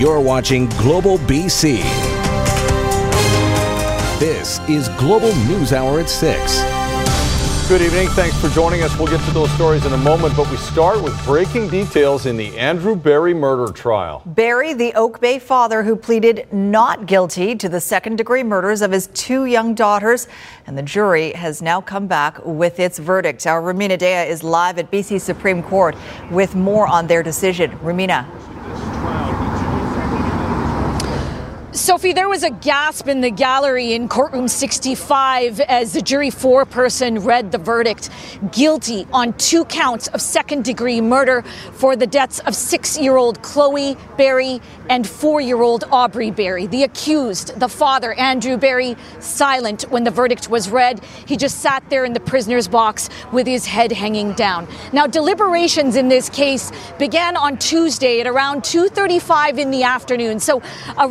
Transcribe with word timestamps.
You're 0.00 0.18
watching 0.18 0.66
Global 0.78 1.18
BC. 1.18 1.82
This 4.18 4.58
is 4.60 4.88
Global 4.96 5.28
News 5.44 5.74
Hour 5.74 6.00
at 6.00 6.08
6. 6.08 7.68
Good 7.68 7.82
evening. 7.82 8.08
Thanks 8.08 8.34
for 8.40 8.48
joining 8.48 8.82
us. 8.82 8.96
We'll 8.96 9.08
get 9.08 9.22
to 9.26 9.30
those 9.32 9.50
stories 9.50 9.84
in 9.84 9.92
a 9.92 9.98
moment, 9.98 10.34
but 10.38 10.50
we 10.50 10.56
start 10.56 11.02
with 11.02 11.22
breaking 11.26 11.68
details 11.68 12.24
in 12.24 12.38
the 12.38 12.56
Andrew 12.56 12.96
Berry 12.96 13.34
murder 13.34 13.70
trial. 13.74 14.22
Berry, 14.24 14.72
the 14.72 14.94
Oak 14.94 15.20
Bay 15.20 15.38
father 15.38 15.82
who 15.82 15.94
pleaded 15.94 16.50
not 16.50 17.04
guilty 17.04 17.54
to 17.56 17.68
the 17.68 17.78
second 17.78 18.16
degree 18.16 18.42
murders 18.42 18.80
of 18.80 18.92
his 18.92 19.08
two 19.08 19.44
young 19.44 19.74
daughters, 19.74 20.28
and 20.66 20.78
the 20.78 20.82
jury 20.82 21.32
has 21.32 21.60
now 21.60 21.78
come 21.78 22.06
back 22.06 22.42
with 22.46 22.80
its 22.80 22.98
verdict. 22.98 23.46
Our 23.46 23.60
Rumina 23.60 23.98
Daya 23.98 24.26
is 24.26 24.42
live 24.42 24.78
at 24.78 24.90
BC 24.90 25.20
Supreme 25.20 25.62
Court 25.62 25.94
with 26.30 26.54
more 26.54 26.86
on 26.86 27.06
their 27.06 27.22
decision. 27.22 27.72
Rumina. 27.80 28.26
Sophie, 31.72 32.12
there 32.12 32.28
was 32.28 32.42
a 32.42 32.50
gasp 32.50 33.06
in 33.06 33.20
the 33.20 33.30
gallery 33.30 33.92
in 33.92 34.08
courtroom 34.08 34.48
65 34.48 35.60
as 35.60 35.92
the 35.92 36.02
jury 36.02 36.30
foreperson 36.30 37.24
read 37.24 37.52
the 37.52 37.58
verdict 37.58 38.10
guilty 38.50 39.06
on 39.12 39.32
two 39.34 39.64
counts 39.66 40.08
of 40.08 40.20
second 40.20 40.64
degree 40.64 41.00
murder 41.00 41.42
for 41.74 41.94
the 41.94 42.08
deaths 42.08 42.40
of 42.40 42.56
six 42.56 42.98
year 42.98 43.16
old 43.16 43.40
Chloe 43.42 43.96
Berry 44.16 44.60
and 44.88 45.08
four 45.08 45.40
year 45.40 45.62
old 45.62 45.84
Aubrey 45.92 46.32
Berry. 46.32 46.66
The 46.66 46.82
accused, 46.82 47.60
the 47.60 47.68
father, 47.68 48.14
Andrew 48.14 48.56
Berry, 48.56 48.96
silent 49.20 49.82
when 49.90 50.02
the 50.02 50.10
verdict 50.10 50.50
was 50.50 50.70
read. 50.70 51.04
He 51.26 51.36
just 51.36 51.60
sat 51.60 51.88
there 51.88 52.04
in 52.04 52.14
the 52.14 52.20
prisoner's 52.20 52.66
box 52.66 53.08
with 53.30 53.46
his 53.46 53.64
head 53.64 53.92
hanging 53.92 54.32
down. 54.32 54.66
Now, 54.92 55.06
deliberations 55.06 55.94
in 55.94 56.08
this 56.08 56.28
case 56.28 56.72
began 56.98 57.36
on 57.36 57.58
Tuesday 57.58 58.20
at 58.20 58.26
around 58.26 58.64
2:35 58.64 59.58
in 59.60 59.70
the 59.70 59.84
afternoon. 59.84 60.40
So, 60.40 60.60
a 60.98 61.06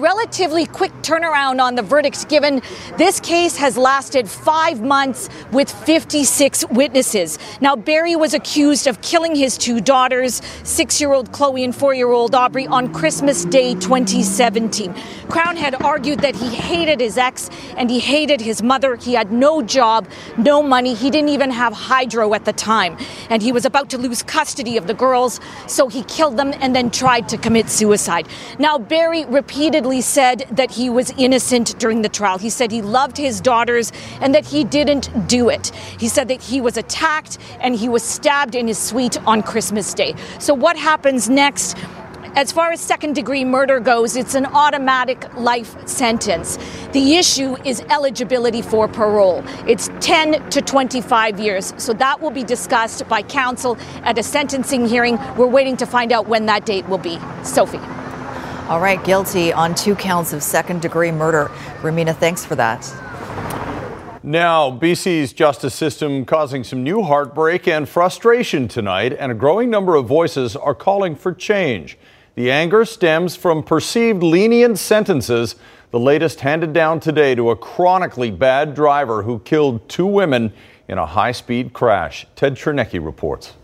relatively 0.50 0.66
quick 0.66 0.92
turnaround 1.04 1.62
on 1.62 1.76
the 1.76 1.82
verdicts 1.82 2.26
given. 2.26 2.62
This 2.98 3.20
case 3.20 3.56
has 3.58 3.78
lasted 3.78 4.28
5 4.28 4.82
months 4.82 5.30
with 5.52 5.70
56 5.70 6.66
witnesses. 6.70 7.38
Now, 7.62 7.76
Berry 7.76 8.16
was 8.16 8.34
accused 8.34 8.88
of 8.88 9.02
killing 9.02 9.36
his 9.36 9.58
two 9.58 9.80
daughters, 9.80 10.42
6-year-old 10.64 11.32
Chloe 11.32 11.64
and 11.64 11.74
4-year-old 11.74 12.34
Aubrey 12.34 12.66
on 12.68 12.92
Christmas 12.94 13.46
Day 13.46 13.76
2017. 13.76 14.96
Crown 15.30 15.56
had 15.56 15.82
argued 15.84 16.20
that 16.20 16.36
he 16.36 16.48
hated 16.48 17.00
his 17.00 17.18
ex 17.18 17.50
and 17.78 17.90
he 17.92 18.00
hated 18.00 18.42
his 18.42 18.64
mother. 18.64 18.96
He 18.96 19.14
had 19.14 19.32
no 19.32 19.62
job, 19.62 20.08
no 20.38 20.64
money. 20.64 20.96
He 20.96 21.12
didn't 21.12 21.30
even 21.30 21.52
have 21.52 21.74
hydro 21.74 22.34
at 22.34 22.46
the 22.46 22.54
time. 22.54 22.98
And 23.30 23.44
he 23.44 23.52
was 23.52 23.66
about 23.66 23.90
to 23.92 23.98
lose 23.98 24.24
custody 24.24 24.78
of 24.78 24.88
the 24.88 24.96
girls, 24.96 25.40
so 25.68 25.88
he 25.88 26.04
killed 26.04 26.38
them 26.38 26.54
and 26.60 26.76
then 26.76 26.90
tried 26.90 27.30
to 27.30 27.38
commit 27.38 27.70
suicide. 27.70 28.28
Now, 28.58 28.80
Berry 28.80 29.26
repeatedly 29.26 30.02
said 30.02 30.39
that 30.52 30.72
he 30.72 30.90
was 30.90 31.12
innocent 31.18 31.78
during 31.80 32.02
the 32.02 32.10
trial. 32.10 32.38
He 32.38 32.50
said 32.50 32.72
he 32.72 32.82
loved 32.82 33.18
his 33.18 33.42
daughters 33.42 33.92
and 34.22 34.34
that 34.36 34.46
he 34.46 34.64
didn't 34.64 35.28
do 35.28 35.50
it. 35.50 35.68
He 36.00 36.08
said 36.08 36.28
that 36.28 36.42
he 36.42 36.62
was 36.62 36.78
attacked 36.78 37.38
and 37.60 37.76
he 37.76 37.90
was 37.90 38.04
stabbed 38.04 38.56
in 38.56 38.68
his 38.68 38.78
suite 38.78 39.18
on 39.26 39.44
Christmas 39.44 39.94
Day. 39.94 40.16
So, 40.40 40.54
what 40.54 40.78
happens 40.78 41.30
next? 41.30 41.78
As 42.36 42.52
far 42.52 42.72
as 42.72 42.80
second 42.80 43.16
degree 43.16 43.44
murder 43.44 43.80
goes, 43.80 44.16
it's 44.16 44.36
an 44.36 44.46
automatic 44.46 45.34
life 45.36 45.76
sentence. 45.88 46.58
The 46.94 47.16
issue 47.16 47.58
is 47.66 47.82
eligibility 47.90 48.62
for 48.62 48.88
parole. 48.88 49.44
It's 49.68 49.90
10 50.00 50.50
to 50.52 50.62
25 50.62 51.40
years. 51.40 51.74
So 51.78 51.92
that 51.94 52.22
will 52.22 52.30
be 52.30 52.44
discussed 52.44 53.08
by 53.10 53.24
counsel 53.24 53.78
at 54.04 54.18
a 54.18 54.24
sentencing 54.24 54.88
hearing. 54.88 55.18
We're 55.38 55.48
waiting 55.48 55.76
to 55.78 55.88
find 55.88 56.12
out 56.12 56.28
when 56.28 56.46
that 56.46 56.66
date 56.66 56.88
will 56.88 57.00
be. 57.00 57.20
Sophie. 57.44 57.80
All 58.70 58.80
right, 58.80 59.04
guilty 59.04 59.52
on 59.52 59.74
two 59.74 59.96
counts 59.96 60.32
of 60.32 60.44
second 60.44 60.84
degree 60.84 61.12
murder. 61.12 61.50
Rumina, 61.82 62.16
thanks 62.16 62.46
for 62.46 62.56
that. 62.56 62.82
Now, 64.22 64.70
BC's 64.70 65.34
justice 65.34 65.74
system 65.74 66.24
causing 66.24 66.64
some 66.64 66.84
new 66.84 67.02
heartbreak 67.02 67.68
and 67.68 67.90
frustration 67.90 68.68
tonight, 68.68 69.14
and 69.14 69.32
a 69.32 69.36
growing 69.36 69.72
number 69.72 69.96
of 69.96 70.06
voices 70.06 70.56
are 70.56 70.76
calling 70.76 71.16
for 71.16 71.34
change. 71.34 71.98
The 72.36 72.52
anger 72.52 72.86
stems 72.86 73.36
from 73.36 73.64
perceived 73.64 74.22
lenient 74.22 74.78
sentences, 74.78 75.56
the 75.90 76.00
latest 76.00 76.42
handed 76.42 76.72
down 76.72 77.00
today 77.00 77.34
to 77.34 77.50
a 77.50 77.56
chronically 77.56 78.30
bad 78.30 78.76
driver 78.76 79.24
who 79.24 79.40
killed 79.40 79.90
two 79.90 80.06
women 80.06 80.54
in 80.88 81.00
a 81.00 81.08
high 81.08 81.32
speed 81.32 81.74
crash. 81.74 82.28
Ted 82.36 82.54
Chernecki 82.54 83.04
reports. 83.04 83.56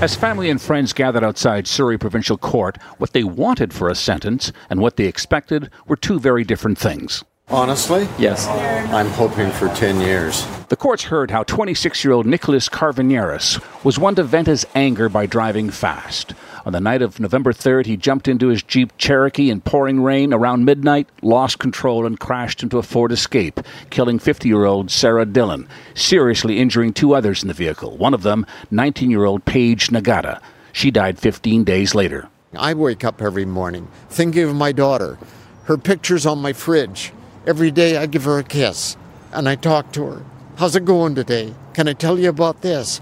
As 0.00 0.14
family 0.14 0.48
and 0.48 0.62
friends 0.62 0.92
gathered 0.92 1.24
outside 1.24 1.66
Surrey 1.66 1.98
Provincial 1.98 2.38
Court, 2.38 2.78
what 2.98 3.12
they 3.12 3.24
wanted 3.24 3.72
for 3.74 3.88
a 3.88 3.96
sentence 3.96 4.52
and 4.70 4.80
what 4.80 4.96
they 4.96 5.06
expected 5.06 5.70
were 5.88 5.96
two 5.96 6.20
very 6.20 6.44
different 6.44 6.78
things. 6.78 7.24
Honestly? 7.50 8.06
Yes. 8.18 8.46
I'm 8.92 9.08
hoping 9.08 9.50
for 9.50 9.68
10 9.68 10.00
years. 10.02 10.46
The 10.68 10.76
courts 10.76 11.04
heard 11.04 11.30
how 11.30 11.44
26 11.44 12.04
year 12.04 12.12
old 12.12 12.26
Nicholas 12.26 12.68
Carvanieris 12.68 13.58
was 13.82 13.98
one 13.98 14.14
to 14.16 14.22
vent 14.22 14.48
his 14.48 14.66
anger 14.74 15.08
by 15.08 15.24
driving 15.24 15.70
fast. 15.70 16.34
On 16.66 16.72
the 16.74 16.80
night 16.80 17.00
of 17.00 17.18
November 17.18 17.54
3rd, 17.54 17.86
he 17.86 17.96
jumped 17.96 18.28
into 18.28 18.48
his 18.48 18.62
Jeep 18.62 18.92
Cherokee 18.98 19.48
in 19.48 19.62
pouring 19.62 20.02
rain 20.02 20.34
around 20.34 20.66
midnight, 20.66 21.08
lost 21.22 21.58
control, 21.58 22.04
and 22.04 22.20
crashed 22.20 22.62
into 22.62 22.76
a 22.76 22.82
Ford 22.82 23.12
Escape, 23.12 23.60
killing 23.88 24.18
50 24.18 24.46
year 24.46 24.66
old 24.66 24.90
Sarah 24.90 25.24
Dillon, 25.24 25.66
seriously 25.94 26.58
injuring 26.58 26.92
two 26.92 27.14
others 27.14 27.40
in 27.42 27.48
the 27.48 27.54
vehicle, 27.54 27.96
one 27.96 28.12
of 28.12 28.22
them, 28.22 28.44
19 28.70 29.10
year 29.10 29.24
old 29.24 29.46
Paige 29.46 29.88
Nagata. 29.88 30.42
She 30.72 30.90
died 30.90 31.18
15 31.18 31.64
days 31.64 31.94
later. 31.94 32.28
I 32.54 32.74
wake 32.74 33.04
up 33.04 33.22
every 33.22 33.46
morning 33.46 33.88
thinking 34.10 34.44
of 34.44 34.54
my 34.54 34.72
daughter. 34.72 35.18
Her 35.64 35.78
picture's 35.78 36.26
on 36.26 36.38
my 36.40 36.52
fridge. 36.52 37.12
Every 37.46 37.70
day 37.70 37.96
I 37.96 38.06
give 38.06 38.24
her 38.24 38.38
a 38.38 38.44
kiss 38.44 38.96
and 39.32 39.48
I 39.48 39.54
talk 39.56 39.92
to 39.92 40.04
her. 40.04 40.24
How's 40.56 40.74
it 40.76 40.84
going 40.84 41.14
today? 41.14 41.54
Can 41.74 41.88
I 41.88 41.92
tell 41.92 42.18
you 42.18 42.28
about 42.28 42.62
this? 42.62 43.00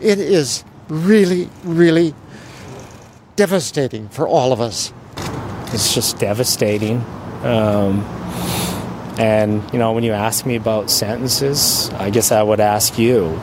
It 0.00 0.18
is 0.18 0.64
really, 0.88 1.48
really 1.64 2.14
devastating 3.36 4.08
for 4.08 4.28
all 4.28 4.52
of 4.52 4.60
us. 4.60 4.92
It's 5.72 5.94
just 5.94 6.18
devastating. 6.18 6.98
Um, 7.42 8.00
and, 9.18 9.62
you 9.72 9.78
know, 9.78 9.92
when 9.92 10.04
you 10.04 10.12
ask 10.12 10.46
me 10.46 10.56
about 10.56 10.90
sentences, 10.90 11.90
I 11.94 12.10
guess 12.10 12.32
I 12.32 12.42
would 12.42 12.60
ask 12.60 12.98
you 12.98 13.40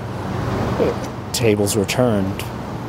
tables 1.34 1.76
were 1.76 1.86
turned. 1.86 2.42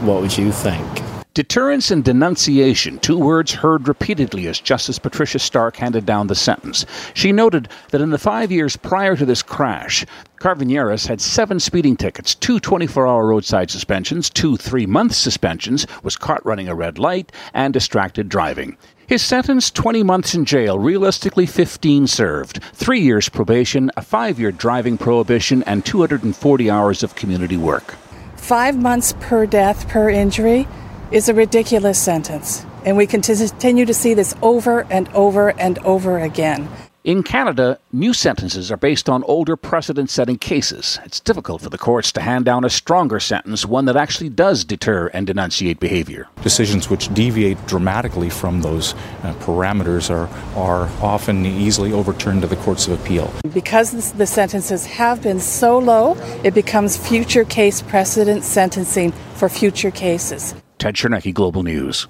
What 0.03 0.21
would 0.21 0.37
you 0.37 0.53
think? 0.53 1.12
Deterrence 1.35 1.91
and 1.91 2.05
denunciation, 2.05 2.99
two 2.99 3.17
words 3.17 3.55
heard 3.55 3.89
repeatedly 3.89 4.49
as 4.49 4.61
Justice 4.61 4.99
Patricia 4.99 5.39
Stark 5.39 5.77
handed 5.77 6.05
down 6.05 6.27
the 6.27 6.35
sentence. 6.35 6.85
She 7.15 7.33
noted 7.33 7.71
that 7.89 8.03
in 8.03 8.11
the 8.11 8.19
five 8.19 8.53
years 8.53 8.77
prior 8.77 9.17
to 9.17 9.25
this 9.25 9.41
crash, 9.41 10.05
Carvanieris 10.43 11.07
had 11.07 11.23
seven 11.23 11.59
speeding 11.59 11.97
tickets, 11.97 12.35
two 12.35 12.61
24 12.61 13.09
hour 13.09 13.27
roadside 13.27 13.71
suspensions, 13.71 14.29
two 14.29 14.59
three 14.59 14.85
month 14.85 15.15
suspensions, 15.15 15.87
was 16.03 16.17
caught 16.17 16.45
running 16.45 16.69
a 16.69 16.75
red 16.75 16.99
light, 16.99 17.33
and 17.55 17.73
distracted 17.73 18.29
driving. 18.29 18.77
His 19.07 19.23
sentence 19.23 19.71
20 19.71 20.03
months 20.03 20.35
in 20.35 20.45
jail, 20.45 20.79
realistically 20.79 21.47
15 21.47 22.09
served, 22.09 22.63
three 22.75 23.01
years 23.01 23.31
probation, 23.31 23.91
a 23.97 24.03
five 24.03 24.39
year 24.39 24.53
driving 24.53 24.99
prohibition, 24.99 25.63
and 25.63 25.83
240 25.83 26.69
hours 26.69 27.03
of 27.03 27.15
community 27.15 27.57
work. 27.57 27.95
Five 28.37 28.77
months 28.77 29.15
per 29.19 29.47
death 29.47 29.89
per 29.89 30.11
injury 30.11 30.69
is 31.13 31.29
a 31.29 31.35
ridiculous 31.35 31.99
sentence. 31.99 32.65
And 32.85 32.97
we 32.97 33.07
continue 33.07 33.85
to 33.85 33.95
see 33.95 34.15
this 34.15 34.35
over 34.43 34.87
and 34.91 35.09
over 35.11 35.51
and 35.61 35.79
over 35.81 36.19
again. 36.19 36.69
In 37.05 37.25
Canada, 37.25 37.81
new 37.93 38.15
sentences 38.15 38.71
are 38.71 38.77
based 38.77 39.09
on 39.09 39.25
older 39.25 39.57
precedent 39.57 40.09
setting 40.09 40.39
cases. 40.39 41.01
It's 41.05 41.19
difficult 41.19 41.61
for 41.61 41.69
the 41.69 41.77
courts 41.77 42.13
to 42.13 42.21
hand 42.21 42.45
down 42.45 42.65
a 42.65 42.71
stronger 42.71 43.19
sentence, 43.19 43.67
one 43.67 43.87
that 43.87 43.97
actually 43.97 44.29
does 44.29 44.65
deter 44.65 45.09
and 45.09 45.27
denunciate 45.27 45.81
behavior. 45.81 46.29
Decisions 46.43 46.89
which 46.89 47.13
deviate 47.13 47.67
dramatically 47.67 48.31
from 48.31 48.63
those 48.63 48.95
uh, 49.25 49.35
parameters 49.41 50.11
are, 50.11 50.29
are 50.57 50.89
often 51.03 51.45
easily 51.45 51.93
overturned 51.93 52.43
to 52.43 52.47
the 52.47 52.57
courts 52.57 52.87
of 52.87 53.01
appeal. 53.01 53.35
Because 53.53 54.13
the 54.13 54.27
sentences 54.27 54.87
have 54.87 55.21
been 55.21 55.41
so 55.41 55.81
low, 55.81 56.15
it 56.45 56.55
becomes 56.55 56.97
future 56.97 57.45
case 57.45 57.83
precedent 57.83 58.45
sentencing 58.45 59.11
for 59.35 59.49
future 59.49 59.91
cases. 59.91 60.55
Ted 60.83 60.97
Chernecki, 60.97 61.33
Global 61.33 61.63
News. 61.63 62.09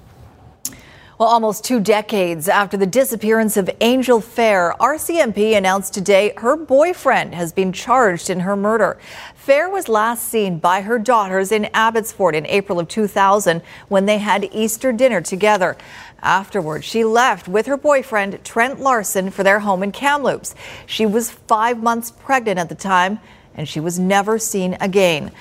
Well, 1.19 1.29
almost 1.29 1.63
two 1.63 1.79
decades 1.79 2.49
after 2.49 2.75
the 2.75 2.87
disappearance 2.87 3.55
of 3.55 3.69
Angel 3.81 4.19
Fair, 4.19 4.73
RCMP 4.79 5.55
announced 5.55 5.93
today 5.93 6.33
her 6.37 6.57
boyfriend 6.57 7.35
has 7.35 7.53
been 7.53 7.71
charged 7.71 8.31
in 8.31 8.39
her 8.39 8.55
murder. 8.55 8.97
Fair 9.35 9.69
was 9.69 9.87
last 9.87 10.27
seen 10.27 10.57
by 10.57 10.81
her 10.81 10.97
daughters 10.97 11.51
in 11.51 11.69
Abbotsford 11.75 12.33
in 12.33 12.47
April 12.47 12.79
of 12.79 12.87
2000 12.87 13.61
when 13.89 14.07
they 14.07 14.17
had 14.17 14.49
Easter 14.51 14.91
dinner 14.91 15.21
together. 15.21 15.77
Afterwards, 16.23 16.83
she 16.83 17.03
left 17.03 17.47
with 17.47 17.67
her 17.67 17.77
boyfriend, 17.77 18.43
Trent 18.43 18.79
Larson, 18.79 19.29
for 19.29 19.43
their 19.43 19.59
home 19.59 19.83
in 19.83 19.91
Kamloops. 19.91 20.55
She 20.87 21.05
was 21.05 21.29
five 21.29 21.83
months 21.83 22.09
pregnant 22.09 22.57
at 22.57 22.69
the 22.69 22.75
time, 22.75 23.19
and 23.53 23.69
she 23.69 23.79
was 23.79 23.99
never 23.99 24.39
seen 24.39 24.75
again. 24.81 25.31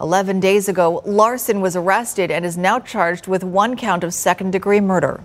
11 0.00 0.40
days 0.40 0.68
ago, 0.68 1.02
Larson 1.04 1.60
was 1.60 1.76
arrested 1.76 2.30
and 2.30 2.46
is 2.46 2.56
now 2.56 2.78
charged 2.78 3.26
with 3.26 3.44
one 3.44 3.76
count 3.76 4.02
of 4.02 4.14
second 4.14 4.50
degree 4.50 4.80
murder. 4.80 5.22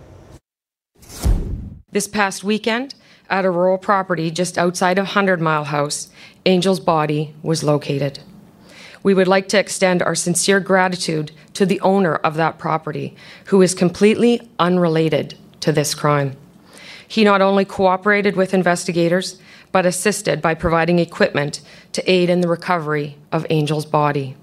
This 1.91 2.07
past 2.09 2.43
weekend, 2.43 2.93
at 3.29 3.45
a 3.45 3.49
rural 3.49 3.77
property 3.77 4.29
just 4.29 4.57
outside 4.57 4.99
of 4.99 5.07
Hundred 5.07 5.39
Mile 5.39 5.63
House, 5.63 6.09
Angel's 6.45 6.81
body 6.81 7.33
was 7.41 7.63
located. 7.63 8.19
We 9.01 9.13
would 9.13 9.27
like 9.27 9.47
to 9.49 9.59
extend 9.59 10.03
our 10.03 10.15
sincere 10.15 10.59
gratitude 10.59 11.31
to 11.53 11.65
the 11.65 11.79
owner 11.79 12.15
of 12.15 12.35
that 12.35 12.57
property, 12.57 13.15
who 13.45 13.61
is 13.61 13.73
completely 13.73 14.41
unrelated 14.59 15.37
to 15.61 15.71
this 15.71 15.95
crime. 15.95 16.35
He 17.07 17.23
not 17.23 17.41
only 17.41 17.65
cooperated 17.65 18.35
with 18.35 18.53
investigators, 18.53 19.39
but 19.71 19.85
assisted 19.85 20.41
by 20.41 20.53
providing 20.53 20.99
equipment 20.99 21.61
to 21.93 22.11
aid 22.11 22.29
in 22.29 22.41
the 22.41 22.47
recovery 22.47 23.15
of 23.31 23.45
Angel's 23.49 23.85
body. 23.85 24.35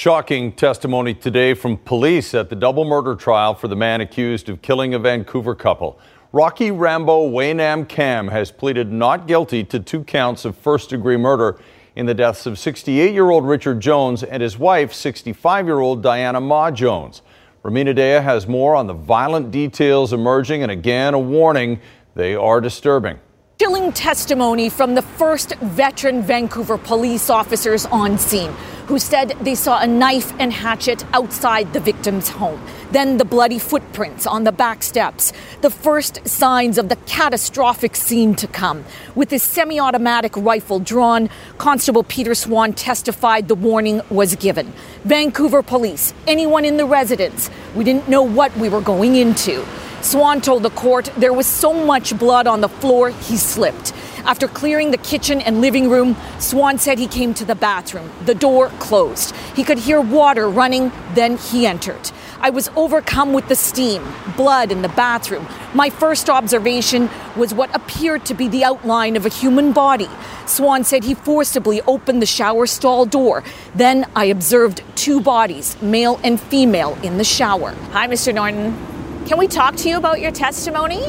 Shocking 0.00 0.52
testimony 0.52 1.12
today 1.12 1.52
from 1.52 1.76
police 1.76 2.32
at 2.32 2.48
the 2.48 2.56
double 2.56 2.86
murder 2.86 3.14
trial 3.14 3.54
for 3.54 3.68
the 3.68 3.76
man 3.76 4.00
accused 4.00 4.48
of 4.48 4.62
killing 4.62 4.94
a 4.94 4.98
Vancouver 4.98 5.54
couple. 5.54 6.00
Rocky 6.32 6.70
Rambo 6.70 7.30
Waynam 7.30 7.86
Cam 7.86 8.28
has 8.28 8.50
pleaded 8.50 8.90
not 8.90 9.26
guilty 9.26 9.62
to 9.64 9.78
two 9.78 10.02
counts 10.02 10.46
of 10.46 10.56
first 10.56 10.88
degree 10.88 11.18
murder 11.18 11.60
in 11.96 12.06
the 12.06 12.14
deaths 12.14 12.46
of 12.46 12.58
68 12.58 13.12
year 13.12 13.28
old 13.28 13.46
Richard 13.46 13.80
Jones 13.80 14.22
and 14.22 14.42
his 14.42 14.56
wife, 14.58 14.94
65 14.94 15.66
year 15.66 15.80
old 15.80 16.02
Diana 16.02 16.40
Ma 16.40 16.70
Jones. 16.70 17.20
Rumina 17.62 17.94
Daya 17.94 18.22
has 18.22 18.46
more 18.46 18.74
on 18.74 18.86
the 18.86 18.94
violent 18.94 19.50
details 19.50 20.14
emerging 20.14 20.62
and 20.62 20.72
again 20.72 21.12
a 21.12 21.18
warning 21.18 21.78
they 22.14 22.34
are 22.34 22.62
disturbing. 22.62 23.18
Chilling 23.60 23.92
testimony 23.92 24.70
from 24.70 24.94
the 24.94 25.02
first 25.02 25.54
veteran 25.56 26.22
Vancouver 26.22 26.78
police 26.78 27.28
officers 27.28 27.84
on 27.84 28.16
scene 28.16 28.52
who 28.86 28.98
said 28.98 29.36
they 29.42 29.54
saw 29.54 29.78
a 29.82 29.86
knife 29.86 30.32
and 30.38 30.50
hatchet 30.50 31.04
outside 31.12 31.70
the 31.74 31.78
victim's 31.78 32.30
home. 32.30 32.58
Then 32.90 33.18
the 33.18 33.26
bloody 33.26 33.58
footprints 33.58 34.26
on 34.26 34.44
the 34.44 34.50
back 34.50 34.82
steps. 34.82 35.34
The 35.60 35.68
first 35.68 36.26
signs 36.26 36.78
of 36.78 36.88
the 36.88 36.96
catastrophic 37.04 37.96
scene 37.96 38.34
to 38.36 38.46
come. 38.46 38.82
With 39.14 39.30
his 39.30 39.42
semi 39.42 39.78
automatic 39.78 40.34
rifle 40.38 40.78
drawn, 40.78 41.28
Constable 41.58 42.02
Peter 42.04 42.34
Swan 42.34 42.72
testified 42.72 43.48
the 43.48 43.54
warning 43.54 44.00
was 44.08 44.36
given. 44.36 44.72
Vancouver 45.04 45.62
police, 45.62 46.14
anyone 46.26 46.64
in 46.64 46.78
the 46.78 46.86
residence, 46.86 47.50
we 47.74 47.84
didn't 47.84 48.08
know 48.08 48.22
what 48.22 48.56
we 48.56 48.70
were 48.70 48.80
going 48.80 49.16
into. 49.16 49.66
Swan 50.02 50.40
told 50.40 50.62
the 50.62 50.70
court 50.70 51.10
there 51.18 51.32
was 51.32 51.46
so 51.46 51.72
much 51.72 52.18
blood 52.18 52.46
on 52.46 52.60
the 52.62 52.68
floor, 52.68 53.10
he 53.10 53.36
slipped. 53.36 53.92
After 54.24 54.48
clearing 54.48 54.90
the 54.90 54.98
kitchen 54.98 55.40
and 55.40 55.60
living 55.60 55.90
room, 55.90 56.16
Swan 56.38 56.78
said 56.78 56.98
he 56.98 57.06
came 57.06 57.34
to 57.34 57.44
the 57.44 57.54
bathroom. 57.54 58.10
The 58.24 58.34
door 58.34 58.68
closed. 58.78 59.34
He 59.54 59.64
could 59.64 59.78
hear 59.78 60.00
water 60.00 60.48
running, 60.48 60.92
then 61.14 61.36
he 61.36 61.66
entered. 61.66 62.10
I 62.40 62.48
was 62.48 62.70
overcome 62.76 63.34
with 63.34 63.48
the 63.48 63.54
steam, 63.54 64.02
blood 64.36 64.72
in 64.72 64.80
the 64.80 64.88
bathroom. 64.88 65.46
My 65.74 65.90
first 65.90 66.30
observation 66.30 67.10
was 67.36 67.52
what 67.52 67.74
appeared 67.74 68.24
to 68.26 68.34
be 68.34 68.48
the 68.48 68.64
outline 68.64 69.16
of 69.16 69.26
a 69.26 69.28
human 69.28 69.72
body. 69.72 70.08
Swan 70.46 70.82
said 70.84 71.04
he 71.04 71.14
forcibly 71.14 71.82
opened 71.82 72.22
the 72.22 72.26
shower 72.26 72.66
stall 72.66 73.04
door. 73.04 73.44
Then 73.74 74.06
I 74.16 74.26
observed 74.26 74.82
two 74.96 75.20
bodies, 75.20 75.80
male 75.82 76.18
and 76.24 76.40
female, 76.40 76.96
in 77.02 77.18
the 77.18 77.24
shower. 77.24 77.72
Hi, 77.92 78.08
Mr. 78.08 78.34
Norton. 78.34 78.99
Can 79.30 79.38
we 79.38 79.46
talk 79.46 79.76
to 79.76 79.88
you 79.88 79.96
about 79.96 80.20
your 80.20 80.32
testimony? 80.32 81.08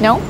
No? 0.00 0.22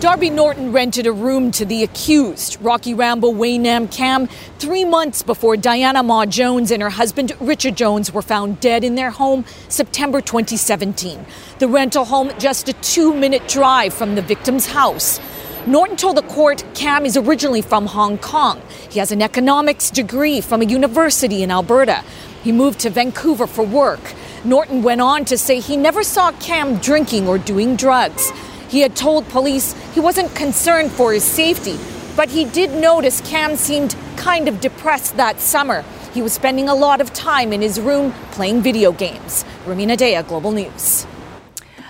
Darby 0.00 0.30
Norton 0.30 0.72
rented 0.72 1.06
a 1.06 1.12
room 1.12 1.50
to 1.50 1.66
the 1.66 1.82
accused, 1.82 2.56
Rocky 2.62 2.94
Rambo 2.94 3.30
Waynam 3.30 3.92
Cam, 3.92 4.26
three 4.58 4.86
months 4.86 5.22
before 5.22 5.58
Diana 5.58 6.02
Ma 6.02 6.24
Jones 6.24 6.70
and 6.70 6.82
her 6.82 6.88
husband 6.88 7.36
Richard 7.40 7.76
Jones 7.76 8.10
were 8.10 8.22
found 8.22 8.58
dead 8.58 8.84
in 8.84 8.94
their 8.94 9.10
home 9.10 9.44
September 9.68 10.22
2017. 10.22 11.26
The 11.58 11.68
rental 11.68 12.06
home 12.06 12.32
just 12.38 12.70
a 12.70 12.72
two 12.72 13.12
minute 13.12 13.46
drive 13.48 13.92
from 13.92 14.14
the 14.14 14.22
victim's 14.22 14.64
house. 14.64 15.20
Norton 15.66 15.98
told 15.98 16.16
the 16.16 16.22
court 16.22 16.64
Cam 16.74 17.04
is 17.04 17.18
originally 17.18 17.60
from 17.60 17.84
Hong 17.84 18.16
Kong. 18.16 18.62
He 18.88 18.98
has 18.98 19.12
an 19.12 19.20
economics 19.20 19.90
degree 19.90 20.40
from 20.40 20.62
a 20.62 20.64
university 20.64 21.42
in 21.42 21.50
Alberta. 21.50 22.02
He 22.42 22.50
moved 22.50 22.80
to 22.80 22.88
Vancouver 22.88 23.46
for 23.46 23.66
work. 23.66 24.00
Norton 24.46 24.80
went 24.84 25.00
on 25.00 25.24
to 25.24 25.36
say 25.36 25.58
he 25.58 25.76
never 25.76 26.04
saw 26.04 26.30
Cam 26.32 26.76
drinking 26.76 27.26
or 27.26 27.36
doing 27.36 27.74
drugs. 27.74 28.30
He 28.68 28.80
had 28.80 28.94
told 28.94 29.28
police 29.28 29.74
he 29.92 29.98
wasn't 29.98 30.32
concerned 30.36 30.92
for 30.92 31.12
his 31.12 31.24
safety, 31.24 31.76
but 32.14 32.28
he 32.28 32.44
did 32.44 32.70
notice 32.70 33.20
Cam 33.22 33.56
seemed 33.56 33.96
kind 34.16 34.46
of 34.46 34.60
depressed 34.60 35.16
that 35.16 35.40
summer. 35.40 35.84
He 36.14 36.22
was 36.22 36.32
spending 36.32 36.68
a 36.68 36.74
lot 36.76 37.00
of 37.00 37.12
time 37.12 37.52
in 37.52 37.60
his 37.60 37.80
room 37.80 38.12
playing 38.30 38.62
video 38.62 38.92
games. 38.92 39.44
Rumina 39.64 39.96
Daya, 39.96 40.26
Global 40.26 40.52
News. 40.52 41.08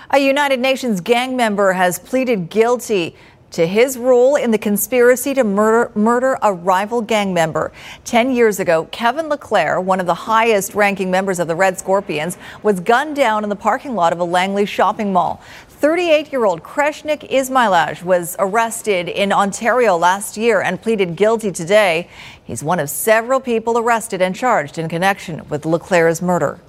A 0.09 0.17
United 0.17 0.59
Nations 0.59 0.99
gang 0.99 1.37
member 1.37 1.73
has 1.73 1.99
pleaded 1.99 2.49
guilty 2.49 3.15
to 3.51 3.65
his 3.65 3.97
role 3.97 4.35
in 4.35 4.51
the 4.51 4.57
conspiracy 4.57 5.33
to 5.33 5.43
murder, 5.43 5.91
murder 5.95 6.37
a 6.41 6.53
rival 6.53 7.01
gang 7.01 7.33
member. 7.33 7.71
Ten 8.03 8.31
years 8.31 8.59
ago, 8.59 8.87
Kevin 8.91 9.29
LeClair, 9.29 9.79
one 9.79 9.99
of 9.99 10.05
the 10.05 10.13
highest 10.13 10.75
ranking 10.75 11.09
members 11.09 11.39
of 11.39 11.47
the 11.47 11.55
Red 11.55 11.79
Scorpions, 11.79 12.37
was 12.63 12.79
gunned 12.79 13.15
down 13.15 13.43
in 13.43 13.49
the 13.49 13.55
parking 13.55 13.95
lot 13.95 14.13
of 14.13 14.19
a 14.19 14.23
Langley 14.23 14.65
shopping 14.65 15.13
mall. 15.13 15.41
38 15.69 16.31
year 16.31 16.43
old 16.43 16.63
Kreshnik 16.63 17.29
Ismailaj 17.29 18.01
was 18.01 18.35
arrested 18.39 19.07
in 19.07 19.31
Ontario 19.31 19.95
last 19.95 20.35
year 20.35 20.61
and 20.61 20.81
pleaded 20.81 21.15
guilty 21.15 21.51
today. 21.51 22.09
He's 22.43 22.63
one 22.63 22.79
of 22.79 22.89
several 22.89 23.39
people 23.39 23.77
arrested 23.77 24.21
and 24.21 24.35
charged 24.35 24.79
in 24.79 24.89
connection 24.89 25.47
with 25.49 25.65
LeClair's 25.65 26.21
murder. 26.21 26.59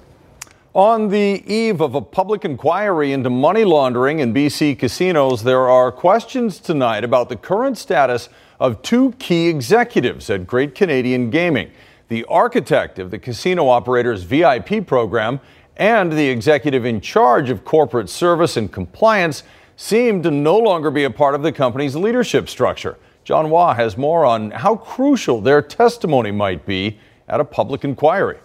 On 0.79 1.09
the 1.09 1.43
eve 1.45 1.81
of 1.81 1.93
a 1.93 1.99
public 1.99 2.45
inquiry 2.45 3.11
into 3.11 3.29
money 3.29 3.65
laundering 3.65 4.19
in 4.19 4.33
BC 4.33 4.79
casinos, 4.79 5.43
there 5.43 5.67
are 5.69 5.91
questions 5.91 6.57
tonight 6.57 7.03
about 7.03 7.27
the 7.27 7.35
current 7.35 7.77
status 7.77 8.29
of 8.61 8.81
two 8.81 9.11
key 9.19 9.49
executives 9.49 10.29
at 10.29 10.47
Great 10.47 10.75
Canadian 10.75 11.31
Gaming 11.31 11.69
the 12.07 12.23
architect 12.29 12.97
of 12.97 13.11
the 13.11 13.19
casino 13.19 13.67
operator's 13.67 14.23
VIP 14.23 14.87
program 14.87 15.41
and 15.75 16.13
the 16.13 16.29
executive 16.29 16.85
in 16.85 17.01
charge 17.01 17.49
of 17.49 17.65
corporate 17.65 18.09
service 18.09 18.55
and 18.55 18.71
compliance 18.71 19.43
seem 19.75 20.23
to 20.23 20.31
no 20.31 20.57
longer 20.57 20.89
be 20.89 21.03
a 21.03 21.11
part 21.11 21.35
of 21.35 21.43
the 21.43 21.51
company's 21.51 21.97
leadership 21.97 22.47
structure. 22.47 22.97
John 23.25 23.49
Hua 23.49 23.73
has 23.73 23.97
more 23.97 24.23
on 24.23 24.51
how 24.51 24.77
crucial 24.77 25.41
their 25.41 25.61
testimony 25.61 26.31
might 26.31 26.65
be 26.65 26.97
at 27.27 27.41
a 27.41 27.45
public 27.45 27.83
inquiry. 27.83 28.37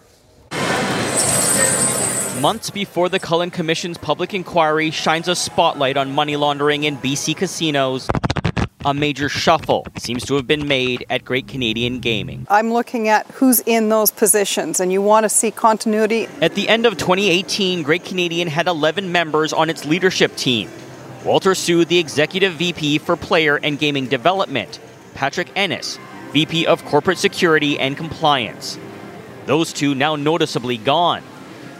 Months 2.45 2.69
before 2.69 3.09
the 3.09 3.19
Cullen 3.19 3.51
Commission's 3.51 3.97
public 3.97 4.35
inquiry 4.35 4.91
shines 4.91 5.29
a 5.29 5.35
spotlight 5.35 5.97
on 5.97 6.13
money 6.13 6.37
laundering 6.37 6.85
in 6.85 6.99
BC 6.99 7.35
casinos, 7.35 8.07
a 8.85 8.93
major 8.93 9.31
shuffle 9.31 9.87
seems 9.97 10.27
to 10.27 10.35
have 10.35 10.47
been 10.47 10.69
made 10.69 11.07
at 11.09 11.25
Great 11.25 11.49
Canadian 11.49 12.01
Gaming. 12.01 12.47
I'm 12.51 12.71
looking 12.71 13.09
at 13.09 13.27
who's 13.29 13.61
in 13.61 13.89
those 13.89 14.11
positions, 14.11 14.79
and 14.79 14.93
you 14.93 15.01
want 15.01 15.25
to 15.25 15.31
see 15.31 15.51
continuity. 15.51 16.29
At 16.43 16.55
the 16.55 16.69
end 16.69 16.85
of 16.85 16.99
2018, 16.99 17.83
Great 17.83 18.05
Canadian 18.05 18.49
had 18.49 18.67
11 18.67 19.11
members 19.11 19.55
on 19.55 19.71
its 19.71 19.87
leadership 19.87 20.37
team. 20.37 20.69
Walter 21.25 21.55
Soo, 21.55 21.87
the 21.87 21.99
executive 21.99 22.53
VP 22.53 22.99
for 22.99 23.17
player 23.17 23.57
and 23.57 23.79
gaming 23.79 24.07
development, 24.07 24.81
Patrick 25.15 25.49
Ennis, 25.57 25.99
VP 26.33 26.67
of 26.67 26.85
corporate 26.85 27.17
security 27.17 27.79
and 27.79 27.97
compliance. 27.97 28.79
Those 29.47 29.73
two 29.73 29.95
now 29.95 30.15
noticeably 30.17 30.77
gone. 30.77 31.23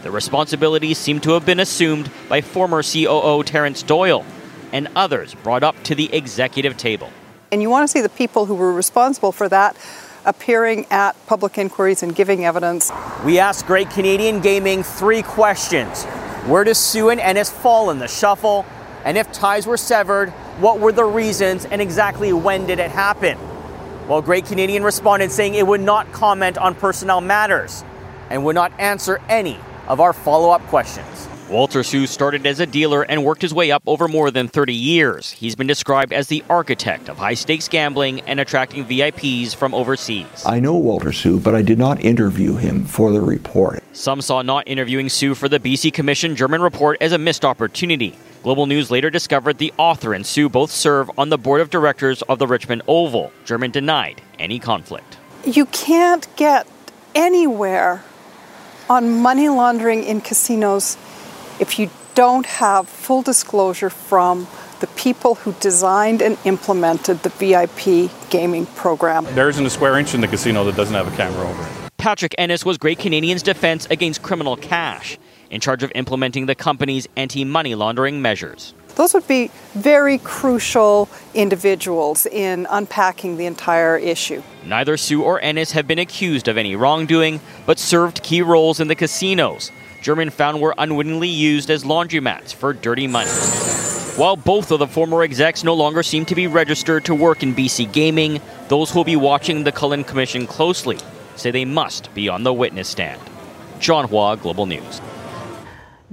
The 0.05 0.11
responsibilities 0.11 0.99
seem 0.99 1.19
to 1.21 1.31
have 1.31 1.47
been 1.47 1.59
assumed 1.59 2.11
by 2.29 2.41
former 2.41 2.83
COO 2.83 3.41
Terence 3.41 3.81
Doyle 3.81 4.23
and 4.71 4.87
others 4.95 5.33
brought 5.33 5.63
up 5.63 5.83
to 5.85 5.95
the 5.95 6.13
executive 6.13 6.77
table. 6.77 7.09
And 7.51 7.59
you 7.59 7.71
want 7.71 7.85
to 7.85 7.87
see 7.87 8.01
the 8.01 8.09
people 8.09 8.45
who 8.45 8.53
were 8.53 8.71
responsible 8.71 9.31
for 9.31 9.49
that 9.49 9.75
appearing 10.23 10.85
at 10.91 11.13
public 11.25 11.57
inquiries 11.57 12.03
and 12.03 12.15
giving 12.15 12.45
evidence. 12.45 12.91
We 13.23 13.39
asked 13.39 13.65
Great 13.65 13.89
Canadian 13.89 14.41
Gaming 14.41 14.83
three 14.83 15.23
questions 15.23 16.03
Where 16.45 16.63
does 16.63 16.77
Soo 16.77 17.09
and 17.09 17.19
Ennis 17.19 17.49
fall 17.49 17.89
in 17.89 17.97
the 17.97 18.07
shuffle? 18.07 18.63
And 19.05 19.17
if 19.17 19.31
ties 19.31 19.65
were 19.65 19.75
severed, 19.75 20.29
what 20.59 20.79
were 20.79 20.91
the 20.91 21.03
reasons 21.03 21.65
and 21.65 21.81
exactly 21.81 22.31
when 22.31 22.67
did 22.67 22.77
it 22.77 22.91
happen? 22.91 23.39
Well, 24.07 24.21
Great 24.21 24.45
Canadian 24.45 24.83
responded 24.83 25.31
saying 25.31 25.55
it 25.55 25.65
would 25.65 25.81
not 25.81 26.11
comment 26.11 26.59
on 26.59 26.75
personnel 26.75 27.21
matters 27.21 27.83
and 28.29 28.45
would 28.45 28.53
not 28.53 28.71
answer 28.79 29.19
any 29.27 29.57
of 29.87 29.99
our 29.99 30.13
follow 30.13 30.49
up 30.49 30.61
questions. 30.67 31.27
Walter 31.49 31.83
Soo 31.83 32.07
started 32.07 32.47
as 32.47 32.59
a 32.59 32.65
dealer 32.65 33.03
and 33.03 33.23
worked 33.23 33.43
his 33.43 33.53
way 33.53 33.69
up 33.69 33.83
over 33.85 34.07
more 34.07 34.31
than 34.31 34.47
30 34.47 34.73
years. 34.73 35.29
He's 35.29 35.55
been 35.55 35.67
described 35.67 36.11
as 36.11 36.27
the 36.27 36.43
architect 36.49 37.07
of 37.07 37.19
high 37.19 37.35
stakes 37.35 37.67
gambling 37.67 38.21
and 38.21 38.39
attracting 38.39 38.83
VIPs 38.83 39.53
from 39.53 39.75
overseas. 39.75 40.43
I 40.43 40.59
know 40.59 40.73
Walter 40.73 41.11
Soo, 41.11 41.39
but 41.39 41.53
I 41.53 41.61
did 41.61 41.77
not 41.77 42.03
interview 42.03 42.55
him 42.55 42.83
for 42.83 43.11
the 43.11 43.21
report. 43.21 43.83
Some 43.93 44.21
saw 44.21 44.41
not 44.41 44.67
interviewing 44.67 45.07
Soo 45.07 45.35
for 45.35 45.47
the 45.47 45.59
BC 45.59 45.93
Commission 45.93 46.35
German 46.35 46.61
report 46.61 46.97
as 46.99 47.11
a 47.11 47.19
missed 47.19 47.45
opportunity. 47.45 48.17
Global 48.41 48.65
News 48.65 48.89
later 48.89 49.11
discovered 49.11 49.59
the 49.59 49.71
author 49.77 50.15
and 50.15 50.25
Soo 50.25 50.49
both 50.49 50.71
serve 50.71 51.11
on 51.15 51.29
the 51.29 51.37
board 51.37 51.61
of 51.61 51.69
directors 51.69 52.23
of 52.23 52.39
the 52.39 52.47
Richmond 52.47 52.81
Oval. 52.87 53.31
German 53.43 53.69
denied 53.69 54.19
any 54.39 54.57
conflict. 54.57 55.17
You 55.45 55.67
can't 55.67 56.27
get 56.37 56.65
anywhere 57.13 58.03
on 58.89 59.21
money 59.21 59.49
laundering 59.49 60.03
in 60.03 60.21
casinos 60.21 60.97
if 61.59 61.79
you 61.79 61.89
don't 62.13 62.45
have 62.45 62.87
full 62.87 63.21
disclosure 63.21 63.89
from 63.89 64.47
the 64.79 64.87
people 64.87 65.35
who 65.35 65.53
designed 65.53 66.21
and 66.21 66.37
implemented 66.45 67.19
the 67.23 67.29
VIP 67.29 68.11
gaming 68.29 68.65
program. 68.65 69.25
There 69.35 69.49
isn't 69.49 69.65
a 69.65 69.69
square 69.69 69.97
inch 69.97 70.13
in 70.13 70.21
the 70.21 70.27
casino 70.27 70.63
that 70.65 70.75
doesn't 70.75 70.95
have 70.95 71.11
a 71.11 71.15
camera 71.15 71.47
over 71.47 71.63
it. 71.63 71.91
Patrick 71.97 72.35
Ennis 72.37 72.63
was 72.63 72.77
Great 72.77 72.99
Canadian's 72.99 73.41
defense 73.41 73.87
against 73.89 74.21
criminal 74.21 74.57
cash, 74.57 75.17
in 75.49 75.59
charge 75.61 75.81
of 75.81 75.91
implementing 75.95 76.45
the 76.45 76.55
company's 76.55 77.07
anti 77.15 77.43
money 77.43 77.73
laundering 77.73 78.21
measures. 78.21 78.73
Those 78.95 79.13
would 79.13 79.27
be 79.27 79.51
very 79.73 80.17
crucial 80.19 81.09
individuals 81.33 82.25
in 82.25 82.65
unpacking 82.69 83.37
the 83.37 83.45
entire 83.45 83.97
issue. 83.97 84.41
Neither 84.65 84.95
Soo 84.97 85.21
or 85.21 85.41
Ennis 85.41 85.71
have 85.73 85.85
been 85.85 85.99
accused 85.99 86.47
of 86.47 86.57
any 86.57 86.75
wrongdoing, 86.75 87.41
but 87.65 87.77
served 87.77 88.23
key 88.23 88.41
roles 88.41 88.79
in 88.79 88.87
the 88.87 88.95
casinos. 88.95 89.71
German 90.01 90.29
found 90.29 90.61
were 90.61 90.73
unwittingly 90.77 91.27
used 91.27 91.69
as 91.69 91.83
laundromats 91.83 92.53
for 92.53 92.73
dirty 92.73 93.07
money. 93.07 93.31
While 94.17 94.37
both 94.37 94.71
of 94.71 94.79
the 94.79 94.87
former 94.87 95.23
execs 95.23 95.63
no 95.63 95.73
longer 95.73 96.01
seem 96.01 96.25
to 96.25 96.35
be 96.35 96.47
registered 96.47 97.03
to 97.05 97.15
work 97.15 97.43
in 97.43 97.53
BC 97.53 97.91
gaming, 97.91 98.39
those 98.69 98.89
who 98.91 98.99
will 98.99 99.03
be 99.03 99.17
watching 99.17 99.63
the 99.63 99.73
Cullen 99.73 100.05
Commission 100.05 100.47
closely 100.47 100.99
say 101.35 101.51
they 101.51 101.65
must 101.65 102.13
be 102.13 102.29
on 102.29 102.43
the 102.43 102.53
witness 102.53 102.87
stand. 102.87 103.21
John 103.79 104.07
Hua, 104.07 104.37
Global 104.37 104.65
News. 104.65 105.01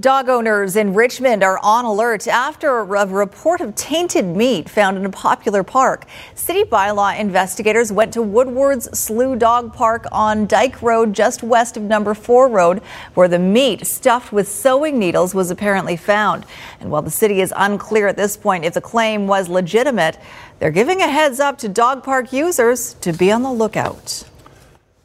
Dog 0.03 0.27
owners 0.27 0.75
in 0.75 0.93
Richmond 0.93 1.45
are 1.45 1.57
on 1.63 1.85
alert 1.85 2.27
after 2.27 2.79
a 2.79 3.05
report 3.05 3.61
of 3.61 3.73
tainted 3.75 4.25
meat 4.25 4.67
found 4.67 4.97
in 4.97 5.05
a 5.05 5.09
popular 5.09 5.63
park. 5.63 6.03
City 6.35 6.63
bylaw 6.65 7.17
investigators 7.17 7.89
went 7.89 8.11
to 8.11 8.21
Woodward's 8.21 8.99
Slough 8.99 9.39
Dog 9.39 9.73
Park 9.73 10.05
on 10.11 10.45
Dyke 10.45 10.81
Road, 10.81 11.13
just 11.13 11.41
west 11.41 11.77
of 11.77 11.83
Number 11.83 12.13
4 12.13 12.49
Road, 12.49 12.81
where 13.13 13.29
the 13.29 13.39
meat 13.39 13.87
stuffed 13.87 14.33
with 14.33 14.49
sewing 14.49 14.99
needles 14.99 15.33
was 15.33 15.49
apparently 15.49 15.95
found. 15.95 16.45
And 16.81 16.91
while 16.91 17.01
the 17.01 17.09
city 17.09 17.39
is 17.39 17.53
unclear 17.55 18.09
at 18.09 18.17
this 18.17 18.35
point 18.35 18.65
if 18.65 18.73
the 18.73 18.81
claim 18.81 19.25
was 19.25 19.47
legitimate, 19.47 20.19
they're 20.59 20.69
giving 20.69 21.01
a 21.01 21.07
heads 21.07 21.39
up 21.39 21.57
to 21.59 21.69
dog 21.69 22.03
park 22.03 22.33
users 22.33 22.95
to 22.95 23.13
be 23.13 23.31
on 23.31 23.41
the 23.41 23.53
lookout. 23.53 24.25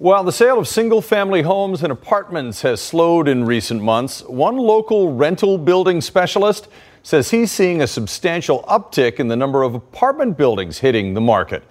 While 0.01 0.23
the 0.23 0.31
sale 0.31 0.61
of 0.61 0.69
single 0.69 1.03
family 1.03 1.43
homes 1.43 1.83
and 1.83 1.91
apartments 1.91 2.63
has 2.63 2.81
slowed 2.81 3.27
in 3.27 3.45
recent 3.45 3.83
months, 3.83 4.23
one 4.23 4.57
local 4.57 5.13
rental 5.13 5.59
building 5.59 6.01
specialist 6.01 6.69
says 7.03 7.33
he's 7.33 7.51
seeing 7.51 7.83
a 7.83 7.87
substantial 7.89 8.63
uptick 8.69 9.19
in 9.19 9.27
the 9.27 9.35
number 9.35 9.65
of 9.65 9.75
apartment 9.75 10.37
buildings 10.37 10.79
hitting 10.79 11.15
the 11.15 11.21
market. 11.21 11.65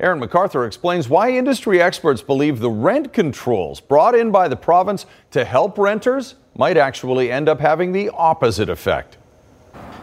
Aaron 0.00 0.18
MacArthur 0.18 0.64
explains 0.64 1.10
why 1.10 1.32
industry 1.32 1.82
experts 1.82 2.22
believe 2.22 2.58
the 2.58 2.70
rent 2.70 3.12
controls 3.12 3.82
brought 3.82 4.14
in 4.14 4.30
by 4.30 4.48
the 4.48 4.56
province 4.56 5.04
to 5.32 5.44
help 5.44 5.76
renters 5.76 6.36
might 6.56 6.78
actually 6.78 7.30
end 7.30 7.50
up 7.50 7.60
having 7.60 7.92
the 7.92 8.08
opposite 8.14 8.70
effect. 8.70 9.18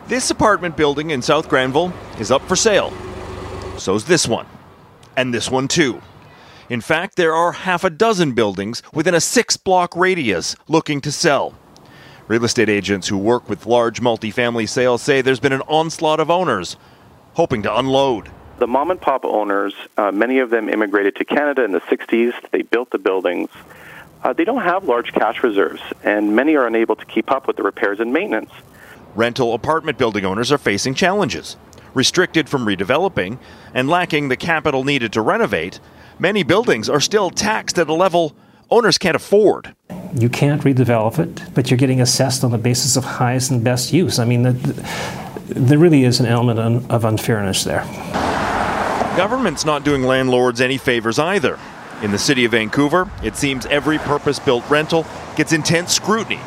This 0.06 0.30
apartment 0.30 0.78
building 0.78 1.10
in 1.10 1.24
South 1.24 1.50
Granville 1.50 1.92
is 2.20 2.30
up 2.30 2.44
for 2.44 2.56
sale. 2.56 2.94
So's 3.80 4.06
this 4.06 4.28
one. 4.28 4.46
And 5.18 5.34
this 5.34 5.50
one 5.50 5.68
too. 5.68 6.00
In 6.72 6.80
fact, 6.80 7.18
there 7.18 7.34
are 7.34 7.52
half 7.52 7.84
a 7.84 7.90
dozen 7.90 8.32
buildings 8.32 8.82
within 8.94 9.14
a 9.14 9.20
six 9.20 9.58
block 9.58 9.94
radius 9.94 10.56
looking 10.70 11.02
to 11.02 11.12
sell. 11.12 11.54
Real 12.30 12.46
estate 12.46 12.70
agents 12.70 13.10
who 13.10 13.18
work 13.18 13.50
with 13.50 13.66
large 13.66 14.00
multifamily 14.00 14.70
sales 14.70 15.02
say 15.02 15.22
there's 15.22 15.42
been 15.42 15.52
an 15.52 15.64
onslaught 15.68 16.22
of 16.22 16.32
owners 16.32 16.78
hoping 17.34 17.62
to 17.64 17.78
unload. 17.78 18.32
The 18.60 18.68
mom 18.68 18.90
and 18.90 19.02
pop 19.02 19.26
owners, 19.26 19.74
uh, 19.98 20.14
many 20.14 20.40
of 20.40 20.50
them 20.50 20.70
immigrated 20.70 21.18
to 21.18 21.26
Canada 21.26 21.66
in 21.66 21.74
the 21.74 21.82
60s. 21.82 22.32
They 22.52 22.62
built 22.62 22.92
the 22.92 23.00
buildings. 23.00 23.50
Uh, 24.24 24.32
they 24.32 24.46
don't 24.46 24.62
have 24.62 24.86
large 24.86 25.12
cash 25.12 25.44
reserves, 25.44 25.82
and 26.06 26.38
many 26.38 26.56
are 26.56 26.68
unable 26.68 26.96
to 26.96 27.06
keep 27.06 27.32
up 27.32 27.48
with 27.48 27.58
the 27.58 27.64
repairs 27.64 28.00
and 28.00 28.14
maintenance. 28.14 28.52
Rental 29.14 29.54
apartment 29.54 29.98
building 29.98 30.24
owners 30.24 30.54
are 30.54 30.58
facing 30.58 30.94
challenges. 30.94 31.58
Restricted 31.94 32.48
from 32.48 32.66
redeveloping 32.66 33.40
and 33.74 33.90
lacking 33.90 34.30
the 34.30 34.38
capital 34.38 34.86
needed 34.86 35.12
to 35.12 35.22
renovate, 35.22 35.82
many 36.22 36.44
buildings 36.44 36.88
are 36.88 37.02
still 37.02 37.32
taxed 37.32 37.78
at 37.80 37.90
a 37.90 37.94
level 37.94 38.34
owners 38.70 38.98
can't 38.98 39.16
afford. 39.16 39.76
You 40.14 40.30
can't 40.30 40.62
redevelop 40.62 41.20
it, 41.20 41.54
but 41.54 41.70
you're 41.70 41.78
getting 41.78 42.00
assessed 42.00 42.44
on 42.44 42.52
the 42.52 42.58
basis 42.58 42.96
of 42.96 43.04
highest 43.04 43.52
and 43.52 43.64
best 43.64 43.92
use. 43.92 44.20
I 44.20 44.26
mean, 44.26 44.44
the, 44.44 44.52
the, 44.54 45.54
there 45.54 45.78
really 45.78 46.04
is 46.06 46.20
an 46.20 46.28
element 46.28 46.90
of 46.90 47.04
unfairness 47.04 47.64
there. 47.66 47.84
Government's 49.18 49.66
not 49.66 49.84
doing 49.84 50.04
landlords 50.04 50.62
any 50.62 50.78
favors 50.78 51.20
either. 51.20 51.60
In 52.02 52.12
the 52.12 52.18
city 52.18 52.46
of 52.46 52.52
Vancouver, 52.52 53.12
it 53.24 53.36
seems 53.36 53.66
every 53.66 53.98
purpose 53.98 54.40
built 54.40 54.68
rental 54.70 55.06
gets 55.36 55.52
intense 55.52 55.94
scrutiny, 55.94 56.40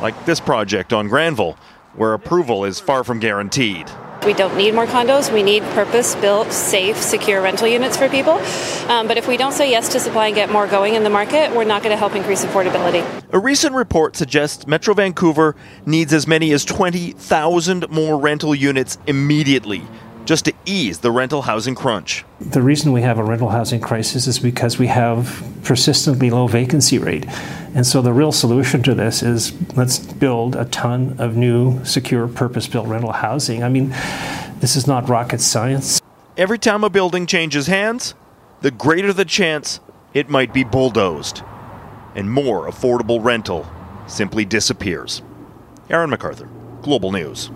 like 0.00 0.24
this 0.24 0.38
project 0.38 0.92
on 0.92 1.08
Granville, 1.08 1.58
where 1.94 2.14
approval 2.14 2.64
is 2.64 2.78
far 2.78 3.04
from 3.04 3.18
guaranteed. 3.18 3.90
We 4.28 4.34
don't 4.34 4.58
need 4.58 4.74
more 4.74 4.84
condos. 4.84 5.32
We 5.32 5.42
need 5.42 5.62
purpose 5.72 6.14
built, 6.16 6.52
safe, 6.52 6.98
secure 6.98 7.40
rental 7.40 7.66
units 7.66 7.96
for 7.96 8.10
people. 8.10 8.34
Um, 8.90 9.08
but 9.08 9.16
if 9.16 9.26
we 9.26 9.38
don't 9.38 9.52
say 9.52 9.70
yes 9.70 9.88
to 9.92 10.00
supply 10.00 10.26
and 10.26 10.34
get 10.34 10.52
more 10.52 10.66
going 10.66 10.96
in 10.96 11.02
the 11.02 11.08
market, 11.08 11.50
we're 11.56 11.64
not 11.64 11.82
going 11.82 11.94
to 11.94 11.96
help 11.96 12.14
increase 12.14 12.44
affordability. 12.44 13.02
A 13.32 13.38
recent 13.38 13.74
report 13.74 14.16
suggests 14.16 14.66
Metro 14.66 14.92
Vancouver 14.92 15.56
needs 15.86 16.12
as 16.12 16.26
many 16.26 16.52
as 16.52 16.66
20,000 16.66 17.88
more 17.88 18.18
rental 18.18 18.54
units 18.54 18.98
immediately 19.06 19.82
just 20.28 20.44
to 20.44 20.52
ease 20.66 20.98
the 20.98 21.10
rental 21.10 21.40
housing 21.40 21.74
crunch. 21.74 22.22
The 22.38 22.60
reason 22.60 22.92
we 22.92 23.00
have 23.00 23.18
a 23.18 23.24
rental 23.24 23.48
housing 23.48 23.80
crisis 23.80 24.26
is 24.26 24.38
because 24.38 24.78
we 24.78 24.88
have 24.88 25.42
persistently 25.64 26.28
low 26.28 26.46
vacancy 26.46 26.98
rate. 26.98 27.24
And 27.74 27.86
so 27.86 28.02
the 28.02 28.12
real 28.12 28.30
solution 28.30 28.82
to 28.82 28.94
this 28.94 29.22
is 29.22 29.54
let's 29.74 29.98
build 29.98 30.54
a 30.54 30.66
ton 30.66 31.16
of 31.18 31.34
new, 31.34 31.82
secure, 31.82 32.28
purpose 32.28 32.66
built 32.66 32.86
rental 32.88 33.12
housing. 33.12 33.62
I 33.62 33.70
mean, 33.70 33.88
this 34.60 34.76
is 34.76 34.86
not 34.86 35.08
rocket 35.08 35.40
science. 35.40 35.98
Every 36.36 36.58
time 36.58 36.84
a 36.84 36.90
building 36.90 37.24
changes 37.24 37.66
hands, 37.66 38.14
the 38.60 38.70
greater 38.70 39.14
the 39.14 39.24
chance 39.24 39.80
it 40.12 40.28
might 40.28 40.52
be 40.52 40.62
bulldozed, 40.62 41.40
and 42.14 42.30
more 42.30 42.68
affordable 42.68 43.24
rental 43.24 43.66
simply 44.06 44.44
disappears. 44.44 45.22
Aaron 45.88 46.10
MacArthur, 46.10 46.50
Global 46.82 47.12
News. 47.12 47.50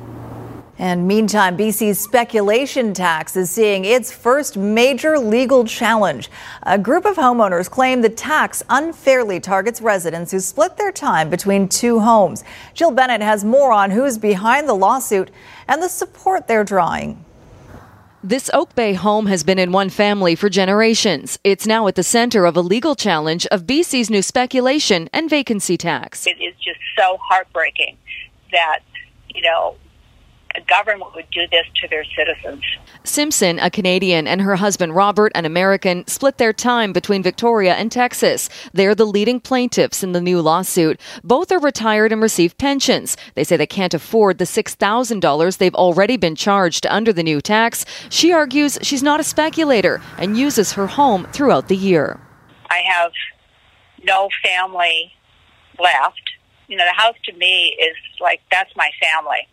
And 0.83 1.07
meantime, 1.07 1.57
BC's 1.57 2.01
speculation 2.01 2.93
tax 2.93 3.37
is 3.37 3.53
seeing 3.53 3.85
its 3.85 4.11
first 4.11 4.57
major 4.57 5.17
legal 5.17 5.65
challenge. 5.65 6.29
A 6.65 6.77
group 6.77 7.05
of 7.05 7.15
homeowners 7.15 7.71
claim 7.71 8.01
the 8.01 8.09
tax 8.09 8.65
unfairly 8.69 9.39
targets 9.39 9.81
residents 9.81 10.33
who 10.33 10.41
split 10.41 10.77
their 10.77 10.91
time 10.91 11.31
between 11.31 11.69
two 11.69 12.01
homes. 12.01 12.43
Jill 12.75 12.91
Bennett 12.91 13.21
has 13.21 13.45
more 13.45 13.71
on 13.71 13.93
who's 13.93 14.19
behind 14.19 14.69
the 14.69 14.75
lawsuit 14.75 15.31
and 15.69 15.81
the 15.81 15.89
support 15.89 16.49
they're 16.49 16.65
drawing. 16.65 17.25
This 18.25 18.51
Oak 18.53 18.75
Bay 18.75 18.95
home 18.95 19.27
has 19.27 19.45
been 19.45 19.61
in 19.61 19.71
one 19.71 19.89
family 19.89 20.35
for 20.35 20.49
generations. 20.49 21.39
It's 21.45 21.65
now 21.65 21.87
at 21.87 21.95
the 21.95 22.03
center 22.03 22.45
of 22.45 22.57
a 22.57 22.61
legal 22.61 22.97
challenge 22.97 23.47
of 23.53 23.67
BC's 23.67 24.11
new 24.11 24.21
speculation 24.21 25.09
and 25.13 25.31
vacancy 25.31 25.77
tax. 25.77 26.27
It 26.27 26.43
is 26.43 26.57
just 26.57 26.81
so 26.99 27.19
heartbreaking 27.23 27.99
that, 28.51 28.81
you 29.33 29.43
know, 29.43 29.77
a 30.55 30.61
government 30.63 31.15
would 31.15 31.31
do 31.31 31.47
this 31.51 31.67
to 31.81 31.89
their 31.89 32.05
citizens. 32.05 32.63
Simpson, 33.05 33.59
a 33.59 33.71
Canadian, 33.71 34.27
and 34.27 34.41
her 34.41 34.57
husband 34.57 34.95
Robert, 34.95 35.33
an 35.35 35.45
American, 35.45 36.07
split 36.07 36.39
their 36.39 36.53
time 36.53 36.93
between 36.93 37.23
Victoria 37.23 37.75
and 37.75 37.91
Texas. 37.91 38.49
They're 38.73 38.95
the 38.95 39.07
leading 39.07 39.41
plaintiffs 39.41 40.03
in 40.03 40.13
the 40.13 40.21
new 40.21 40.41
lawsuit. 40.41 41.01
Both 41.25 41.51
are 41.53 41.59
retired 41.59 42.13
and 42.13 42.21
receive 42.21 42.59
pensions. 42.59 43.17
They 43.35 43.45
say 43.45 43.57
they 43.57 43.67
can't 43.67 43.95
afford 43.95 44.39
the 44.39 44.45
$6,000 44.45 45.59
they've 45.59 45.75
already 45.75 46.17
been 46.17 46.37
charged 46.37 46.87
under 46.87 47.13
the 47.13 47.23
new 47.23 47.41
tax. 47.41 47.85
She 48.09 48.33
argues 48.33 48.79
she's 48.83 49.03
not 49.03 49.21
a 49.21 49.25
speculator 49.25 50.01
and 50.19 50.39
uses 50.39 50.73
her 50.73 50.87
home 50.87 51.27
throughout 51.33 51.69
the 51.69 51.77
year. 51.77 52.21
I 52.71 52.79
have 52.79 53.13
no 54.05 54.29
family 54.43 55.13
left. 55.79 56.21
You 56.69 56.77
know, 56.77 56.85
the 56.85 57.01
house 57.01 57.17
to 57.25 57.33
me 57.35 57.77
is 57.81 57.97
like 58.21 58.41
that's 58.51 58.75
my 58.77 58.91
family 59.01 59.49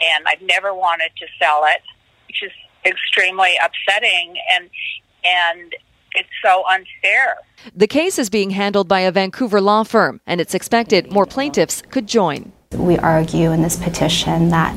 and 0.00 0.24
I've 0.26 0.42
never 0.42 0.74
wanted 0.74 1.10
to 1.18 1.26
sell 1.38 1.64
it, 1.66 1.82
which 2.28 2.42
is 2.42 2.52
extremely 2.84 3.54
upsetting 3.62 4.36
and 4.54 4.70
and 5.24 5.74
it's 6.12 6.28
so 6.42 6.64
unfair. 6.68 7.36
The 7.74 7.86
case 7.86 8.18
is 8.18 8.30
being 8.30 8.50
handled 8.50 8.88
by 8.88 9.00
a 9.00 9.12
Vancouver 9.12 9.60
law 9.60 9.82
firm, 9.82 10.20
and 10.26 10.40
it's 10.40 10.54
expected 10.54 11.12
more 11.12 11.26
plaintiffs 11.26 11.82
could 11.90 12.06
join. 12.06 12.52
We 12.72 12.96
argue 12.98 13.52
in 13.52 13.62
this 13.62 13.76
petition 13.76 14.48
that 14.50 14.76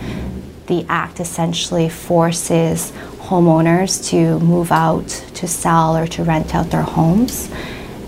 the 0.67 0.85
act 0.89 1.19
essentially 1.19 1.89
forces 1.89 2.91
homeowners 3.29 4.07
to 4.09 4.39
move 4.39 4.71
out 4.71 5.07
to 5.07 5.47
sell 5.47 5.95
or 5.95 6.07
to 6.07 6.23
rent 6.23 6.53
out 6.53 6.71
their 6.71 6.81
homes, 6.81 7.49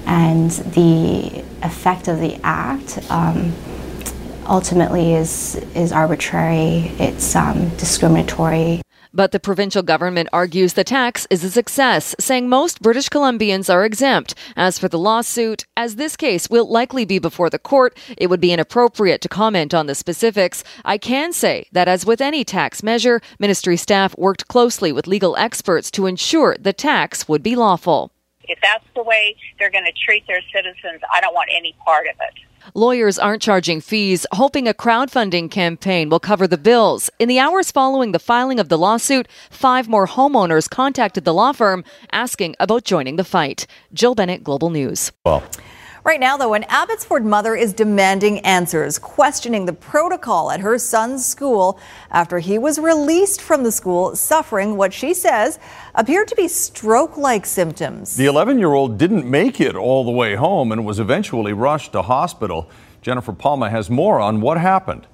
and 0.06 0.51
the 0.51 1.44
effect 1.63 2.08
of 2.08 2.20
the 2.20 2.39
act. 2.44 3.00
Um, 3.10 3.53
ultimately 4.48 5.13
is 5.13 5.55
is 5.75 5.91
arbitrary. 5.91 6.91
It's 7.00 7.36
um, 7.36 7.69
discriminatory. 7.77 8.81
But 9.13 9.33
the 9.33 9.41
provincial 9.41 9.83
government 9.83 10.29
argues 10.31 10.74
the 10.74 10.86
tax 10.86 11.27
is 11.29 11.43
a 11.43 11.51
success, 11.51 12.15
saying 12.17 12.48
most 12.48 12.81
British 12.81 13.10
Columbians 13.10 13.74
are 13.74 13.83
exempt. 13.83 14.36
As 14.55 14.79
for 14.79 14.88
the 14.88 14.98
lawsuit, 14.98 15.65
as 15.75 15.98
this 15.98 16.15
case 16.15 16.50
will 16.50 16.69
likely 16.71 17.03
be 17.03 17.19
before 17.19 17.50
the 17.50 17.60
court, 17.60 17.98
it 18.17 18.27
would 18.27 18.39
be 18.39 18.53
inappropriate 18.53 19.19
to 19.21 19.27
comment 19.27 19.74
on 19.74 19.88
the 19.88 19.95
specifics. 19.95 20.63
I 20.86 20.98
can 20.98 21.33
say 21.33 21.67
that 21.74 21.89
as 21.89 22.05
with 22.05 22.21
any 22.21 22.45
tax 22.45 22.81
measure, 22.83 23.21
ministry 23.38 23.75
staff 23.75 24.17
worked 24.17 24.48
closely 24.48 24.93
with 24.93 25.07
legal 25.07 25.36
experts 25.36 25.91
to 25.91 26.05
ensure 26.05 26.55
the 26.57 26.71
tax 26.71 27.27
would 27.27 27.43
be 27.43 27.57
lawful. 27.57 28.13
If 28.45 28.60
that's 28.62 28.86
the 28.95 29.03
way 29.03 29.36
they're 29.60 29.71
going 29.71 29.86
to 29.86 30.05
treat 30.05 30.25
their 30.25 30.41
citizens, 30.55 31.01
I 31.13 31.19
don't 31.19 31.33
want 31.33 31.50
any 31.53 31.75
part 31.83 32.07
of 32.07 32.15
it. 32.15 32.50
Lawyers 32.74 33.20
aren't 33.20 33.41
charging 33.41 33.82
fees, 33.82 34.25
hoping 34.32 34.68
a 34.68 34.74
crowdfunding 34.74 35.50
campaign 35.50 36.10
will 36.10 36.20
cover 36.20 36.48
the 36.48 36.58
bills. 36.58 37.10
In 37.20 37.27
the 37.27 37.39
hours 37.39 37.72
following 37.72 38.12
the 38.12 38.20
filing 38.20 38.60
of 38.60 38.70
the 38.70 38.77
lawsuit, 38.77 39.27
five 39.50 39.88
more 39.88 40.08
homeowners 40.08 40.70
contacted 40.70 41.25
the 41.25 41.34
law 41.34 41.51
firm 41.51 41.84
asking 42.12 42.56
about 42.60 42.84
joining 42.84 43.15
the 43.15 43.24
fight. 43.24 43.68
Jill 43.94 44.15
Bennett, 44.15 44.44
Global 44.44 44.70
News. 44.70 45.12
Well, 45.25 45.44
Right 46.03 46.20
now, 46.20 46.36
though, 46.36 46.55
an 46.55 46.65
Abbotsford 46.67 47.24
mother 47.24 47.55
is 47.55 47.74
demanding 47.74 48.39
answers, 48.39 48.98
questioning 48.98 49.67
the 49.67 49.74
protocol 49.74 50.50
at 50.50 50.60
her 50.60 50.79
son's 50.79 51.24
school 51.24 51.79
after 52.10 52.39
he 52.39 52.58
was 52.58 52.79
released 52.79 53.39
from 53.39 53.63
the 53.63 53.72
school 53.72 54.15
suffering 54.15 54.77
what 54.77 54.93
she 54.93 55.13
says 55.13 55.60
appeared 55.93 56.27
to 56.29 56.36
be 56.36 56.48
stroke 56.48 57.17
like 57.17 57.46
symptoms. 57.46 58.15
The 58.15 58.25
11 58.25 58.58
year 58.58 58.74
old 58.74 58.98
didn't 58.98 59.29
make 59.29 59.62
it 59.62 59.75
all 59.75 60.03
the 60.03 60.10
way 60.10 60.34
home 60.34 60.72
and 60.72 60.88
was 60.88 61.00
eventually 61.00 61.53
rushed 61.53 61.91
to 61.91 62.01
hospital. 62.01 62.67
Jennifer 63.03 63.31
Palma 63.34 63.70
has 63.70 63.91
more 63.91 64.20
on 64.20 64.41
what 64.41 64.58
happened. 64.58 65.05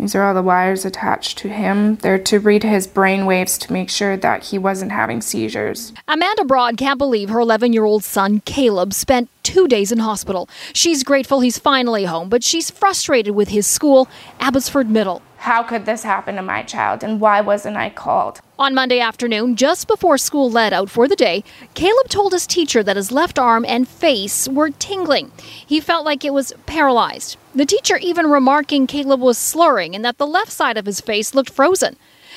These 0.00 0.14
are 0.14 0.22
all 0.22 0.32
the 0.32 0.40
wires 0.40 0.86
attached 0.86 1.36
to 1.38 1.48
him. 1.48 1.96
They're 1.96 2.18
to 2.18 2.40
read 2.40 2.62
his 2.62 2.86
brain 2.86 3.26
waves 3.26 3.58
to 3.58 3.72
make 3.72 3.90
sure 3.90 4.16
that 4.16 4.44
he 4.44 4.56
wasn't 4.56 4.92
having 4.92 5.20
seizures. 5.20 5.92
Amanda 6.08 6.44
Broad 6.44 6.78
can't 6.78 6.96
believe 6.96 7.28
her 7.28 7.38
11 7.38 7.74
year 7.74 7.84
old 7.84 8.02
son, 8.02 8.40
Caleb, 8.46 8.94
spent 8.94 9.28
two 9.42 9.68
days 9.68 9.92
in 9.92 9.98
hospital. 9.98 10.48
She's 10.72 11.04
grateful 11.04 11.40
he's 11.40 11.58
finally 11.58 12.06
home, 12.06 12.30
but 12.30 12.42
she's 12.42 12.70
frustrated 12.70 13.34
with 13.34 13.50
his 13.50 13.66
school, 13.66 14.08
Abbotsford 14.38 14.88
Middle. 14.88 15.20
How 15.36 15.62
could 15.62 15.84
this 15.84 16.02
happen 16.02 16.36
to 16.36 16.42
my 16.42 16.62
child, 16.62 17.02
and 17.02 17.20
why 17.20 17.42
wasn't 17.42 17.76
I 17.76 17.90
called? 17.90 18.40
On 18.58 18.74
Monday 18.74 19.00
afternoon, 19.00 19.56
just 19.56 19.86
before 19.86 20.18
school 20.18 20.50
let 20.50 20.72
out 20.72 20.90
for 20.90 21.08
the 21.08 21.16
day, 21.16 21.44
Caleb 21.74 22.08
told 22.08 22.32
his 22.32 22.46
teacher 22.46 22.82
that 22.82 22.96
his 22.96 23.10
left 23.12 23.38
arm 23.38 23.64
and 23.66 23.88
face 23.88 24.48
were 24.48 24.70
tingling. 24.70 25.32
He 25.66 25.80
felt 25.80 26.04
like 26.04 26.24
it 26.24 26.34
was 26.34 26.52
paralyzed. 26.66 27.36
The 27.52 27.66
teacher 27.66 27.96
even 27.96 28.30
remarking 28.30 28.86
Caleb 28.86 29.20
was 29.20 29.36
slurring 29.36 29.96
and 29.96 30.04
that 30.04 30.18
the 30.18 30.26
left 30.26 30.52
side 30.52 30.76
of 30.76 30.86
his 30.86 31.00
face 31.00 31.34
looked 31.34 31.50
frozen. 31.50 31.96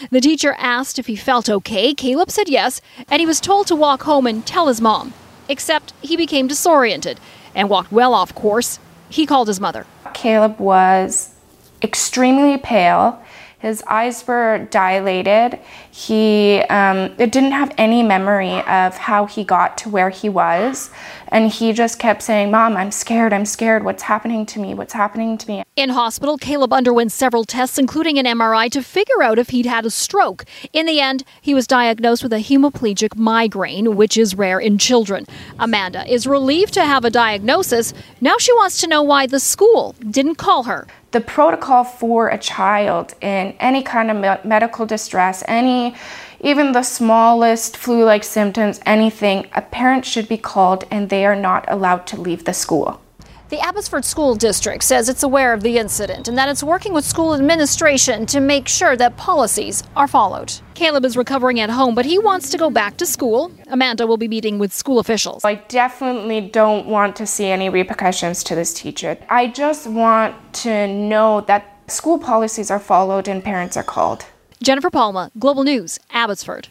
The 0.10 0.20
teacher 0.20 0.56
asked 0.58 0.98
if 0.98 1.06
he 1.06 1.16
felt 1.16 1.50
okay. 1.50 1.94
Caleb 1.94 2.32
said 2.32 2.50
yes, 2.50 2.82
and 3.10 3.20
he 3.20 3.26
was 3.28 3.40
told 3.40 3.68
to 3.68 3.76
walk 3.76 4.04
home 4.04 4.26
and 4.26 4.44
tell 4.44 4.68
his 4.68 4.82
mom. 4.82 5.14
Except 5.48 5.94
he 6.02 6.18
became 6.18 6.48
disoriented 6.48 7.20
and 7.54 7.70
walked 7.70 7.92
well 7.92 8.16
off 8.16 8.34
course. 8.34 8.80
He 9.08 9.28
called 9.28 9.50
his 9.50 9.60
mother. 9.60 9.86
Caleb 10.16 10.60
was 10.60 11.36
extremely 11.84 12.58
pale. 12.58 13.23
His 13.64 13.82
eyes 13.88 14.28
were 14.28 14.68
dilated. 14.72 15.58
He 15.90 16.58
um, 16.70 17.16
didn't 17.16 17.54
have 17.54 17.74
any 17.78 18.04
memory 18.04 18.60
of 18.64 18.98
how 18.98 19.26
he 19.26 19.46
got 19.46 19.78
to 19.78 19.90
where 19.90 20.10
he 20.10 20.28
was. 20.28 20.92
And 21.30 21.50
he 21.50 21.72
just 21.72 21.98
kept 21.98 22.24
saying, 22.24 22.52
Mom, 22.52 22.76
I'm 22.76 22.92
scared. 22.92 23.32
I'm 23.32 23.46
scared. 23.46 23.86
What's 23.86 24.04
happening 24.04 24.46
to 24.48 24.60
me? 24.60 24.74
What's 24.74 24.92
happening 24.92 25.38
to 25.38 25.48
me? 25.48 25.64
In 25.78 25.92
hospital, 25.92 26.38
Caleb 26.38 26.74
underwent 26.74 27.14
several 27.14 27.46
tests, 27.46 27.78
including 27.78 28.20
an 28.20 28.26
MRI, 28.26 28.70
to 28.70 28.84
figure 28.84 29.24
out 29.24 29.40
if 29.40 29.52
he'd 29.52 29.66
had 29.66 29.86
a 29.86 29.90
stroke. 29.90 30.44
In 30.74 30.86
the 30.86 31.00
end, 31.00 31.24
he 31.40 31.54
was 31.54 31.66
diagnosed 31.66 32.22
with 32.22 32.34
a 32.34 32.44
hemiplegic 32.44 33.16
migraine, 33.16 33.96
which 33.96 34.18
is 34.18 34.36
rare 34.36 34.60
in 34.60 34.78
children. 34.78 35.26
Amanda 35.58 36.06
is 36.12 36.28
relieved 36.28 36.74
to 36.74 36.84
have 36.84 37.06
a 37.06 37.10
diagnosis. 37.10 37.94
Now 38.20 38.38
she 38.38 38.52
wants 38.52 38.82
to 38.82 38.88
know 38.88 39.02
why 39.02 39.26
the 39.26 39.40
school 39.40 39.96
didn't 40.12 40.36
call 40.36 40.64
her. 40.64 40.86
The 41.14 41.22
protocol 41.22 41.84
for 41.84 42.30
a 42.30 42.40
child 42.40 43.14
in 43.22 43.54
any 43.60 43.84
kind 43.84 44.10
of 44.10 44.18
me- 44.18 44.50
medical 44.50 44.88
distress, 44.88 45.44
any 45.48 45.94
even 46.42 46.72
the 46.72 46.82
smallest 46.82 47.78
flu 47.78 48.04
like 48.04 48.24
symptoms, 48.24 48.82
anything, 48.84 49.46
a 49.54 49.62
parent 49.62 50.06
should 50.06 50.28
be 50.28 50.38
called 50.38 50.86
and 50.90 51.10
they 51.10 51.24
are 51.24 51.36
not 51.36 51.66
allowed 51.68 52.08
to 52.08 52.20
leave 52.20 52.46
the 52.46 52.54
school. 52.54 53.00
The 53.54 53.60
Abbotsford 53.60 54.04
School 54.04 54.34
District 54.34 54.84
says 54.84 55.10
it's 55.10 55.22
aware 55.22 55.54
of 55.54 55.62
the 55.62 55.78
incident 55.78 56.28
and 56.28 56.36
that 56.40 56.50
it's 56.50 56.64
working 56.64 56.92
with 56.92 57.06
school 57.06 57.36
administration 57.36 58.26
to 58.26 58.40
make 58.40 58.68
sure 58.68 58.98
that 58.98 59.16
policies 59.16 59.84
are 59.96 60.08
followed. 60.08 60.52
Caleb 60.74 61.06
is 61.06 61.16
recovering 61.16 61.60
at 61.60 61.70
home, 61.70 61.94
but 61.94 62.04
he 62.04 62.18
wants 62.18 62.50
to 62.50 62.58
go 62.58 62.72
back 62.72 62.98
to 62.98 63.06
school. 63.06 63.52
Amanda 63.68 64.08
will 64.08 64.18
be 64.18 64.28
meeting 64.28 64.58
with 64.58 64.74
school 64.74 64.98
officials. 64.98 65.46
I 65.46 65.54
definitely 65.54 66.42
don't 66.42 66.88
want 66.88 67.16
to 67.18 67.28
see 67.28 67.46
any 67.46 67.70
repercussions 67.70 68.44
to 68.46 68.56
this 68.56 68.74
teacher. 68.74 69.20
I 69.30 69.50
just 69.50 69.86
want 69.86 70.34
to 70.64 70.88
know 70.88 71.42
that 71.42 71.80
school 71.92 72.18
policies 72.18 72.72
are 72.72 72.80
followed 72.80 73.28
and 73.28 73.44
parents 73.44 73.78
are 73.78 73.84
called. 73.84 74.26
Jennifer 74.64 74.90
Palma, 74.90 75.30
Global 75.38 75.64
News, 75.64 76.00
Abbotsford. 76.10 76.70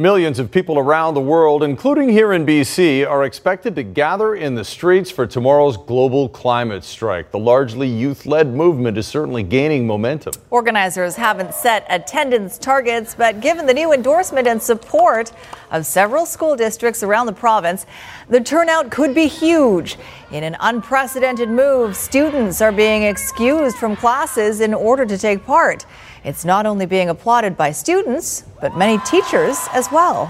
Millions 0.00 0.38
of 0.38 0.50
people 0.50 0.78
around 0.78 1.12
the 1.12 1.20
world, 1.20 1.62
including 1.62 2.08
here 2.08 2.32
in 2.32 2.46
BC, 2.46 3.06
are 3.06 3.24
expected 3.24 3.76
to 3.76 3.82
gather 3.82 4.34
in 4.34 4.54
the 4.54 4.64
streets 4.64 5.10
for 5.10 5.26
tomorrow's 5.26 5.76
global 5.76 6.26
climate 6.26 6.84
strike. 6.84 7.30
The 7.30 7.38
largely 7.38 7.86
youth 7.86 8.24
led 8.24 8.54
movement 8.54 8.96
is 8.96 9.06
certainly 9.06 9.42
gaining 9.42 9.86
momentum. 9.86 10.32
Organizers 10.48 11.16
haven't 11.16 11.52
set 11.52 11.84
attendance 11.90 12.56
targets, 12.56 13.14
but 13.14 13.42
given 13.42 13.66
the 13.66 13.74
new 13.74 13.92
endorsement 13.92 14.46
and 14.46 14.62
support 14.62 15.32
of 15.70 15.84
several 15.84 16.24
school 16.24 16.56
districts 16.56 17.02
around 17.02 17.26
the 17.26 17.34
province, 17.34 17.84
the 18.30 18.40
turnout 18.40 18.90
could 18.90 19.14
be 19.14 19.26
huge. 19.26 19.98
In 20.32 20.44
an 20.44 20.56
unprecedented 20.60 21.50
move, 21.50 21.94
students 21.94 22.62
are 22.62 22.72
being 22.72 23.02
excused 23.02 23.76
from 23.76 23.96
classes 23.96 24.62
in 24.62 24.72
order 24.72 25.04
to 25.04 25.18
take 25.18 25.44
part. 25.44 25.84
It's 26.22 26.44
not 26.44 26.66
only 26.66 26.84
being 26.84 27.08
applauded 27.08 27.56
by 27.56 27.72
students, 27.72 28.44
but 28.60 28.76
many 28.76 28.98
teachers 28.98 29.68
as 29.72 29.90
well. 29.90 30.26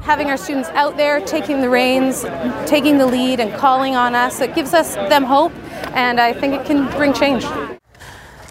Having 0.00 0.28
our 0.28 0.36
students 0.36 0.68
out 0.70 0.96
there 0.96 1.20
taking 1.20 1.60
the 1.60 1.70
reins, 1.70 2.22
taking 2.66 2.98
the 2.98 3.06
lead, 3.06 3.40
and 3.40 3.54
calling 3.54 3.94
on 3.94 4.14
us, 4.14 4.40
it 4.40 4.54
gives 4.54 4.74
us 4.74 4.96
them 4.96 5.22
hope, 5.22 5.52
and 5.94 6.20
I 6.20 6.32
think 6.32 6.52
it 6.52 6.66
can 6.66 6.90
bring 6.96 7.12
change. 7.12 7.44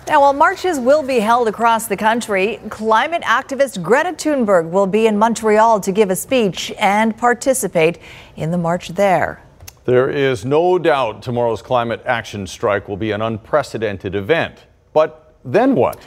Now, 0.08 0.22
while 0.22 0.34
marches 0.34 0.80
will 0.80 1.04
be 1.04 1.20
held 1.20 1.48
across 1.48 1.88
the 1.88 1.98
country, 1.98 2.60
climate 2.70 3.24
activist 3.24 3.82
Greta 3.84 4.14
Thunberg 4.14 4.70
will 4.70 4.88
be 4.88 5.08
in 5.08 5.18
Montreal 5.18 5.80
to 5.82 5.92
give 5.92 6.10
a 6.10 6.16
speech 6.16 6.72
and 6.80 7.18
participate 7.18 8.00
in 8.36 8.52
the 8.52 8.58
march 8.58 8.90
there. 8.90 9.42
There 9.86 10.10
is 10.10 10.46
no 10.46 10.80
doubt 10.80 11.22
tomorrow's 11.22 11.62
climate 11.62 12.02
action 12.06 12.48
strike 12.48 12.88
will 12.88 12.98
be 12.98 13.12
an 13.12 13.22
unprecedented 13.22 14.16
event. 14.16 14.66
But 14.94 15.23
then 15.46 15.76
what? 15.76 16.00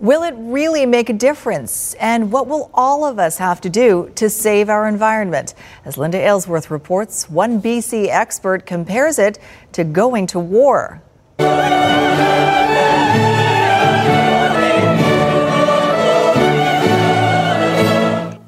Will 0.00 0.24
it 0.24 0.34
really 0.36 0.84
make 0.84 1.08
a 1.10 1.12
difference? 1.12 1.94
And 1.94 2.32
what 2.32 2.48
will 2.48 2.70
all 2.74 3.04
of 3.04 3.20
us 3.20 3.38
have 3.38 3.60
to 3.60 3.70
do 3.70 4.10
to 4.16 4.28
save 4.28 4.68
our 4.68 4.88
environment? 4.88 5.54
As 5.84 5.96
Linda 5.96 6.18
Aylesworth 6.18 6.72
reports, 6.72 7.30
one 7.30 7.62
BC 7.62 8.08
expert 8.08 8.66
compares 8.66 9.20
it 9.20 9.38
to 9.72 9.84
going 9.84 10.26
to 10.28 10.40
war. 10.40 11.00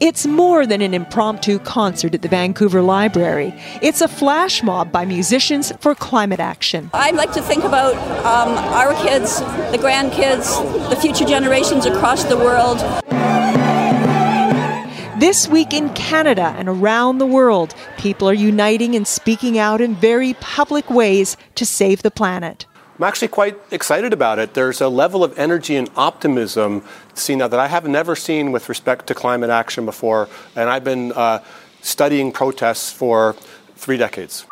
It's 0.04 0.26
more 0.26 0.66
than 0.66 0.82
an 0.82 0.92
impromptu 0.92 1.58
concert 1.60 2.14
at 2.14 2.20
the 2.20 2.28
Vancouver 2.28 2.82
Library. 2.82 3.54
It's 3.80 4.02
a 4.02 4.06
flash 4.06 4.62
mob 4.62 4.92
by 4.92 5.06
musicians 5.06 5.72
for 5.80 5.94
climate 5.94 6.40
action. 6.40 6.90
I'd 6.92 7.14
like 7.14 7.32
to 7.32 7.40
think 7.40 7.64
about 7.64 7.94
um, 8.26 8.50
our 8.74 8.92
kids, 9.02 9.40
the 9.40 9.78
grandkids, 9.78 10.90
the 10.90 10.96
future 10.96 11.24
generations 11.24 11.86
across 11.86 12.24
the 12.24 12.36
world. 12.36 12.80
This 15.18 15.48
week 15.48 15.72
in 15.72 15.88
Canada 15.94 16.54
and 16.58 16.68
around 16.68 17.16
the 17.16 17.24
world, 17.24 17.74
people 17.96 18.28
are 18.28 18.34
uniting 18.34 18.94
and 18.94 19.08
speaking 19.08 19.56
out 19.56 19.80
in 19.80 19.94
very 19.94 20.34
public 20.34 20.90
ways 20.90 21.38
to 21.54 21.64
save 21.64 22.02
the 22.02 22.10
planet. 22.10 22.66
I'm 22.96 23.02
actually 23.02 23.28
quite 23.28 23.58
excited 23.72 24.12
about 24.12 24.38
it. 24.38 24.54
There's 24.54 24.80
a 24.80 24.88
level 24.88 25.24
of 25.24 25.36
energy 25.36 25.74
and 25.74 25.90
optimism 25.96 26.84
seen 27.14 27.38
now 27.38 27.48
that 27.48 27.58
I 27.58 27.66
have 27.66 27.88
never 27.88 28.14
seen 28.14 28.52
with 28.52 28.68
respect 28.68 29.08
to 29.08 29.14
climate 29.14 29.50
action 29.50 29.84
before, 29.84 30.28
and 30.54 30.70
I've 30.70 30.84
been 30.84 31.10
uh, 31.12 31.40
studying 31.82 32.30
protests 32.30 32.92
for 32.92 33.34
three 33.74 33.96
decades. 33.96 34.46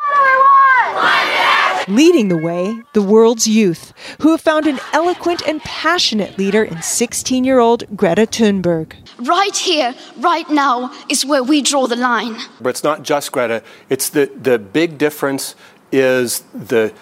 Leading 1.87 2.27
the 2.27 2.37
way, 2.37 2.81
the 2.93 3.01
world's 3.01 3.47
youth, 3.47 3.93
who 4.21 4.31
have 4.31 4.41
found 4.41 4.67
an 4.67 4.79
eloquent 4.91 5.45
and 5.47 5.61
passionate 5.61 6.37
leader 6.37 6.63
in 6.63 6.81
16 6.81 7.45
year 7.45 7.59
old 7.59 7.83
Greta 7.95 8.25
Thunberg. 8.25 8.93
Right 9.19 9.55
here, 9.55 9.95
right 10.17 10.49
now, 10.49 10.91
is 11.09 11.25
where 11.25 11.43
we 11.43 11.61
draw 11.61 11.87
the 11.87 11.95
line. 11.95 12.35
But 12.59 12.71
it's 12.71 12.83
not 12.83 13.03
just 13.03 13.31
Greta, 13.31 13.63
it's 13.89 14.09
the, 14.09 14.29
the 14.35 14.59
big 14.59 14.97
difference 14.97 15.55
is 15.93 16.41
the 16.53 16.93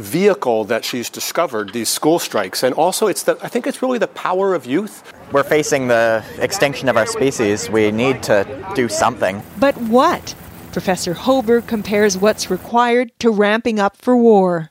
vehicle 0.00 0.64
that 0.64 0.84
she's 0.84 1.10
discovered, 1.10 1.72
these 1.72 1.88
school 1.88 2.18
strikes. 2.18 2.62
And 2.62 2.74
also, 2.74 3.06
it's 3.06 3.22
the, 3.22 3.38
I 3.42 3.48
think 3.48 3.66
it's 3.66 3.82
really 3.82 3.98
the 3.98 4.08
power 4.08 4.54
of 4.54 4.66
youth. 4.66 5.12
We're 5.32 5.44
facing 5.44 5.88
the 5.88 6.24
extinction 6.38 6.88
of 6.88 6.96
our 6.96 7.06
species. 7.06 7.70
We 7.70 7.90
need 7.90 8.22
to 8.24 8.46
do 8.74 8.88
something. 8.88 9.42
But 9.58 9.76
what? 9.76 10.34
Professor 10.72 11.14
Hoberg 11.14 11.66
compares 11.66 12.16
what's 12.16 12.50
required 12.50 13.10
to 13.18 13.30
ramping 13.30 13.80
up 13.80 13.96
for 13.96 14.16
war. 14.16 14.70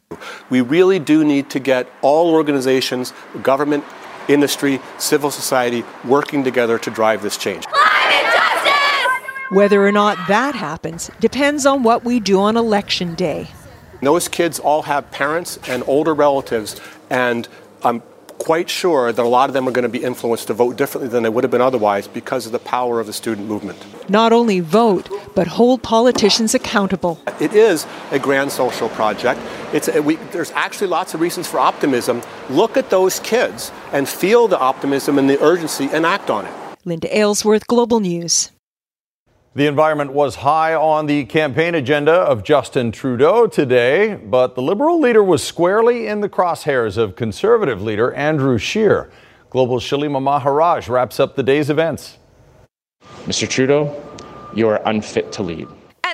We 0.50 0.62
really 0.62 1.00
do 1.00 1.24
need 1.24 1.50
to 1.52 1.60
get 1.60 1.90
all 2.02 2.34
organizations, 2.34 3.14
government, 3.44 3.84
industry, 4.30 4.80
civil 4.98 5.32
society 5.32 5.84
working 6.06 6.44
together 6.44 6.78
to 6.80 6.90
drive 6.90 7.22
this 7.22 7.38
change. 7.38 7.66
Whether 9.52 9.86
or 9.86 9.92
not 9.92 10.18
that 10.28 10.54
happens 10.54 11.10
depends 11.20 11.66
on 11.66 11.82
what 11.84 12.06
we 12.06 12.20
do 12.20 12.40
on 12.40 12.56
election 12.56 13.16
day. 13.16 13.48
Those 14.02 14.28
kids 14.28 14.60
all 14.60 14.84
have 14.84 15.12
parents 15.12 15.60
and 15.68 15.84
older 15.88 16.14
relatives, 16.14 16.80
and 17.10 17.48
I'm 17.84 18.02
quite 18.40 18.70
sure 18.70 19.12
that 19.12 19.22
a 19.22 19.28
lot 19.28 19.50
of 19.50 19.54
them 19.54 19.68
are 19.68 19.72
going 19.72 19.84
to 19.84 19.90
be 19.90 20.04
influenced 20.04 20.48
to 20.48 20.54
vote 20.54 20.78
differently 20.78 21.10
than 21.10 21.24
they 21.24 21.30
would 21.30 21.44
have 21.44 21.52
been 21.52 21.62
otherwise 21.62 22.08
because 22.08 22.46
of 22.46 22.54
the 22.54 22.60
power 22.60 23.00
of 23.00 23.08
the 23.08 23.14
student 23.14 23.48
movement. 23.48 23.78
Not 24.10 24.32
only 24.32 24.62
vote, 24.62 25.10
but 25.36 25.48
hold 25.48 25.84
politicians 25.84 26.56
accountable. 26.56 27.20
It 27.42 27.54
is 27.54 27.86
a 28.12 28.20
grand 28.20 28.52
social 28.52 28.90
project. 28.90 29.40
It's 29.74 29.90
we, 29.94 30.16
there's 30.32 30.52
actually 30.52 30.88
lots 30.88 31.14
of 31.14 31.20
reasons 31.20 31.48
for 31.48 31.60
optimism. 31.60 32.22
Look 32.50 32.78
at 32.78 32.90
those 32.90 33.20
kids 33.20 33.72
and 33.92 34.08
feel 34.08 34.48
the 34.48 34.58
optimism 34.60 35.20
and 35.20 35.30
the 35.30 35.42
urgency 35.44 35.90
and 35.92 36.06
act 36.06 36.30
on 36.30 36.46
it. 36.46 36.54
Linda 36.86 37.16
Aylesworth, 37.16 37.68
Global 37.68 38.00
News. 38.00 38.52
The 39.56 39.66
environment 39.66 40.14
was 40.14 40.36
high 40.36 40.76
on 40.76 41.08
the 41.08 41.26
campaign 41.26 41.74
agenda 41.74 42.14
of 42.14 42.44
Justin 42.44 42.92
Trudeau 42.92 43.48
today, 43.48 44.14
but 44.14 44.54
the 44.54 44.62
Liberal 44.62 45.00
leader 45.00 45.24
was 45.24 45.42
squarely 45.42 46.06
in 46.06 46.22
the 46.22 46.30
crosshairs 46.30 46.98
of 46.98 47.16
Conservative 47.16 47.82
leader 47.82 48.14
Andrew 48.14 48.60
Scheer. 48.60 49.10
Global 49.50 49.80
Shalima 49.80 50.22
Maharaj 50.22 50.88
wraps 50.88 51.20
up 51.20 51.36
the 51.36 51.42
day's 51.42 51.72
events. 51.72 52.20
Mr. 53.26 53.50
Trudeau, 53.50 54.00
you 54.54 54.68
are 54.68 54.80
unfit 54.86 55.32
to 55.32 55.42
lead. 55.42 55.68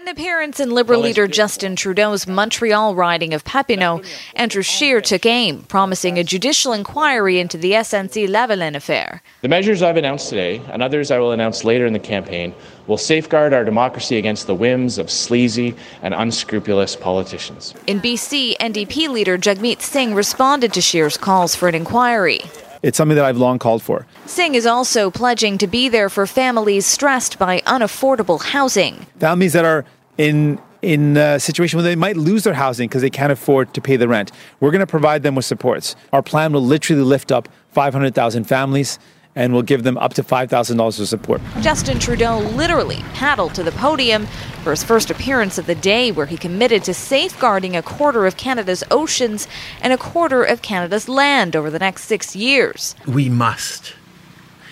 At 0.06 0.10
an 0.10 0.22
appearance 0.22 0.60
in 0.60 0.70
Liberal 0.70 1.02
leader 1.02 1.28
Justin 1.28 1.76
Trudeau's 1.76 2.28
Montreal 2.28 2.94
riding 2.94 3.34
of 3.34 3.44
Papineau, 3.44 4.06
Andrew 4.36 4.62
Scheer 4.62 5.02
took 5.02 5.26
aim, 5.26 5.64
promising 5.64 6.20
a 6.20 6.24
judicial 6.24 6.74
inquiry 6.74 7.40
into 7.40 7.58
the 7.58 7.72
SNC 7.72 8.28
Lavalin 8.28 8.76
affair. 8.76 9.24
The 9.42 9.48
measures 9.48 9.82
I've 9.82 9.98
announced 9.98 10.30
today, 10.30 10.62
and 10.72 10.84
others 10.84 11.10
I 11.10 11.18
will 11.18 11.32
announce 11.32 11.64
later 11.64 11.88
in 11.88 11.94
the 11.94 11.98
campaign, 11.98 12.54
will 12.86 13.00
safeguard 13.00 13.52
our 13.52 13.66
democracy 13.66 14.18
against 14.18 14.46
the 14.46 14.54
whims 14.54 15.00
of 15.00 15.10
sleazy 15.10 15.74
and 16.04 16.14
unscrupulous 16.14 16.96
politicians. 16.96 17.74
In 17.88 18.00
BC, 18.00 18.58
NDP 18.58 19.10
leader 19.10 19.40
Jagmeet 19.40 19.82
Singh 19.82 20.14
responded 20.14 20.72
to 20.74 20.82
Scheer's 20.82 21.18
calls 21.18 21.56
for 21.56 21.68
an 21.68 21.74
inquiry. 21.74 22.42
It's 22.84 23.00
something 23.00 23.16
that 23.16 23.26
I've 23.26 23.38
long 23.38 23.58
called 23.58 23.82
for. 23.82 24.06
Singh 24.28 24.54
is 24.54 24.68
also 24.68 25.10
pledging 25.10 25.58
to 25.58 25.66
be 25.66 25.90
there 25.90 26.08
for 26.08 26.28
families 26.28 26.86
stressed 26.86 27.40
by 27.40 27.62
unaffordable 27.62 28.40
housing. 28.40 29.08
Families 29.18 29.54
that 29.54 29.66
are 29.66 29.86
in 30.18 30.60
in 30.82 31.18
a 31.18 31.40
situation 31.40 31.78
where 31.78 31.84
they 31.84 31.96
might 31.96 32.16
lose 32.16 32.44
their 32.44 32.54
housing 32.54 32.88
because 32.88 33.02
they 33.02 33.10
can't 33.10 33.32
afford 33.32 33.74
to 33.74 33.82
pay 33.82 33.96
the 33.96 34.08
rent. 34.08 34.32
We're 34.60 34.70
going 34.70 34.82
to 34.82 34.88
provide 34.88 35.24
them 35.24 35.34
with 35.34 35.46
supports. 35.46 35.96
Our 36.14 36.22
plan 36.22 36.54
will 36.54 36.62
literally 36.62 37.02
lift 37.02 37.32
up 37.32 37.50
500,000 37.72 38.44
families 38.44 39.00
and 39.36 39.52
we'll 39.52 39.64
give 39.64 39.84
them 39.84 39.98
up 39.98 40.14
to 40.14 40.24
$5,000 40.24 41.00
of 41.00 41.08
support. 41.08 41.42
Justin 41.60 42.00
Trudeau 42.00 42.40
literally 42.40 43.04
paddled 43.14 43.54
to 43.56 43.64
the 43.64 43.72
podium 43.74 44.28
for 44.64 44.72
his 44.72 44.84
first 44.84 45.10
appearance 45.10 45.58
of 45.58 45.66
the 45.66 45.76
day, 45.76 46.12
where 46.12 46.26
he 46.26 46.38
committed 46.38 46.84
to 46.86 46.94
safeguarding 46.94 47.76
a 47.76 47.82
quarter 47.82 48.26
of 48.26 48.38
Canada's 48.38 48.84
oceans 48.92 49.48
and 49.82 49.92
a 49.92 49.98
quarter 49.98 50.44
of 50.44 50.62
Canada's 50.62 51.10
land 51.10 51.56
over 51.56 51.70
the 51.70 51.80
next 51.80 52.06
six 52.06 52.36
years. 52.36 52.96
We 53.06 53.28
must. 53.28 53.94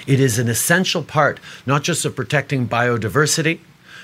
It 0.07 0.19
is 0.19 0.39
an 0.39 0.47
essential 0.47 1.03
part, 1.03 1.39
not 1.65 1.83
just 1.83 2.05
of 2.05 2.15
protecting 2.15 2.67
biodiversity, 2.67 3.59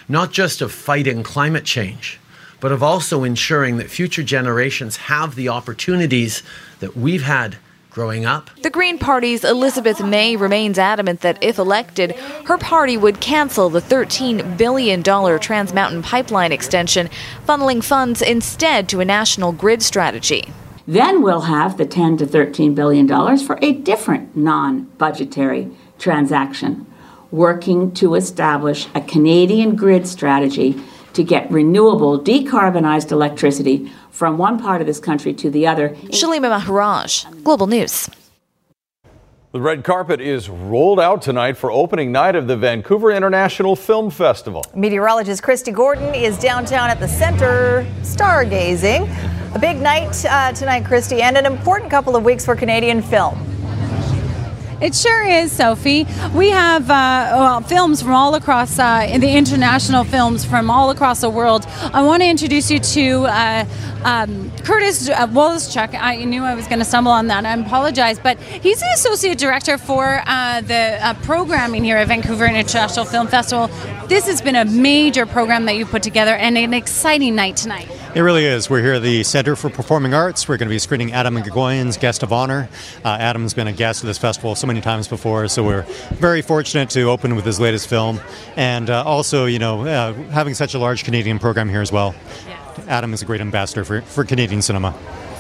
not 0.10 0.32
just 0.32 0.62
of 0.62 0.72
fighting 0.72 1.24
climate 1.24 1.63
change, 1.63 2.19
but 2.60 2.72
of 2.72 2.84
also 2.84 3.24
ensuring 3.24 3.78
that 3.78 3.89
future 3.89 4.24
generations 4.24 4.98
have 4.98 5.36
the 5.36 5.48
opportunities 5.48 6.43
that 6.80 6.98
we've 6.98 7.24
had 7.24 7.58
growing 7.91 8.26
up. 8.26 8.50
The 8.62 8.69
Green 8.69 9.00
Party's 9.00 9.43
Elizabeth 9.43 10.04
May 10.04 10.36
remains 10.36 10.78
adamant 10.78 11.22
that 11.22 11.41
if 11.43 11.58
elected, 11.58 12.15
her 12.45 12.58
party 12.58 12.98
would 12.98 13.19
cancel 13.19 13.69
the 13.69 13.82
$13 13.82 14.58
billion 14.58 15.04
Trans 15.04 15.74
Mountain 15.74 16.04
Pipeline 16.04 16.52
extension, 16.52 17.10
funneling 17.48 17.84
funds 17.84 18.22
instead 18.22 18.89
to 18.89 19.00
a 19.00 19.06
national 19.06 19.52
grid 19.52 19.82
strategy. 19.82 20.52
Then 20.88 21.22
we'll 21.22 21.41
have 21.41 21.78
the 21.78 21.86
10 21.86 22.17
to 22.17 22.26
13 22.26 22.74
billion 22.74 23.06
dollars 23.06 23.45
for 23.45 23.60
a 23.62 23.74
different 23.74 24.36
non-budgetary 24.36 25.69
transaction, 26.00 26.88
working 27.32 27.92
to 27.94 28.15
establish 28.15 28.88
a 28.96 29.02
Canadian 29.02 29.76
grid 29.76 30.08
strategy 30.08 30.82
to 31.13 31.24
get 31.24 31.50
renewable, 31.52 32.20
decarbonized 32.20 33.12
electricity 33.12 33.92
from 34.12 34.38
one 34.38 34.60
part 34.60 34.82
of 34.82 34.88
this 34.88 35.00
country 35.00 35.34
to 35.34 35.50
the 35.50 35.65
other. 35.65 35.89
Shalima 36.12 36.50
Maharaj, 36.50 37.26
Global 37.44 37.68
News. 37.68 38.10
The 39.52 39.60
red 39.60 39.84
carpet 39.84 40.22
is 40.22 40.48
rolled 40.48 41.00
out 41.00 41.24
tonight 41.24 41.58
for 41.58 41.72
opening 41.72 42.12
night 42.12 42.36
of 42.36 42.46
the 42.46 42.56
Vancouver 42.56 43.10
International 43.10 43.76
Film 43.76 44.12
Festival. 44.12 44.63
Meteorologist 44.76 45.42
Kristi 45.42 45.74
Gordon 45.74 46.13
is 46.13 46.38
downtown 46.38 46.92
at 46.92 47.00
the 47.00 47.08
center, 47.08 47.84
stargazing. 48.02 49.10
A 49.56 49.58
big 49.58 49.78
night 49.78 50.24
uh, 50.26 50.52
tonight, 50.52 50.84
Kristi, 50.84 51.22
and 51.22 51.36
an 51.36 51.48
important 51.48 51.89
couple 51.89 52.15
of 52.15 52.24
weeks 52.24 52.46
for 52.46 52.56
Canadian 52.56 53.02
film. 53.02 53.44
It 54.82 54.96
sure 54.96 55.24
is, 55.24 55.52
Sophie. 55.52 56.08
We 56.34 56.50
have 56.52 56.84
uh, 56.89 57.32
well, 57.34 57.62
films 57.62 58.02
from 58.02 58.13
all 58.13 58.36
across, 58.36 58.80
uh, 58.80 59.18
the 59.20 59.30
international 59.30 60.06
films 60.06 60.46
from 60.46 60.70
all 60.70 60.89
across 60.89 61.20
the 61.20 61.30
world. 61.30 61.65
I 61.94 62.02
want 62.02 62.22
to 62.22 62.30
introduce 62.30 62.72
you 62.72 62.80
to 62.80 63.26
uh, 63.26 63.65
um, 64.06 64.50
Curtis 64.63 65.10
uh. 65.10 65.28
I 66.00 66.24
knew 66.24 66.44
I 66.44 66.56
was 66.56 66.68
going 66.68 66.80
to 66.80 66.86
stumble 66.86 67.12
on 67.12 67.28
that. 67.28 67.46
I 67.46 67.54
apologize, 67.56 68.20
but 68.20 68.39
he's 68.39 68.80
the 68.80 68.89
associate 68.94 69.38
director 69.38 69.78
for 69.78 70.22
uh, 70.26 70.62
the 70.62 70.98
uh, 71.06 71.13
programming 71.24 71.84
here 71.84 71.98
at 71.98 72.08
Vancouver 72.08 72.46
International 72.46 73.04
Film 73.04 73.28
Festival. 73.28 73.68
This 74.08 74.28
has 74.28 74.42
been 74.42 74.56
a 74.56 74.63
major 74.63 75.26
program 75.26 75.65
that 75.65 75.76
you 75.76 75.86
put 75.86 76.04
together 76.04 76.36
and 76.36 76.58
an 76.58 76.74
exciting 76.74 77.36
night 77.36 77.58
tonight. 77.58 77.89
It 78.15 78.22
really 78.22 78.43
is. 78.43 78.72
We're 78.72 78.82
here 78.82 78.93
at 78.93 79.04
the 79.04 79.22
Center 79.24 79.56
for 79.56 79.69
Performing 79.69 80.15
Arts. 80.15 80.48
We're 80.48 80.58
going 80.58 80.67
to 80.67 80.74
be 80.74 80.80
screening 80.80 81.13
Atom 81.13 81.38
Egoyan's 81.38 81.95
Guest 81.95 82.24
of 82.24 82.34
Honor. 82.34 82.67
Uh, 83.06 83.10
Atom's 83.10 83.54
been 83.54 83.67
a 83.67 83.72
guest 83.72 84.02
of 84.02 84.08
this 84.08 84.17
festival 84.17 84.56
so 84.56 84.65
many 84.65 84.82
times 84.82 85.08
before, 85.08 85.48
so 85.48 85.63
we're 85.63 85.84
very 86.13 86.41
fortunate 86.41 86.89
to 86.89 87.04
open 87.04 87.36
with 87.36 87.45
his 87.45 87.60
latest 87.60 87.88
film, 87.88 88.19
and 88.56 88.89
uh, 88.89 89.04
also, 89.04 89.45
you 89.45 89.60
know, 89.60 89.86
uh, 89.86 90.13
having 90.32 90.56
such 90.56 90.74
a 90.74 90.80
large 90.80 91.04
Canadian 91.04 91.38
program 91.38 91.69
here 91.69 91.82
as 91.82 91.91
well. 91.91 92.15
Atom 92.88 93.13
is 93.13 93.22
a 93.22 93.26
great 93.26 93.41
ambassador 93.41 93.86
for, 93.86 94.02
for 94.02 94.24
Canadian 94.24 94.63
cinema. 94.63 94.95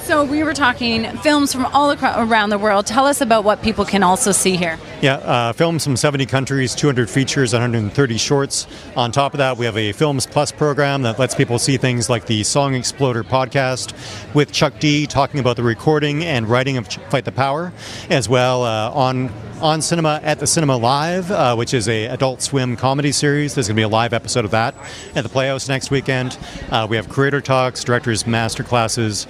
So 0.09 0.23
we 0.23 0.41
were 0.41 0.55
talking 0.55 1.03
films 1.17 1.53
from 1.53 1.67
all 1.67 1.91
around 1.91 2.49
the 2.49 2.57
world. 2.57 2.87
Tell 2.87 3.05
us 3.05 3.21
about 3.21 3.43
what 3.43 3.61
people 3.61 3.85
can 3.85 4.01
also 4.01 4.31
see 4.31 4.57
here. 4.57 4.79
Yeah, 5.03 5.17
uh, 5.17 5.53
films 5.53 5.83
from 5.83 5.95
70 5.95 6.25
countries, 6.25 6.73
200 6.73 7.07
features, 7.07 7.53
130 7.53 8.17
shorts. 8.17 8.65
On 8.95 9.11
top 9.11 9.35
of 9.35 9.37
that, 9.37 9.55
we 9.55 9.67
have 9.67 9.77
a 9.77 9.91
Films 9.91 10.25
Plus 10.25 10.51
program 10.51 11.03
that 11.03 11.19
lets 11.19 11.35
people 11.35 11.59
see 11.59 11.77
things 11.77 12.09
like 12.09 12.25
the 12.25 12.43
Song 12.43 12.73
Exploder 12.73 13.23
podcast 13.23 13.93
with 14.33 14.51
Chuck 14.51 14.79
D 14.79 15.05
talking 15.05 15.39
about 15.39 15.57
the 15.57 15.63
recording 15.63 16.25
and 16.25 16.49
writing 16.49 16.77
of 16.77 16.87
Fight 16.87 17.25
the 17.25 17.31
Power, 17.31 17.71
as 18.09 18.27
well 18.27 18.63
uh, 18.63 18.89
on 18.89 19.31
on 19.61 19.81
cinema 19.81 20.21
at 20.23 20.39
the 20.39 20.47
cinema 20.47 20.77
live 20.77 21.29
uh, 21.31 21.53
which 21.53 21.73
is 21.73 21.89
a 21.89 22.05
adult 22.05 22.41
swim 22.41 22.77
comedy 22.77 23.11
series 23.11 23.55
there's 23.55 23.67
going 23.67 23.75
to 23.75 23.79
be 23.79 23.83
a 23.83 23.89
live 23.89 24.13
episode 24.13 24.45
of 24.45 24.51
that 24.51 24.73
at 25.15 25.23
the 25.23 25.29
playhouse 25.29 25.67
next 25.67 25.91
weekend 25.91 26.37
uh, 26.69 26.87
we 26.89 26.95
have 26.95 27.09
creator 27.09 27.41
talks 27.41 27.83
directors 27.83 28.25
master 28.25 28.63
classes 28.63 29.27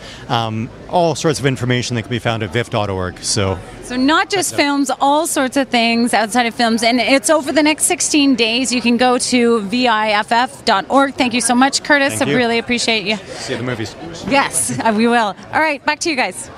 um, 0.69 0.89
all 0.89 1.15
sorts 1.15 1.39
of 1.39 1.45
information 1.45 1.95
that 1.95 2.03
can 2.03 2.09
be 2.09 2.19
found 2.19 2.43
at 2.43 2.51
viff.org 2.51 3.19
so 3.19 3.59
So 3.83 3.95
not 3.95 4.29
just 4.29 4.55
films, 4.55 4.89
all 5.01 5.27
sorts 5.27 5.57
of 5.57 5.67
things 5.69 6.13
outside 6.13 6.45
of 6.45 6.55
films, 6.55 6.83
and 6.83 6.99
it's 6.99 7.29
over 7.29 7.51
the 7.51 7.63
next 7.63 7.85
16 7.85 8.35
days. 8.35 8.71
You 8.71 8.81
can 8.81 8.97
go 8.97 9.17
to 9.17 9.61
viff.org. 9.61 11.13
Thank 11.15 11.33
you 11.33 11.41
so 11.41 11.55
much, 11.55 11.83
Curtis. 11.83 12.15
Thank 12.15 12.29
I 12.29 12.31
you. 12.31 12.37
really 12.37 12.59
appreciate 12.59 13.05
you. 13.05 13.17
see 13.17 13.55
the 13.55 13.63
movies 13.63 13.95
Yes, 14.27 14.77
uh, 14.79 14.93
we 14.95 15.07
will. 15.07 15.35
All 15.53 15.61
right, 15.61 15.83
back 15.85 15.99
to 16.01 16.09
you 16.09 16.15
guys. 16.15 16.49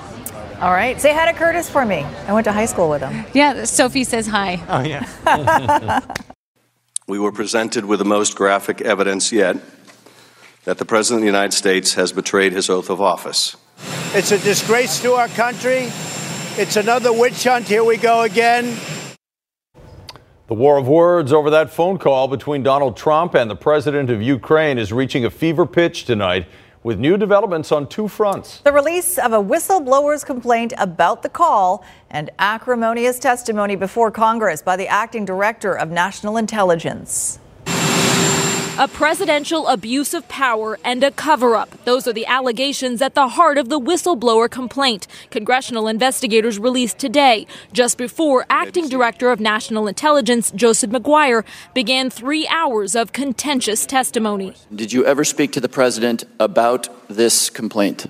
All 0.61 0.71
right, 0.71 1.01
say 1.01 1.13
hi 1.13 1.31
to 1.31 1.37
Curtis 1.37 1.69
for 1.69 1.85
me. 1.85 2.05
I 2.27 2.33
went 2.33 2.45
to 2.45 2.51
high 2.51 2.67
school 2.67 2.89
with 2.89 3.01
him. 3.01 3.25
Yeah, 3.33 3.63
Sophie 3.65 4.03
says 4.03 4.27
hi. 4.27 4.61
Oh 4.69 4.81
yeah. 4.81 6.01
We 7.11 7.19
were 7.19 7.33
presented 7.33 7.83
with 7.83 7.99
the 7.99 8.05
most 8.05 8.37
graphic 8.37 8.79
evidence 8.79 9.33
yet 9.33 9.57
that 10.63 10.77
the 10.77 10.85
President 10.85 11.17
of 11.17 11.21
the 11.23 11.25
United 11.25 11.51
States 11.53 11.95
has 11.95 12.13
betrayed 12.13 12.53
his 12.53 12.69
oath 12.69 12.89
of 12.89 13.01
office. 13.01 13.57
It's 14.13 14.31
a 14.31 14.39
disgrace 14.39 15.01
to 15.01 15.13
our 15.13 15.29
country. 15.29 15.89
It's 16.57 16.75
another 16.75 17.13
witch 17.13 17.43
hunt. 17.43 17.67
Here 17.67 17.83
we 17.83 17.97
go 17.97 18.21
again. 18.23 18.77
The 20.47 20.53
war 20.53 20.77
of 20.77 20.85
words 20.85 21.31
over 21.31 21.49
that 21.49 21.69
phone 21.69 21.97
call 21.97 22.27
between 22.27 22.61
Donald 22.61 22.97
Trump 22.97 23.35
and 23.35 23.49
the 23.49 23.55
president 23.55 24.09
of 24.09 24.21
Ukraine 24.21 24.77
is 24.77 24.91
reaching 24.91 25.23
a 25.23 25.29
fever 25.29 25.65
pitch 25.65 26.03
tonight 26.03 26.45
with 26.83 26.99
new 26.99 27.15
developments 27.15 27.71
on 27.71 27.87
two 27.87 28.09
fronts. 28.09 28.59
The 28.59 28.73
release 28.73 29.17
of 29.17 29.31
a 29.31 29.41
whistleblower's 29.41 30.25
complaint 30.25 30.73
about 30.77 31.21
the 31.21 31.29
call 31.29 31.85
and 32.09 32.29
acrimonious 32.37 33.17
testimony 33.17 33.77
before 33.77 34.11
Congress 34.11 34.61
by 34.61 34.75
the 34.75 34.87
acting 34.87 35.23
director 35.23 35.73
of 35.73 35.89
national 35.89 36.35
intelligence. 36.35 37.39
A 38.81 38.87
presidential 38.87 39.67
abuse 39.67 40.11
of 40.15 40.27
power 40.27 40.79
and 40.83 41.03
a 41.03 41.11
cover 41.11 41.55
up. 41.55 41.85
Those 41.85 42.07
are 42.07 42.13
the 42.13 42.25
allegations 42.25 42.99
at 42.99 43.13
the 43.13 43.27
heart 43.27 43.59
of 43.59 43.69
the 43.69 43.79
whistleblower 43.79 44.49
complaint. 44.49 45.05
Congressional 45.29 45.87
investigators 45.87 46.57
released 46.57 46.97
today, 46.97 47.45
just 47.73 47.99
before 47.99 48.43
Acting 48.49 48.89
Director 48.89 49.29
of 49.29 49.39
National 49.39 49.87
Intelligence 49.87 50.49
Joseph 50.49 50.89
Maguire 50.89 51.45
began 51.75 52.09
three 52.09 52.47
hours 52.47 52.95
of 52.95 53.13
contentious 53.13 53.85
testimony. 53.85 54.55
Did 54.73 54.91
you 54.91 55.05
ever 55.05 55.23
speak 55.23 55.51
to 55.51 55.59
the 55.59 55.69
president 55.69 56.23
about 56.39 56.89
this 57.07 57.51
complaint? 57.51 58.07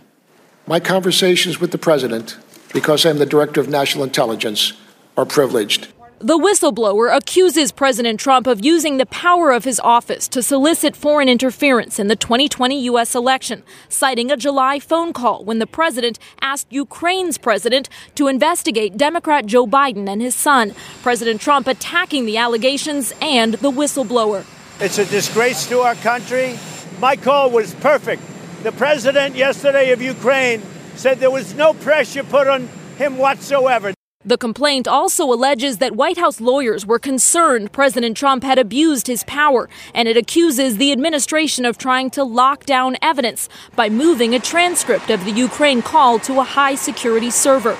My 0.67 0.79
conversations 0.79 1.59
with 1.59 1.71
the 1.71 1.77
president, 1.77 2.37
because 2.71 3.05
I'm 3.05 3.17
the 3.17 3.25
director 3.25 3.59
of 3.59 3.67
national 3.67 4.05
intelligence, 4.05 4.71
are 5.17 5.25
privileged. 5.25 5.89
The 6.23 6.37
whistleblower 6.37 7.11
accuses 7.11 7.71
President 7.71 8.19
Trump 8.19 8.45
of 8.45 8.63
using 8.63 8.97
the 8.97 9.07
power 9.07 9.49
of 9.49 9.63
his 9.63 9.79
office 9.79 10.27
to 10.27 10.43
solicit 10.43 10.95
foreign 10.95 11.27
interference 11.27 11.97
in 11.97 12.09
the 12.09 12.15
2020 12.15 12.79
U.S. 12.83 13.15
election, 13.15 13.63
citing 13.89 14.29
a 14.29 14.37
July 14.37 14.79
phone 14.79 15.13
call 15.13 15.43
when 15.43 15.57
the 15.57 15.65
president 15.65 16.19
asked 16.39 16.67
Ukraine's 16.69 17.39
president 17.39 17.89
to 18.13 18.27
investigate 18.27 18.97
Democrat 18.97 19.47
Joe 19.47 19.65
Biden 19.65 20.07
and 20.07 20.21
his 20.21 20.35
son. 20.35 20.75
President 21.01 21.41
Trump 21.41 21.65
attacking 21.65 22.27
the 22.27 22.37
allegations 22.37 23.13
and 23.19 23.55
the 23.55 23.71
whistleblower. 23.71 24.45
It's 24.79 24.99
a 24.99 25.05
disgrace 25.05 25.67
to 25.69 25.79
our 25.79 25.95
country. 25.95 26.59
My 26.99 27.15
call 27.15 27.49
was 27.49 27.73
perfect. 27.73 28.21
The 28.61 28.71
president 28.71 29.35
yesterday 29.35 29.91
of 29.91 30.03
Ukraine 30.03 30.61
said 30.93 31.17
there 31.17 31.31
was 31.31 31.55
no 31.55 31.73
pressure 31.73 32.23
put 32.23 32.47
on 32.47 32.67
him 32.99 33.17
whatsoever. 33.17 33.95
The 34.23 34.37
complaint 34.37 34.87
also 34.87 35.25
alleges 35.33 35.79
that 35.79 35.95
White 35.95 36.19
House 36.19 36.39
lawyers 36.39 36.85
were 36.85 36.99
concerned 36.99 37.71
President 37.71 38.15
Trump 38.15 38.43
had 38.43 38.59
abused 38.59 39.07
his 39.07 39.23
power, 39.23 39.67
and 39.95 40.07
it 40.07 40.15
accuses 40.15 40.77
the 40.77 40.91
administration 40.91 41.65
of 41.65 41.79
trying 41.79 42.11
to 42.11 42.23
lock 42.23 42.65
down 42.67 42.97
evidence 43.01 43.49
by 43.75 43.89
moving 43.89 44.35
a 44.35 44.39
transcript 44.39 45.09
of 45.09 45.25
the 45.25 45.31
Ukraine 45.31 45.81
call 45.81 46.19
to 46.19 46.39
a 46.39 46.43
high 46.43 46.75
security 46.75 47.31
server. 47.31 47.75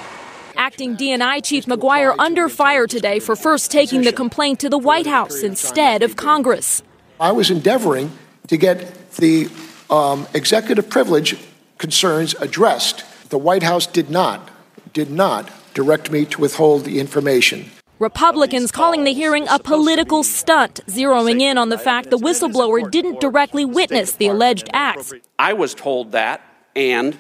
Acting 0.55 0.97
DNI 0.97 1.43
Chief 1.43 1.67
Maguire 1.67 2.15
under 2.17 2.49
fire 2.49 2.87
today 2.87 3.19
for 3.19 3.35
first 3.35 3.69
taking 3.69 4.01
the 4.01 4.11
complaint 4.11 4.59
to 4.61 4.69
the 4.69 4.79
White 4.79 5.07
House 5.07 5.43
instead 5.43 6.01
of 6.01 6.15
Congress. 6.15 6.81
I 7.19 7.33
was 7.33 7.51
endeavoring 7.51 8.17
to 8.47 8.57
get 8.57 9.11
the 9.11 9.47
um, 9.91 10.27
executive 10.33 10.89
privilege 10.89 11.37
concerns 11.77 12.33
addressed. 12.35 13.05
The 13.29 13.37
White 13.37 13.61
House 13.61 13.85
did 13.85 14.09
not, 14.09 14.49
did 14.91 15.11
not 15.11 15.51
direct 15.73 16.11
me 16.11 16.25
to 16.25 16.41
withhold 16.41 16.85
the 16.85 16.99
information. 16.99 17.71
Republicans 17.99 18.71
calling 18.71 19.03
the 19.03 19.13
hearing 19.13 19.47
a 19.47 19.59
political 19.59 20.23
stunt, 20.23 20.79
zeroing 20.87 21.39
in 21.39 21.57
on 21.57 21.69
the 21.69 21.77
fact 21.77 22.09
the 22.09 22.17
whistleblower 22.17 22.89
didn't 22.89 23.21
directly 23.21 23.63
witness 23.63 24.13
the 24.13 24.27
alleged 24.27 24.69
acts. 24.73 25.13
I 25.37 25.53
was 25.53 25.75
told 25.75 26.11
that, 26.13 26.41
and 26.75 27.17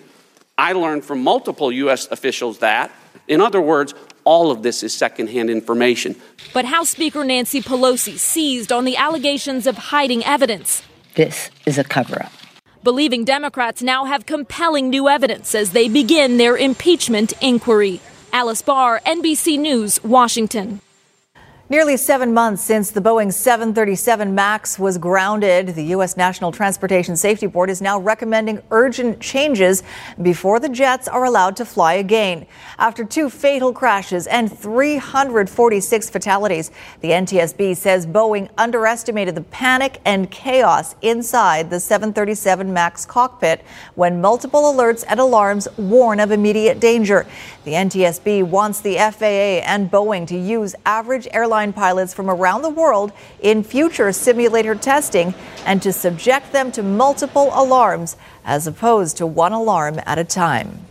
I 0.57 0.73
learned 0.73 1.05
from 1.05 1.21
multiple 1.21 1.71
U.S. 1.71 2.07
officials 2.09 2.59
that. 2.59 2.91
In 3.27 3.41
other 3.41 3.61
words, 3.61 3.93
all 4.23 4.51
of 4.51 4.63
this 4.63 4.83
is 4.83 4.93
secondhand 4.93 5.49
information. 5.49 6.15
But 6.53 6.65
House 6.65 6.89
Speaker 6.89 7.23
Nancy 7.23 7.61
Pelosi 7.61 8.17
seized 8.17 8.71
on 8.71 8.85
the 8.85 8.97
allegations 8.97 9.67
of 9.67 9.77
hiding 9.77 10.25
evidence. 10.25 10.83
This 11.15 11.51
is 11.65 11.77
a 11.77 11.83
cover 11.83 12.23
up. 12.23 12.31
Believing 12.83 13.25
Democrats 13.25 13.83
now 13.83 14.05
have 14.05 14.25
compelling 14.25 14.89
new 14.89 15.07
evidence 15.07 15.53
as 15.53 15.71
they 15.71 15.87
begin 15.87 16.37
their 16.37 16.57
impeachment 16.57 17.33
inquiry. 17.41 18.01
Alice 18.33 18.61
Barr, 18.61 19.01
NBC 19.05 19.59
News, 19.59 20.01
Washington. 20.03 20.79
Nearly 21.71 21.95
seven 21.95 22.33
months 22.33 22.61
since 22.61 22.91
the 22.91 22.99
Boeing 22.99 23.31
737 23.31 24.35
MAX 24.35 24.77
was 24.77 24.97
grounded, 24.97 25.67
the 25.67 25.85
U.S. 25.95 26.17
National 26.17 26.51
Transportation 26.51 27.15
Safety 27.15 27.47
Board 27.47 27.69
is 27.69 27.81
now 27.81 27.97
recommending 27.97 28.61
urgent 28.71 29.21
changes 29.21 29.81
before 30.21 30.59
the 30.59 30.67
jets 30.67 31.07
are 31.07 31.23
allowed 31.23 31.55
to 31.55 31.63
fly 31.63 31.93
again. 31.93 32.45
After 32.77 33.05
two 33.05 33.29
fatal 33.29 33.71
crashes 33.71 34.27
and 34.27 34.51
346 34.51 36.09
fatalities, 36.09 36.71
the 36.99 37.11
NTSB 37.11 37.77
says 37.77 38.05
Boeing 38.05 38.49
underestimated 38.57 39.35
the 39.35 39.43
panic 39.43 40.01
and 40.03 40.29
chaos 40.29 40.97
inside 41.01 41.69
the 41.69 41.79
737 41.79 42.73
MAX 42.73 43.05
cockpit 43.05 43.63
when 43.95 44.19
multiple 44.19 44.63
alerts 44.63 45.05
and 45.07 45.21
alarms 45.21 45.69
warn 45.77 46.19
of 46.19 46.31
immediate 46.31 46.81
danger. 46.81 47.25
The 47.63 47.71
NTSB 47.71 48.43
wants 48.43 48.81
the 48.81 48.95
FAA 48.95 49.63
and 49.63 49.89
Boeing 49.89 50.27
to 50.27 50.37
use 50.37 50.75
average 50.85 51.29
airline 51.31 51.60
pilots 51.69 52.13
from 52.13 52.29
around 52.29 52.61
the 52.63 52.69
world 52.69 53.11
in 53.41 53.63
future 53.63 54.11
simulator 54.11 54.75
testing 54.75 55.33
and 55.65 55.81
to 55.81 55.93
subject 55.93 56.51
them 56.51 56.71
to 56.71 56.81
multiple 56.81 57.51
alarms 57.53 58.17
as 58.43 58.67
opposed 58.67 59.17
to 59.17 59.27
one 59.27 59.53
alarm 59.53 59.99
at 60.05 60.17
a 60.17 60.23
time. 60.23 60.85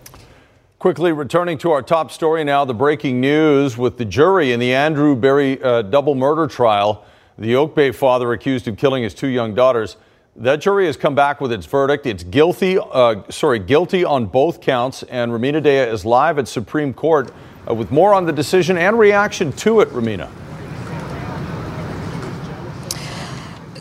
Quickly 0.78 1.12
returning 1.12 1.58
to 1.58 1.72
our 1.72 1.82
top 1.82 2.10
story 2.10 2.42
now, 2.44 2.64
the 2.64 2.72
breaking 2.72 3.20
news 3.20 3.76
with 3.76 3.98
the 3.98 4.04
jury 4.04 4.52
in 4.52 4.60
the 4.60 4.72
Andrew 4.72 5.14
Berry 5.14 5.62
uh, 5.62 5.82
double 5.82 6.14
murder 6.14 6.46
trial. 6.46 7.04
The 7.36 7.56
Oak 7.56 7.74
Bay 7.74 7.90
father 7.90 8.32
accused 8.32 8.66
of 8.68 8.76
killing 8.76 9.02
his 9.02 9.12
two 9.12 9.26
young 9.26 9.54
daughters. 9.54 9.96
That 10.36 10.60
jury 10.60 10.86
has 10.86 10.96
come 10.96 11.14
back 11.14 11.40
with 11.40 11.52
its 11.52 11.66
verdict. 11.66 12.06
It's 12.06 12.22
guilty, 12.22 12.78
uh, 12.78 13.22
sorry, 13.30 13.58
guilty 13.58 14.06
on 14.06 14.24
both 14.24 14.62
counts. 14.62 15.02
And 15.02 15.32
Rumina 15.32 15.62
Daya 15.62 15.92
is 15.92 16.06
live 16.06 16.38
at 16.38 16.48
Supreme 16.48 16.94
Court 16.94 17.30
uh, 17.68 17.74
with 17.74 17.90
more 17.90 18.14
on 18.14 18.24
the 18.24 18.32
decision 18.32 18.78
and 18.78 18.98
reaction 18.98 19.52
to 19.52 19.80
it. 19.80 19.88
Rumina. 19.90 20.30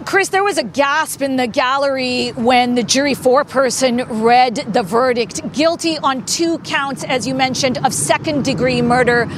Chris, 0.10 0.30
there 0.30 0.44
was 0.44 0.58
a 0.58 0.64
gasp 0.64 1.22
in 1.22 1.36
the 1.36 1.46
gallery 1.46 2.30
when 2.30 2.74
the 2.74 2.82
jury 2.82 3.14
foreperson 3.14 4.04
read 4.24 4.56
the 4.56 4.82
verdict. 4.82 5.54
Guilty 5.54 6.00
on 6.00 6.26
two 6.26 6.58
counts, 6.60 7.04
as 7.04 7.28
you 7.28 7.36
mentioned, 7.36 7.78
of 7.86 7.94
second 7.94 8.44
degree 8.44 8.82
murder 8.82 9.30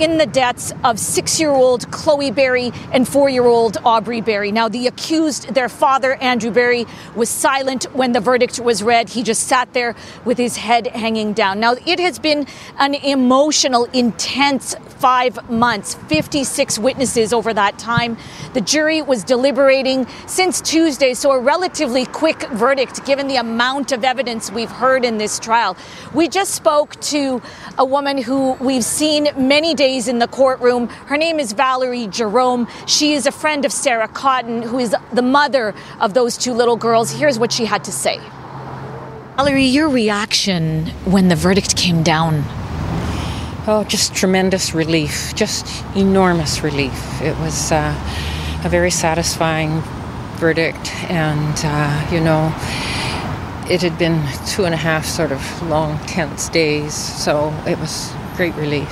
in 0.00 0.18
the 0.18 0.26
deaths 0.26 0.72
of 0.84 0.98
six 0.98 1.40
year 1.40 1.50
old 1.50 1.90
Chloe 1.90 2.30
Berry 2.30 2.72
and 2.92 3.08
four 3.08 3.28
year 3.28 3.46
old 3.46 3.78
Aubrey 3.84 4.20
Berry. 4.20 4.52
Now, 4.52 4.68
the 4.68 4.86
accused, 4.86 5.54
their 5.54 5.68
father, 5.68 6.14
Andrew 6.16 6.50
Berry, 6.50 6.86
was 7.16 7.28
silent 7.28 7.84
when 7.94 8.12
the 8.12 8.20
verdict 8.20 8.60
was 8.60 8.82
read. 8.82 9.08
He 9.08 9.22
just 9.22 9.46
sat 9.48 9.72
there 9.72 9.96
with 10.24 10.38
his 10.38 10.56
head 10.56 10.88
hanging 10.88 11.32
down. 11.32 11.58
Now, 11.60 11.74
it 11.86 11.98
has 11.98 12.18
been 12.18 12.46
an 12.78 12.94
emotional, 12.94 13.84
intense 13.86 14.74
five 14.98 15.48
months, 15.50 15.94
56 15.94 16.78
witnesses 16.78 17.32
over 17.32 17.54
that 17.54 17.78
time. 17.78 18.16
The 18.52 18.60
jury 18.60 19.02
was 19.02 19.24
deliberating 19.24 20.06
since 20.26 20.60
Tuesday, 20.60 21.14
so 21.14 21.32
a 21.32 21.38
relatively 21.38 22.06
quick 22.06 22.42
verdict 22.50 23.04
given 23.06 23.28
the 23.28 23.36
amount 23.36 23.92
of 23.92 24.04
evidence 24.04 24.50
we've 24.50 24.70
heard 24.70 25.04
in 25.04 25.18
this 25.18 25.38
trial. 25.38 25.76
We 26.14 26.28
just 26.28 26.54
spoke 26.54 27.00
to 27.02 27.40
a 27.78 27.84
woman 27.84 28.18
who 28.18 28.52
we've 28.54 28.84
seen 28.84 29.28
many 29.36 29.74
days 29.74 30.08
in 30.08 30.18
the 30.18 30.28
courtroom. 30.28 30.88
Her 30.88 31.16
name 31.16 31.38
is 31.38 31.52
Valerie 31.52 32.06
Jerome. 32.08 32.68
She 32.86 33.14
is 33.14 33.26
a 33.26 33.32
friend 33.32 33.64
of 33.64 33.72
Sarah 33.72 34.08
Cotton, 34.08 34.62
who 34.62 34.78
is 34.78 34.94
the 35.12 35.22
mother 35.22 35.74
of 36.00 36.14
those 36.14 36.36
two 36.36 36.52
little 36.52 36.76
girls. 36.76 37.10
Here's 37.10 37.38
what 37.38 37.52
she 37.52 37.64
had 37.64 37.84
to 37.84 37.92
say. 37.92 38.20
Valerie, 39.36 39.64
your 39.64 39.88
reaction 39.88 40.86
when 41.04 41.28
the 41.28 41.36
verdict 41.36 41.76
came 41.76 42.02
down? 42.02 42.42
Oh, 43.70 43.84
just 43.86 44.14
tremendous 44.14 44.74
relief, 44.74 45.32
just 45.34 45.84
enormous 45.94 46.64
relief. 46.64 47.20
It 47.20 47.38
was 47.38 47.70
uh, 47.70 47.94
a 48.64 48.68
very 48.68 48.90
satisfying 48.90 49.82
verdict, 50.38 50.92
and 51.10 51.54
uh, 51.64 52.08
you 52.12 52.20
know, 52.20 52.46
it 53.70 53.82
had 53.82 53.98
been 53.98 54.22
two 54.46 54.64
and 54.64 54.74
a 54.74 54.78
half 54.78 55.04
sort 55.04 55.32
of 55.32 55.62
long, 55.68 55.98
tense 56.06 56.48
days, 56.48 56.94
so 56.94 57.52
it 57.66 57.78
was 57.78 58.12
great 58.36 58.54
relief. 58.54 58.90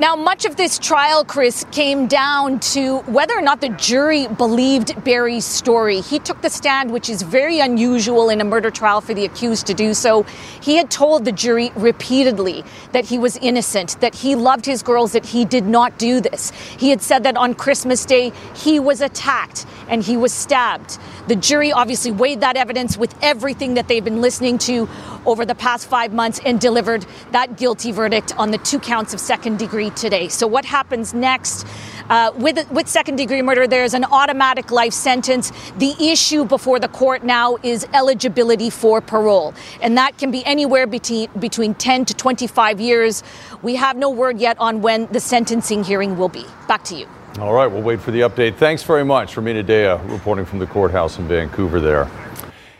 Now, 0.00 0.16
much 0.16 0.46
of 0.46 0.56
this 0.56 0.78
trial, 0.78 1.26
Chris, 1.26 1.66
came 1.72 2.06
down 2.06 2.60
to 2.72 3.00
whether 3.00 3.36
or 3.36 3.42
not 3.42 3.60
the 3.60 3.68
jury 3.68 4.28
believed 4.28 5.04
Berry's 5.04 5.44
story. 5.44 6.00
He 6.00 6.18
took 6.18 6.40
the 6.40 6.48
stand, 6.48 6.90
which 6.90 7.10
is 7.10 7.20
very 7.20 7.60
unusual 7.60 8.30
in 8.30 8.40
a 8.40 8.44
murder 8.44 8.70
trial 8.70 9.02
for 9.02 9.12
the 9.12 9.26
accused 9.26 9.66
to 9.66 9.74
do 9.74 9.92
so. 9.92 10.22
He 10.62 10.76
had 10.76 10.90
told 10.90 11.26
the 11.26 11.32
jury 11.32 11.70
repeatedly 11.76 12.64
that 12.92 13.04
he 13.04 13.18
was 13.18 13.36
innocent, 13.42 14.00
that 14.00 14.14
he 14.14 14.34
loved 14.34 14.64
his 14.64 14.82
girls, 14.82 15.12
that 15.12 15.26
he 15.26 15.44
did 15.44 15.66
not 15.66 15.98
do 15.98 16.22
this. 16.22 16.50
He 16.78 16.88
had 16.88 17.02
said 17.02 17.24
that 17.24 17.36
on 17.36 17.52
Christmas 17.52 18.06
Day 18.06 18.32
he 18.56 18.80
was 18.80 19.02
attacked 19.02 19.66
and 19.90 20.02
he 20.02 20.16
was 20.16 20.32
stabbed. 20.32 20.98
The 21.28 21.36
jury 21.36 21.72
obviously 21.72 22.12
weighed 22.12 22.40
that 22.40 22.56
evidence 22.56 22.96
with 22.96 23.14
everything 23.20 23.74
that 23.74 23.88
they've 23.88 24.04
been 24.04 24.22
listening 24.22 24.56
to 24.58 24.88
over 25.26 25.44
the 25.44 25.54
past 25.54 25.86
five 25.86 26.12
months 26.12 26.40
and 26.46 26.58
delivered 26.58 27.04
that 27.32 27.58
guilty 27.58 27.92
verdict 27.92 28.32
on 28.38 28.52
the 28.52 28.58
two 28.58 28.78
counts 28.78 29.12
of 29.12 29.20
second 29.20 29.58
degree 29.58 29.90
today. 29.90 30.28
So, 30.28 30.46
what 30.46 30.64
happens 30.64 31.12
next? 31.12 31.66
Uh, 32.08 32.32
with, 32.36 32.68
with 32.72 32.88
second 32.88 33.16
degree 33.16 33.42
murder, 33.42 33.68
there's 33.68 33.94
an 33.94 34.04
automatic 34.04 34.72
life 34.72 34.92
sentence. 34.92 35.52
The 35.78 35.94
issue 36.00 36.44
before 36.44 36.80
the 36.80 36.88
court 36.88 37.22
now 37.22 37.56
is 37.62 37.86
eligibility 37.92 38.70
for 38.70 39.00
parole, 39.00 39.54
and 39.80 39.96
that 39.98 40.18
can 40.18 40.30
be 40.30 40.44
anywhere 40.44 40.86
between, 40.86 41.28
between 41.38 41.74
10 41.74 42.06
to 42.06 42.14
25 42.14 42.80
years. 42.80 43.22
We 43.62 43.76
have 43.76 43.96
no 43.96 44.10
word 44.10 44.40
yet 44.40 44.58
on 44.58 44.82
when 44.82 45.06
the 45.12 45.20
sentencing 45.20 45.84
hearing 45.84 46.16
will 46.16 46.28
be. 46.28 46.46
Back 46.66 46.82
to 46.84 46.96
you. 46.96 47.06
All 47.38 47.52
right, 47.52 47.68
we'll 47.68 47.80
wait 47.80 48.00
for 48.00 48.10
the 48.10 48.20
update. 48.20 48.56
Thanks 48.56 48.82
very 48.82 49.04
much, 49.04 49.36
Rumina 49.36 49.64
Daya, 49.64 50.10
reporting 50.10 50.44
from 50.44 50.58
the 50.58 50.66
courthouse 50.66 51.18
in 51.18 51.28
Vancouver 51.28 51.80
there. 51.80 52.10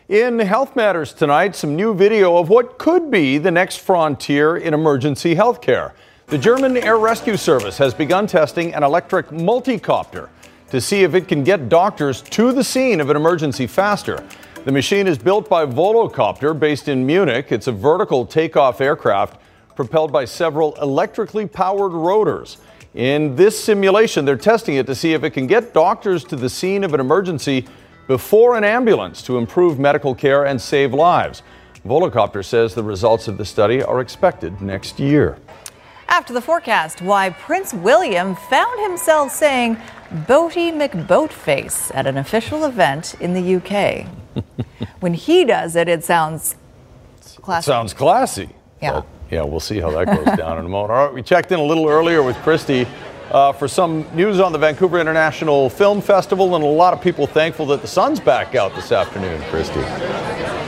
In 0.09 0.41
Health 0.41 0.75
Matters 0.75 1.13
tonight, 1.13 1.55
some 1.55 1.77
new 1.77 1.95
video 1.95 2.37
of 2.37 2.49
what 2.49 2.77
could 2.77 3.13
be 3.13 3.39
the 3.39 3.53
next 3.53 3.77
frontier 3.77 4.57
in 4.57 4.75
emergency 4.75 5.37
healthcare. 5.37 5.93
The 6.27 6.37
German 6.37 6.77
Air 6.77 6.99
Rescue 6.99 7.37
Service 7.37 7.79
has 7.79 7.95
begun 7.95 8.27
testing 8.27 8.75
an 8.75 8.83
electric 8.83 9.29
multicopter 9.29 10.29
to 10.71 10.81
see 10.81 11.05
if 11.05 11.15
it 11.15 11.29
can 11.29 11.45
get 11.45 11.69
doctors 11.69 12.21
to 12.23 12.53
the 12.53 12.65
scene 12.65 13.01
of 13.01 13.09
an 13.09 13.17
emergency 13.17 13.69
faster. 13.69 14.27
The 14.65 14.73
machine 14.73 15.07
is 15.07 15.17
built 15.17 15.49
by 15.49 15.65
Volocopter, 15.65 16.59
based 16.59 16.89
in 16.89 17.07
Munich. 17.07 17.53
It's 17.53 17.69
a 17.69 17.73
vertical 17.73 18.27
takeoff 18.27 18.81
aircraft 18.81 19.41
propelled 19.77 20.11
by 20.11 20.25
several 20.25 20.75
electrically 20.83 21.47
powered 21.47 21.93
rotors. 21.93 22.59
In 22.95 23.37
this 23.37 23.63
simulation, 23.63 24.25
they're 24.25 24.37
testing 24.37 24.75
it 24.75 24.87
to 24.87 24.95
see 24.95 25.13
if 25.13 25.23
it 25.23 25.31
can 25.31 25.47
get 25.47 25.73
doctors 25.73 26.25
to 26.25 26.37
the 26.37 26.49
scene 26.49 26.83
of 26.83 26.93
an 26.93 27.01
emergency 27.01 27.67
before 28.09 28.57
an 28.57 28.65
ambulance 28.65 29.23
to 29.23 29.39
improve 29.39 29.79
medical 29.79 30.15
care 30.15 30.45
and 30.45 30.61
save 30.61 30.93
lives. 30.93 31.43
Volocopter 31.87 32.45
says 32.45 32.75
the 32.75 32.83
results 32.83 33.29
of 33.29 33.39
the 33.39 33.45
study 33.45 33.83
are 33.83 34.01
expected 34.01 34.61
next 34.61 34.99
year. 34.99 35.39
After 36.09 36.33
the 36.33 36.41
forecast, 36.41 37.01
why 37.01 37.31
Prince 37.31 37.73
William 37.73 38.35
found 38.35 38.81
himself 38.81 39.31
saying 39.31 39.77
Boaty 40.27 40.73
McBoatface 40.73 41.95
at 41.95 42.09
an 42.09 42.17
official 42.17 42.65
event 42.65 43.15
in 43.21 43.33
the 43.33 43.57
UK. 43.57 44.09
when 45.01 45.15
he 45.15 45.45
does 45.45 45.77
it, 45.77 45.89
it 45.89 46.03
sounds 46.03 46.57
classy. 47.41 47.67
Sounds 47.67 47.95
classy. 47.95 48.51
Yeah. 48.83 48.93
But, 48.93 49.07
yeah, 49.31 49.43
we'll 49.43 49.61
see 49.61 49.81
how 49.81 49.91
that 49.91 50.07
goes 50.07 50.37
down 50.37 50.59
in 50.59 50.65
a 50.65 50.69
moment. 50.69 50.93
All 50.93 51.07
right, 51.07 51.15
we 51.15 51.23
checked 51.23 51.53
in 51.53 51.61
a 51.61 51.65
little 51.65 51.89
earlier 51.89 52.23
with 52.23 52.37
Kristi 52.39 52.87
uh, 53.31 53.53
for 53.53 53.69
some 53.69 54.05
news 54.15 54.41
on 54.41 54.53
the 54.53 54.59
Vancouver 54.59 54.99
International 54.99 55.71
Film 55.71 56.01
Festival, 56.01 56.57
and 56.57 56.65
a 56.65 56.67
lot 56.67 56.93
of 56.93 57.01
people 57.01 57.27
thankful 57.27 57.67
that 57.67 57.81
the 57.81 57.89
sun's 57.89 58.19
back 58.19 58.55
out 58.55 58.75
this 58.75 58.91
afternoon, 58.93 59.41
Kristi. 59.43 60.60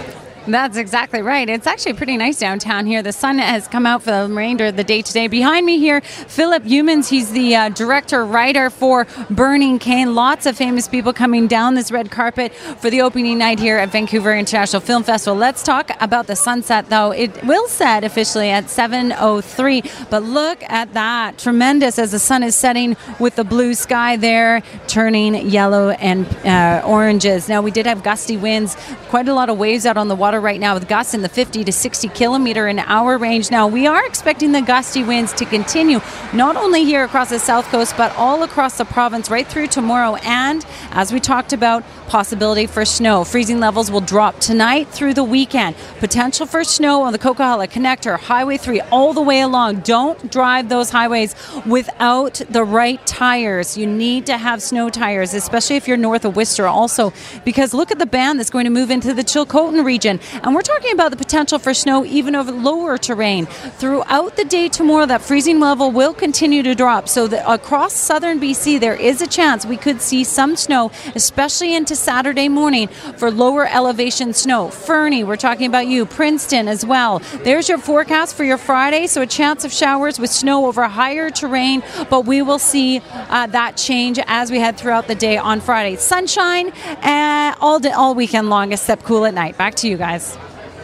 That's 0.46 0.76
exactly 0.76 1.22
right. 1.22 1.48
It's 1.48 1.68
actually 1.68 1.92
pretty 1.92 2.16
nice 2.16 2.40
downtown 2.40 2.84
here. 2.84 3.00
The 3.00 3.12
sun 3.12 3.38
has 3.38 3.68
come 3.68 3.86
out 3.86 4.02
for 4.02 4.10
the 4.10 4.22
remainder 4.22 4.66
of 4.66 4.76
the 4.76 4.82
day 4.82 5.00
today. 5.00 5.28
Behind 5.28 5.64
me 5.64 5.78
here, 5.78 6.00
Phillip 6.00 6.64
Youmans. 6.64 7.08
He's 7.08 7.30
the 7.30 7.54
uh, 7.54 7.68
director, 7.68 8.24
writer 8.24 8.68
for 8.68 9.06
Burning 9.30 9.78
Cane. 9.78 10.16
Lots 10.16 10.46
of 10.46 10.56
famous 10.56 10.88
people 10.88 11.12
coming 11.12 11.46
down 11.46 11.74
this 11.74 11.92
red 11.92 12.10
carpet 12.10 12.52
for 12.54 12.90
the 12.90 13.02
opening 13.02 13.38
night 13.38 13.60
here 13.60 13.78
at 13.78 13.90
Vancouver 13.90 14.34
International 14.34 14.80
Film 14.80 15.04
Festival. 15.04 15.38
Let's 15.38 15.62
talk 15.62 15.92
about 16.00 16.26
the 16.26 16.34
sunset, 16.34 16.90
though. 16.90 17.12
It 17.12 17.44
will 17.44 17.68
set 17.68 18.02
officially 18.02 18.50
at 18.50 18.64
7.03, 18.64 20.10
but 20.10 20.24
look 20.24 20.60
at 20.64 20.92
that. 20.94 21.38
Tremendous 21.38 22.00
as 22.00 22.10
the 22.10 22.18
sun 22.18 22.42
is 22.42 22.56
setting 22.56 22.96
with 23.20 23.36
the 23.36 23.44
blue 23.44 23.74
sky 23.74 24.16
there, 24.16 24.62
turning 24.88 25.36
yellow 25.48 25.90
and 25.90 26.26
uh, 26.44 26.82
oranges. 26.84 27.48
Now, 27.48 27.62
we 27.62 27.70
did 27.70 27.86
have 27.86 28.02
gusty 28.02 28.36
winds, 28.36 28.76
quite 29.08 29.28
a 29.28 29.34
lot 29.34 29.48
of 29.48 29.56
waves 29.56 29.86
out 29.86 29.96
on 29.96 30.08
the 30.08 30.16
water 30.16 30.31
right 30.40 30.60
now 30.60 30.74
with 30.74 30.88
gusts 30.88 31.14
in 31.14 31.22
the 31.22 31.28
50 31.28 31.64
to 31.64 31.72
60 31.72 32.08
kilometer 32.08 32.66
an 32.66 32.78
hour 32.80 33.18
range. 33.18 33.50
Now, 33.50 33.66
we 33.66 33.86
are 33.86 34.04
expecting 34.06 34.52
the 34.52 34.62
gusty 34.62 35.04
winds 35.04 35.32
to 35.34 35.44
continue, 35.44 36.00
not 36.32 36.56
only 36.56 36.84
here 36.84 37.04
across 37.04 37.30
the 37.30 37.38
south 37.38 37.66
coast, 37.66 37.96
but 37.96 38.14
all 38.16 38.42
across 38.42 38.78
the 38.78 38.84
province 38.84 39.30
right 39.30 39.46
through 39.46 39.68
tomorrow. 39.68 40.16
And 40.16 40.64
as 40.90 41.12
we 41.12 41.20
talked 41.20 41.52
about, 41.52 41.84
possibility 42.08 42.66
for 42.66 42.84
snow. 42.84 43.24
Freezing 43.24 43.58
levels 43.58 43.90
will 43.90 44.02
drop 44.02 44.38
tonight 44.38 44.88
through 44.88 45.14
the 45.14 45.24
weekend. 45.24 45.74
Potential 45.98 46.46
for 46.46 46.62
snow 46.62 47.02
on 47.02 47.12
the 47.12 47.18
Coquihalla 47.18 47.68
Connector, 47.68 48.18
Highway 48.18 48.58
3, 48.58 48.80
all 48.90 49.14
the 49.14 49.22
way 49.22 49.40
along. 49.40 49.80
Don't 49.80 50.30
drive 50.30 50.68
those 50.68 50.90
highways 50.90 51.34
without 51.64 52.42
the 52.50 52.64
right 52.64 53.04
tires. 53.06 53.78
You 53.78 53.86
need 53.86 54.26
to 54.26 54.36
have 54.36 54.60
snow 54.62 54.90
tires, 54.90 55.32
especially 55.32 55.76
if 55.76 55.88
you're 55.88 55.96
north 55.96 56.24
of 56.24 56.36
Worcester, 56.36 56.66
also, 56.66 57.12
because 57.44 57.72
look 57.72 57.90
at 57.90 57.98
the 57.98 58.06
band 58.06 58.38
that's 58.38 58.50
going 58.50 58.64
to 58.64 58.70
move 58.70 58.90
into 58.90 59.14
the 59.14 59.24
Chilcotin 59.24 59.82
region. 59.82 60.20
And 60.42 60.54
we're 60.54 60.62
talking 60.62 60.92
about 60.92 61.10
the 61.10 61.16
potential 61.16 61.58
for 61.58 61.74
snow 61.74 62.04
even 62.04 62.34
over 62.34 62.52
lower 62.52 62.98
terrain. 62.98 63.46
Throughout 63.46 64.36
the 64.36 64.44
day 64.44 64.68
tomorrow, 64.68 65.06
that 65.06 65.22
freezing 65.22 65.60
level 65.60 65.90
will 65.90 66.14
continue 66.14 66.62
to 66.62 66.74
drop. 66.74 67.08
So 67.08 67.26
across 67.46 67.92
southern 67.94 68.40
BC, 68.40 68.80
there 68.80 68.94
is 68.94 69.20
a 69.22 69.26
chance 69.26 69.66
we 69.66 69.76
could 69.76 70.00
see 70.00 70.24
some 70.24 70.56
snow, 70.56 70.90
especially 71.14 71.74
into 71.74 71.96
Saturday 71.96 72.48
morning 72.48 72.88
for 73.16 73.30
lower 73.30 73.66
elevation 73.66 74.32
snow. 74.32 74.68
Fernie, 74.68 75.24
we're 75.24 75.36
talking 75.36 75.66
about 75.66 75.86
you. 75.86 76.06
Princeton 76.06 76.68
as 76.68 76.84
well. 76.84 77.20
There's 77.42 77.68
your 77.68 77.78
forecast 77.78 78.36
for 78.36 78.44
your 78.44 78.58
Friday. 78.58 79.06
So 79.06 79.22
a 79.22 79.26
chance 79.26 79.64
of 79.64 79.72
showers 79.72 80.18
with 80.18 80.30
snow 80.30 80.66
over 80.66 80.86
higher 80.86 81.30
terrain, 81.30 81.82
but 82.10 82.26
we 82.26 82.42
will 82.42 82.58
see 82.58 83.00
uh, 83.10 83.46
that 83.48 83.76
change 83.76 84.18
as 84.26 84.50
we 84.50 84.58
head 84.58 84.76
throughout 84.76 85.06
the 85.08 85.14
day 85.14 85.36
on 85.36 85.60
Friday. 85.60 85.96
Sunshine 85.96 86.70
uh, 87.02 87.54
all 87.60 87.78
day, 87.78 87.90
all 87.90 88.14
weekend 88.14 88.50
long, 88.50 88.72
except 88.72 89.04
cool 89.04 89.24
at 89.24 89.34
night. 89.34 89.56
Back 89.56 89.74
to 89.76 89.88
you 89.88 89.96
guys. 89.96 90.11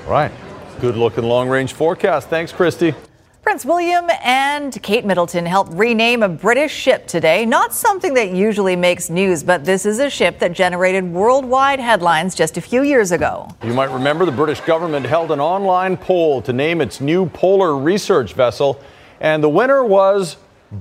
Right. 0.07 0.33
Good 0.81 0.97
looking 0.97 1.25
long 1.25 1.49
range 1.49 1.75
forecast. 1.75 2.29
Thanks, 2.29 2.53
Kristi. 2.53 2.95
Prince 3.43 3.65
William 3.65 4.09
and 4.23 4.83
Kate 4.83 5.05
Middleton 5.05 5.47
helped 5.47 5.73
rename 5.73 6.23
a 6.23 6.29
British 6.29 6.73
ship 6.73 7.07
today. 7.07 7.45
Not 7.47 7.75
something 7.75 8.15
that 8.15 8.31
usually 8.31 8.77
makes 8.77 9.11
news, 9.11 9.43
but 9.43 9.65
this 9.65 9.87
is 9.87 9.99
a 9.99 10.09
ship 10.09 10.39
that 10.39 10.53
generated 10.53 11.05
worldwide 11.13 11.81
headlines 11.81 12.35
just 12.35 12.57
a 12.57 12.61
few 12.61 12.83
years 12.83 13.11
ago. 13.13 13.49
You 13.63 13.75
might 13.75 13.91
remember 13.91 14.25
the 14.25 14.33
British 14.33 14.61
government 14.61 15.07
held 15.07 15.31
an 15.31 15.41
online 15.41 15.97
poll 15.97 16.43
to 16.43 16.53
name 16.53 16.81
its 16.81 17.01
new 17.01 17.27
polar 17.27 17.77
research 17.77 18.35
vessel, 18.35 18.81
and 19.21 19.43
the 19.43 19.49
winner 19.49 19.85
was 19.85 20.37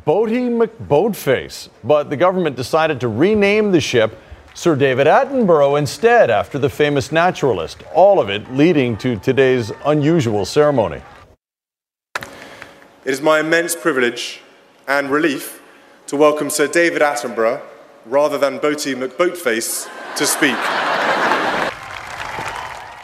Boaty 0.05 0.49
McBoatface. 0.49 1.69
But 1.83 2.09
the 2.09 2.17
government 2.17 2.55
decided 2.55 2.99
to 3.01 3.07
rename 3.07 3.71
the 3.71 3.81
ship 3.81 4.17
Sir 4.57 4.75
David 4.75 5.05
Attenborough 5.05 5.77
instead 5.77 6.31
after 6.31 6.57
the 6.57 6.67
famous 6.67 7.11
naturalist. 7.11 7.83
All 7.93 8.19
of 8.19 8.27
it 8.27 8.51
leading 8.51 8.97
to 8.97 9.15
today's 9.15 9.71
unusual 9.85 10.45
ceremony. 10.45 11.03
It 12.15 12.25
is 13.05 13.21
my 13.21 13.41
immense 13.41 13.75
privilege 13.75 14.41
and 14.87 15.11
relief 15.11 15.61
to 16.07 16.17
welcome 16.17 16.49
Sir 16.49 16.65
David 16.65 17.03
Attenborough, 17.03 17.61
rather 18.07 18.39
than 18.39 18.57
Boaty 18.57 18.95
McBoatface, 18.95 19.87
to 20.15 20.25
speak. 20.25 20.57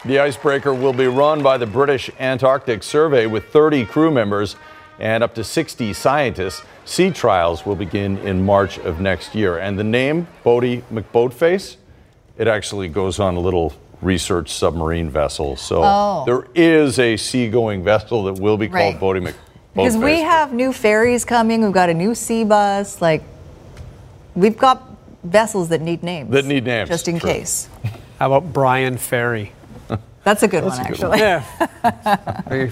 The 0.06 0.18
icebreaker 0.18 0.74
will 0.74 0.92
be 0.92 1.06
run 1.06 1.44
by 1.44 1.60
the 1.60 1.68
British 1.68 2.10
Antarctic 2.20 2.82
Survey 2.82 3.28
with 3.28 3.46
30 3.50 3.86
crew 3.86 4.10
members 4.10 4.56
and 5.00 5.24
up 5.24 5.34
to 5.36 5.44
60 5.44 5.94
scientists. 5.94 6.62
Sea 6.86 7.12
trials 7.12 7.66
will 7.66 7.76
begin 7.76 8.18
in 8.20 8.46
March 8.46 8.78
of 8.80 9.00
next 9.00 9.34
year. 9.36 9.58
And 9.58 9.78
the 9.80 9.84
name, 9.84 10.28
Boaty 10.46 10.82
McBoatface, 10.92 11.78
it 12.38 12.48
actually 12.48 12.88
goes 12.90 13.20
on 13.20 13.36
a 13.36 13.40
little 13.40 13.74
research 14.02 14.50
submarine 14.52 15.10
vessel. 15.10 15.56
So 15.56 15.82
Oh. 15.84 16.24
there 16.26 16.46
is 16.56 17.00
a 17.00 17.16
seagoing 17.18 17.84
vessel 17.84 18.24
that 18.26 18.34
will 18.40 18.58
be 18.58 18.68
Right. 18.68 19.00
called 19.00 19.16
Boaty 19.16 19.22
McBoatface. 19.28 19.34
Because 19.76 19.98
we 19.98 20.22
have 20.22 20.54
new 20.54 20.72
ferries 20.74 21.26
coming, 21.26 21.64
we've 21.64 21.72
got 21.72 21.90
a 21.90 21.94
new 21.94 22.14
sea 22.14 22.44
bus, 22.44 23.02
like 23.02 23.24
we've 24.36 24.58
got 24.58 24.84
vessels 25.24 25.70
that 25.70 25.82
need 25.82 26.04
names. 26.04 26.30
that 26.32 26.46
need 26.46 26.66
names. 26.66 26.90
Just 26.90 27.08
in 27.08 27.20
True. 27.20 27.30
case. 27.30 27.70
How 28.20 28.28
about 28.28 28.52
Bryan 28.54 28.98
Ferry? 28.98 29.52
That's 30.24 30.44
a 30.44 30.48
good 30.48 30.64
That's 30.64 30.78
one, 30.78 30.86
a 30.86 30.90
good 30.90 31.04
actually. 31.04 31.20
Yeah. 32.50 32.70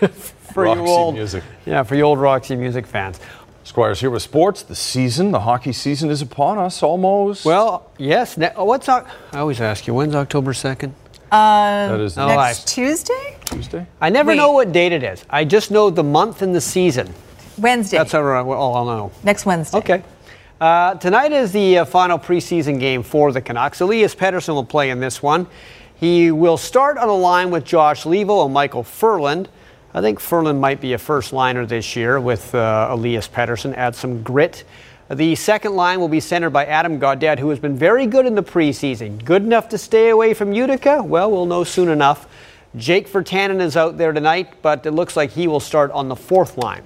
For 0.54 0.66
you- 0.66 0.74
you 0.74 0.86
old 0.86 1.14
music. 1.16 1.42
Yeah, 1.66 1.82
for 1.82 1.96
you 1.96 2.04
old 2.04 2.20
Roxy 2.20 2.54
music 2.56 2.86
fans. 2.86 3.18
Squires 3.64 3.98
here 4.00 4.10
with 4.10 4.22
sports. 4.22 4.62
The 4.62 4.76
season, 4.76 5.32
the 5.32 5.40
hockey 5.40 5.72
season 5.72 6.10
is 6.10 6.22
upon 6.22 6.58
us 6.58 6.82
almost. 6.82 7.44
Well, 7.44 7.86
yes. 7.98 8.36
Ne- 8.36 8.52
oh, 8.56 8.64
what's 8.64 8.88
Oc- 8.88 9.06
I 9.32 9.38
always 9.38 9.60
ask 9.60 9.86
you, 9.86 9.94
when's 9.94 10.14
October 10.14 10.52
2nd? 10.52 10.92
Uh, 11.32 11.88
That 11.88 12.00
is- 12.00 12.16
next 12.16 12.30
Oh, 12.36 12.38
I- 12.38 12.52
Tuesday? 12.66 13.36
Tuesday? 13.46 13.86
I 14.00 14.10
never 14.10 14.28
Wait. 14.28 14.36
know 14.36 14.52
what 14.52 14.70
date 14.70 14.92
it 14.92 15.02
is. 15.02 15.24
I 15.28 15.44
just 15.44 15.70
know 15.72 15.90
the 15.90 16.04
month 16.04 16.40
and 16.42 16.54
the 16.54 16.60
season. 16.60 17.12
Wednesday. 17.58 17.98
That's 17.98 18.14
all, 18.14 18.22
right, 18.22 18.42
all 18.44 18.76
I'll 18.76 18.84
know. 18.84 19.10
Next 19.24 19.44
Wednesday. 19.46 19.78
Okay. 19.78 20.02
Uh, 20.60 20.94
tonight 20.94 21.32
is 21.32 21.50
the 21.50 21.78
uh, 21.78 21.84
final 21.84 22.18
preseason 22.18 22.78
game 22.78 23.02
for 23.02 23.32
the 23.32 23.40
Canucks. 23.40 23.80
Elias 23.80 24.14
Pettersson 24.14 24.54
will 24.54 24.64
play 24.64 24.90
in 24.90 25.00
this 25.00 25.20
one. 25.22 25.46
He 25.96 26.30
will 26.30 26.56
start 26.56 26.96
on 26.98 27.08
a 27.08 27.14
line 27.16 27.50
with 27.50 27.64
Josh 27.64 28.04
Leivo 28.04 28.44
and 28.46 28.54
Micheal 28.54 28.84
Ferland. 28.84 29.48
I 29.96 30.00
think 30.00 30.18
Ferland 30.18 30.60
might 30.60 30.80
be 30.80 30.92
a 30.94 30.98
first 30.98 31.32
liner 31.32 31.64
this 31.64 31.94
year 31.94 32.18
with 32.18 32.52
uh, 32.52 32.88
Elias 32.90 33.28
Pettersson, 33.28 33.76
add 33.76 33.94
some 33.94 34.24
grit. 34.24 34.64
The 35.08 35.36
second 35.36 35.76
line 35.76 36.00
will 36.00 36.08
be 36.08 36.18
centered 36.18 36.50
by 36.50 36.66
Adam 36.66 36.98
Gaudette, 36.98 37.38
who 37.38 37.50
has 37.50 37.60
been 37.60 37.76
very 37.76 38.08
good 38.08 38.26
in 38.26 38.34
the 38.34 38.42
preseason. 38.42 39.24
Good 39.24 39.42
enough 39.42 39.68
to 39.68 39.78
stay 39.78 40.08
away 40.08 40.34
from 40.34 40.52
Utica? 40.52 41.00
Well, 41.00 41.30
we'll 41.30 41.46
know 41.46 41.62
soon 41.62 41.88
enough. 41.88 42.26
Jake 42.76 43.08
Virtanen 43.08 43.60
is 43.60 43.76
out 43.76 43.96
there 43.96 44.12
tonight, 44.12 44.62
but 44.62 44.84
it 44.84 44.90
looks 44.90 45.16
like 45.16 45.30
he 45.30 45.46
will 45.46 45.60
start 45.60 45.92
on 45.92 46.08
the 46.08 46.16
fourth 46.16 46.58
line. 46.58 46.82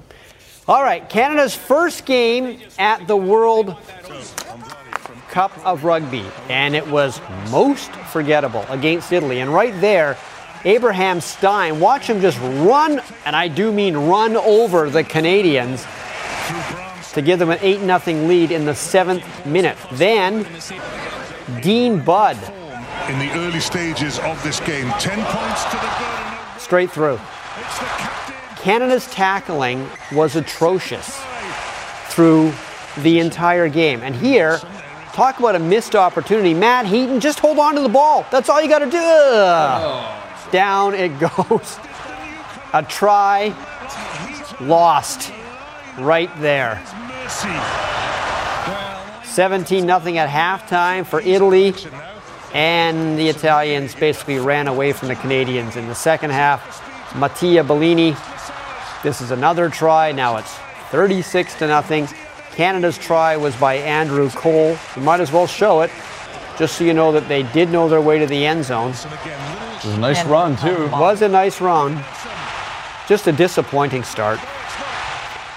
All 0.66 0.82
right, 0.82 1.09
Canada's 1.09 1.54
first 1.54 2.04
game 2.04 2.61
at 2.78 3.06
the 3.06 3.16
World 3.16 3.74
Cup 5.30 5.56
of 5.64 5.84
Rugby, 5.84 6.26
and 6.50 6.76
it 6.76 6.86
was 6.86 7.22
most 7.50 7.90
forgettable 7.90 8.66
against 8.68 9.11
Italy. 9.12 9.40
And 9.40 9.54
right 9.54 9.80
there, 9.80 10.18
Abraham 10.64 11.20
Steyn, 11.20 11.80
watch 11.80 12.06
him 12.06 12.20
just 12.20 12.38
run, 12.40 13.00
and 13.24 13.36
I 13.36 13.48
do 13.48 13.72
mean 13.72 13.96
run 13.96 14.36
over 14.36 14.90
the 14.90 15.04
Canadians 15.04 15.86
to 17.12 17.22
give 17.22 17.38
them 17.38 17.50
an 17.50 17.59
8 17.61 17.80
0 17.80 18.26
lead 18.26 18.50
in 18.50 18.64
the 18.64 18.74
seventh 18.74 19.24
minute. 19.46 19.76
Then, 19.92 20.46
Dean 21.62 22.00
Budd. 22.04 22.36
In 23.09 23.18
the 23.18 23.30
early 23.32 23.61
stages 23.61 24.18
of 24.20 24.42
this 24.42 24.61
game, 24.61 24.90
10 24.98 25.24
points 25.24 25.64
to 25.64 25.76
the 25.76 26.59
Straight 26.59 26.90
through. 26.90 27.18
Canada's 28.56 29.06
tackling 29.06 29.88
was 30.12 30.36
atrocious 30.36 31.18
through 32.09 32.52
the 32.98 33.20
entire 33.20 33.68
game. 33.68 34.02
And 34.02 34.14
here, 34.14 34.59
talk 35.12 35.38
about 35.38 35.54
a 35.54 35.59
missed 35.59 35.94
opportunity. 35.94 36.52
Matt 36.52 36.86
Heaton, 36.86 37.20
just 37.20 37.38
hold 37.38 37.59
on 37.59 37.76
to 37.76 37.80
the 37.80 37.88
ball. 37.88 38.26
That's 38.30 38.48
all 38.48 38.61
you 38.61 38.68
got 38.68 38.80
to 38.80 38.90
do. 38.90 38.98
Oh. 39.00 40.27
Down 40.51 40.94
it 40.94 41.18
goes. 41.18 41.78
A 42.72 42.82
try 42.82 43.55
lost 44.61 45.32
right 45.99 46.30
there. 46.40 46.82
17 49.24 49.82
0 49.82 49.92
at 49.92 50.28
halftime 50.28 51.07
for 51.07 51.20
Italy. 51.20 51.74
And 52.55 53.18
the 53.18 53.28
Italians 53.28 53.94
basically 53.94 54.38
ran 54.38 54.68
away 54.68 54.92
from 54.92 55.09
the 55.09 55.16
Canadians 55.16 55.76
in 55.76 55.86
the 55.86 55.94
second 55.94 56.30
half. 56.30 56.84
Mattia 57.14 57.62
Bellini, 57.62 58.16
this 59.03 59.20
is 59.20 59.30
another 59.30 59.68
try. 59.68 60.12
Now 60.12 60.36
it's 60.38 60.55
36 60.90 61.55
to 61.57 61.66
nothing. 61.66 62.09
Canada's 62.53 62.99
try 62.99 63.36
was 63.36 63.55
by 63.57 63.74
Andrew 63.74 64.30
Coe. 64.30 64.78
You 64.96 65.03
might 65.03 65.20
as 65.20 65.30
well 65.30 65.46
show 65.46 65.82
it, 65.82 65.90
just 66.59 66.76
so 66.76 66.84
you 66.84 66.94
know 66.94 67.12
that 67.12 67.28
they 67.28 67.44
did 67.44 67.70
know 67.70 67.88
their 67.88 68.01
way 68.01 68.18
to 68.18 68.26
the 68.26 68.44
end 68.44 68.64
zone. 68.64 68.94
It 69.78 69.84
was 69.84 69.94
a 69.94 70.00
nice 70.00 70.24
run, 70.24 70.52
uh, 70.54 70.56
too. 70.56 70.84
It 70.84 70.90
was 70.90 71.22
a 71.22 71.28
nice 71.28 71.60
run. 71.60 72.02
Just 73.06 73.26
a 73.26 73.32
disappointing 73.32 74.02
start 74.02 74.40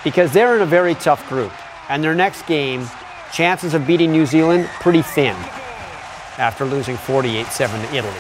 because 0.04 0.32
they're 0.32 0.56
in 0.56 0.62
a 0.62 0.66
very 0.66 0.96
tough 0.96 1.28
group. 1.28 1.52
And 1.90 2.04
their 2.04 2.16
next 2.16 2.46
game, 2.46 2.88
chances 3.34 3.74
of 3.74 3.86
beating 3.86 4.12
New 4.12 4.26
Zealand, 4.26 4.70
pretty 4.80 5.02
thin 5.02 5.36
after 6.38 6.66
losing 6.66 6.98
48 6.98 7.48
7 7.48 7.82
to 7.82 7.96
Italy. 7.96 8.14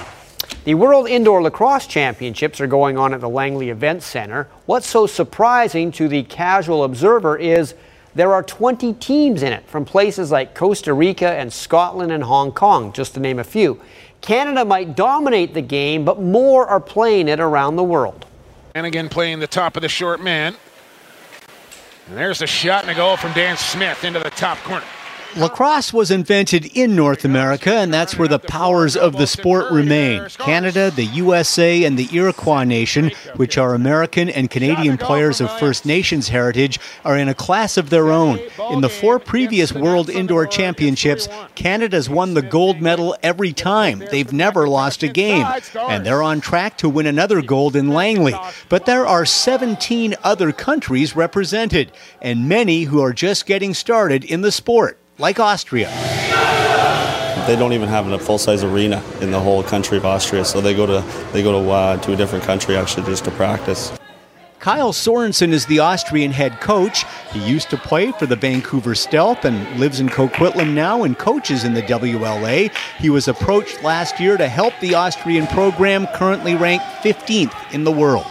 The 0.63 0.75
World 0.75 1.07
Indoor 1.07 1.41
Lacrosse 1.41 1.87
Championships 1.87 2.61
are 2.61 2.67
going 2.67 2.97
on 2.97 3.13
at 3.13 3.21
the 3.21 3.29
Langley 3.29 3.69
Event 3.69 4.03
Center. 4.03 4.47
What's 4.65 4.87
so 4.87 5.07
surprising 5.07 5.91
to 5.93 6.07
the 6.07 6.23
casual 6.23 6.83
observer 6.83 7.37
is 7.37 7.73
there 8.13 8.33
are 8.33 8.43
20 8.43 8.93
teams 8.93 9.41
in 9.41 9.53
it 9.53 9.65
from 9.67 9.85
places 9.85 10.31
like 10.31 10.53
Costa 10.53 10.93
Rica 10.93 11.31
and 11.31 11.51
Scotland 11.51 12.11
and 12.11 12.23
Hong 12.23 12.51
Kong, 12.51 12.91
just 12.91 13.13
to 13.13 13.19
name 13.19 13.39
a 13.39 13.43
few. 13.43 13.81
Canada 14.21 14.63
might 14.63 14.95
dominate 14.95 15.53
the 15.53 15.61
game, 15.61 16.05
but 16.05 16.21
more 16.21 16.67
are 16.67 16.79
playing 16.79 17.27
it 17.27 17.39
around 17.39 17.75
the 17.75 17.83
world. 17.83 18.25
And 18.75 18.85
again, 18.85 19.09
playing 19.09 19.39
the 19.39 19.47
top 19.47 19.75
of 19.75 19.81
the 19.81 19.89
short 19.89 20.21
man. 20.21 20.55
And 22.07 22.17
there's 22.17 22.41
a 22.41 22.47
shot 22.47 22.83
and 22.83 22.91
a 22.91 22.95
goal 22.95 23.17
from 23.17 23.33
Dan 23.33 23.57
Smith 23.57 24.03
into 24.03 24.19
the 24.19 24.29
top 24.29 24.57
corner. 24.59 24.85
Lacrosse 25.37 25.93
was 25.93 26.11
invented 26.11 26.65
in 26.75 26.93
North 26.93 27.23
America, 27.23 27.71
and 27.73 27.93
that's 27.93 28.17
where 28.17 28.27
the 28.27 28.37
powers 28.37 28.97
of 28.97 29.17
the 29.17 29.25
sport 29.25 29.71
remain. 29.71 30.27
Canada, 30.37 30.91
the 30.91 31.05
USA, 31.05 31.85
and 31.85 31.97
the 31.97 32.09
Iroquois 32.11 32.65
Nation, 32.65 33.11
which 33.37 33.57
are 33.57 33.73
American 33.73 34.29
and 34.29 34.49
Canadian 34.49 34.97
players 34.97 35.39
of 35.39 35.49
First 35.57 35.85
Nations 35.85 36.27
heritage, 36.27 36.79
are 37.05 37.17
in 37.17 37.29
a 37.29 37.33
class 37.33 37.77
of 37.77 37.89
their 37.89 38.11
own. 38.11 38.39
In 38.71 38.81
the 38.81 38.89
four 38.89 39.19
previous 39.19 39.71
World 39.71 40.09
Indoor 40.09 40.45
Championships, 40.47 41.29
Canada's 41.55 42.09
won 42.09 42.33
the 42.33 42.41
gold 42.41 42.81
medal 42.81 43.15
every 43.23 43.53
time. 43.53 43.99
They've 43.99 44.33
never 44.33 44.67
lost 44.67 45.01
a 45.01 45.07
game, 45.07 45.47
and 45.75 46.05
they're 46.05 46.23
on 46.23 46.41
track 46.41 46.77
to 46.79 46.89
win 46.89 47.05
another 47.05 47.41
gold 47.41 47.77
in 47.77 47.87
Langley. 47.87 48.35
But 48.67 48.85
there 48.85 49.07
are 49.07 49.25
17 49.25 50.15
other 50.23 50.51
countries 50.51 51.15
represented, 51.15 51.93
and 52.21 52.49
many 52.49 52.83
who 52.83 53.01
are 53.01 53.13
just 53.13 53.45
getting 53.45 53.73
started 53.73 54.25
in 54.25 54.41
the 54.41 54.51
sport 54.51 54.97
like 55.17 55.39
Austria. 55.39 55.89
They 57.47 57.55
don't 57.55 57.73
even 57.73 57.89
have 57.89 58.07
a 58.07 58.19
full-size 58.19 58.63
arena 58.63 59.03
in 59.19 59.31
the 59.31 59.39
whole 59.39 59.63
country 59.63 59.97
of 59.97 60.05
Austria, 60.05 60.45
so 60.45 60.61
they 60.61 60.75
go 60.75 60.85
to 60.85 61.03
they 61.33 61.41
go 61.41 61.63
to 61.63 61.69
uh, 61.69 61.97
to 61.97 62.13
a 62.13 62.15
different 62.15 62.43
country 62.43 62.75
actually 62.75 63.05
just 63.05 63.25
to 63.25 63.31
practice. 63.31 63.91
Kyle 64.59 64.93
Sorensen 64.93 65.51
is 65.53 65.65
the 65.65 65.79
Austrian 65.79 66.29
head 66.29 66.61
coach. 66.61 67.03
He 67.31 67.43
used 67.43 67.71
to 67.71 67.77
play 67.77 68.11
for 68.11 68.27
the 68.27 68.35
Vancouver 68.35 68.93
Stealth 68.93 69.43
and 69.43 69.79
lives 69.79 69.99
in 69.99 70.07
Coquitlam 70.07 70.75
now 70.75 71.03
and 71.03 71.17
coaches 71.17 71.63
in 71.63 71.73
the 71.73 71.81
WLA. 71.81 72.71
He 72.99 73.09
was 73.09 73.27
approached 73.27 73.81
last 73.81 74.19
year 74.19 74.37
to 74.37 74.47
help 74.47 74.75
the 74.79 74.93
Austrian 74.93 75.47
program, 75.47 76.05
currently 76.13 76.53
ranked 76.53 76.85
15th 77.01 77.73
in 77.73 77.83
the 77.83 77.91
world 77.91 78.30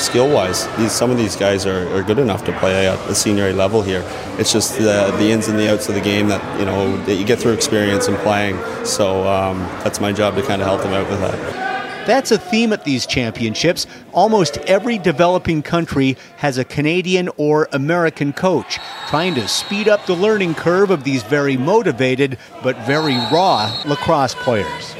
skill 0.00 0.32
wise, 0.32 0.66
these, 0.76 0.92
some 0.92 1.10
of 1.10 1.18
these 1.18 1.36
guys 1.36 1.66
are, 1.66 1.88
are 1.94 2.02
good 2.02 2.18
enough 2.18 2.44
to 2.44 2.58
play 2.58 2.88
at 2.88 3.06
the 3.06 3.14
senior 3.14 3.48
A 3.48 3.52
level 3.52 3.82
here. 3.82 4.02
It's 4.38 4.52
just 4.52 4.78
the, 4.78 5.14
the 5.18 5.30
ins 5.30 5.48
and 5.48 5.58
the 5.58 5.70
outs 5.72 5.88
of 5.88 5.94
the 5.94 6.00
game 6.00 6.28
that 6.28 6.58
you 6.58 6.64
know 6.64 6.96
that 7.04 7.14
you 7.14 7.24
get 7.24 7.38
through 7.38 7.52
experience 7.52 8.08
and 8.08 8.16
playing. 8.18 8.58
So 8.84 9.26
um, 9.28 9.58
that's 9.84 10.00
my 10.00 10.12
job 10.12 10.34
to 10.36 10.42
kind 10.42 10.62
of 10.62 10.68
help 10.68 10.82
them 10.82 10.92
out 10.92 11.08
with 11.08 11.20
that. 11.20 11.70
That's 12.06 12.30
a 12.32 12.38
theme 12.38 12.72
at 12.72 12.84
these 12.84 13.06
championships. 13.06 13.86
Almost 14.12 14.56
every 14.58 14.96
developing 14.96 15.62
country 15.62 16.16
has 16.38 16.56
a 16.56 16.64
Canadian 16.64 17.28
or 17.36 17.68
American 17.72 18.32
coach 18.32 18.78
trying 19.08 19.34
to 19.34 19.46
speed 19.46 19.86
up 19.86 20.06
the 20.06 20.14
learning 20.14 20.54
curve 20.54 20.90
of 20.90 21.04
these 21.04 21.22
very 21.22 21.56
motivated 21.56 22.38
but 22.62 22.76
very 22.78 23.16
raw 23.30 23.70
lacrosse 23.86 24.34
players. 24.34 24.94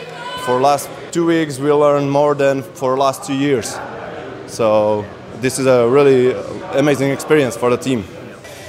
For 0.45 0.61
last 0.61 0.91
two 1.11 1.27
weeks, 1.27 1.59
we 1.59 1.73
learned 1.73 2.11
more 2.11 2.35
than 2.35 2.63
for 2.63 2.97
last 2.97 3.25
two 3.25 3.35
years. 3.35 3.77
So 4.51 5.07
this 5.41 5.59
is 5.59 5.67
a 5.67 5.89
really 5.89 6.33
amazing 6.77 7.11
experience 7.11 7.57
for 7.57 7.71
the 7.71 7.77
team. 7.77 8.05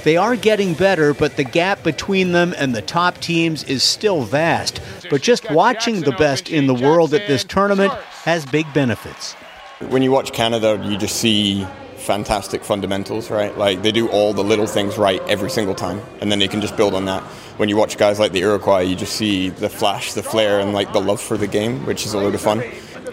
They 0.04 0.16
are 0.16 0.36
getting 0.36 0.74
better, 0.74 1.14
but 1.14 1.36
the 1.36 1.44
gap 1.44 1.82
between 1.82 2.32
them 2.32 2.54
and 2.56 2.74
the 2.74 2.82
top 2.82 3.18
teams 3.18 3.62
is 3.64 3.82
still 3.82 4.22
vast. 4.22 4.80
But 5.10 5.22
just 5.22 5.48
watching 5.50 6.00
the 6.00 6.12
best 6.12 6.50
in 6.50 6.66
the 6.66 6.74
world 6.74 7.14
at 7.14 7.26
this 7.26 7.44
tournament 7.44 7.92
has 8.24 8.44
big 8.46 8.72
benefits. 8.72 9.34
When 9.88 10.02
you 10.02 10.10
watch 10.10 10.32
Canada, 10.32 10.80
you 10.84 10.96
just 10.96 11.16
see 11.16 11.66
fantastic 11.96 12.64
fundamentals, 12.64 13.30
right? 13.30 13.56
Like 13.56 13.82
they 13.82 13.92
do 13.92 14.08
all 14.08 14.32
the 14.32 14.42
little 14.42 14.66
things 14.66 14.98
right 14.98 15.20
every 15.28 15.50
single 15.50 15.74
time, 15.74 16.00
and 16.20 16.32
then 16.32 16.38
they 16.38 16.48
can 16.48 16.60
just 16.60 16.76
build 16.76 16.94
on 16.94 17.04
that. 17.04 17.22
When 17.58 17.68
you 17.68 17.76
watch 17.76 17.96
guys 17.96 18.18
like 18.18 18.32
the 18.32 18.40
Iroquois, 18.40 18.80
you 18.80 18.96
just 18.96 19.14
see 19.14 19.50
the 19.50 19.68
flash, 19.68 20.14
the 20.14 20.22
flair, 20.22 20.58
and 20.58 20.72
like 20.72 20.92
the 20.92 21.00
love 21.00 21.20
for 21.20 21.36
the 21.36 21.46
game, 21.46 21.86
which 21.86 22.06
is 22.06 22.14
a 22.14 22.18
lot 22.18 22.34
of 22.34 22.40
fun. 22.40 22.62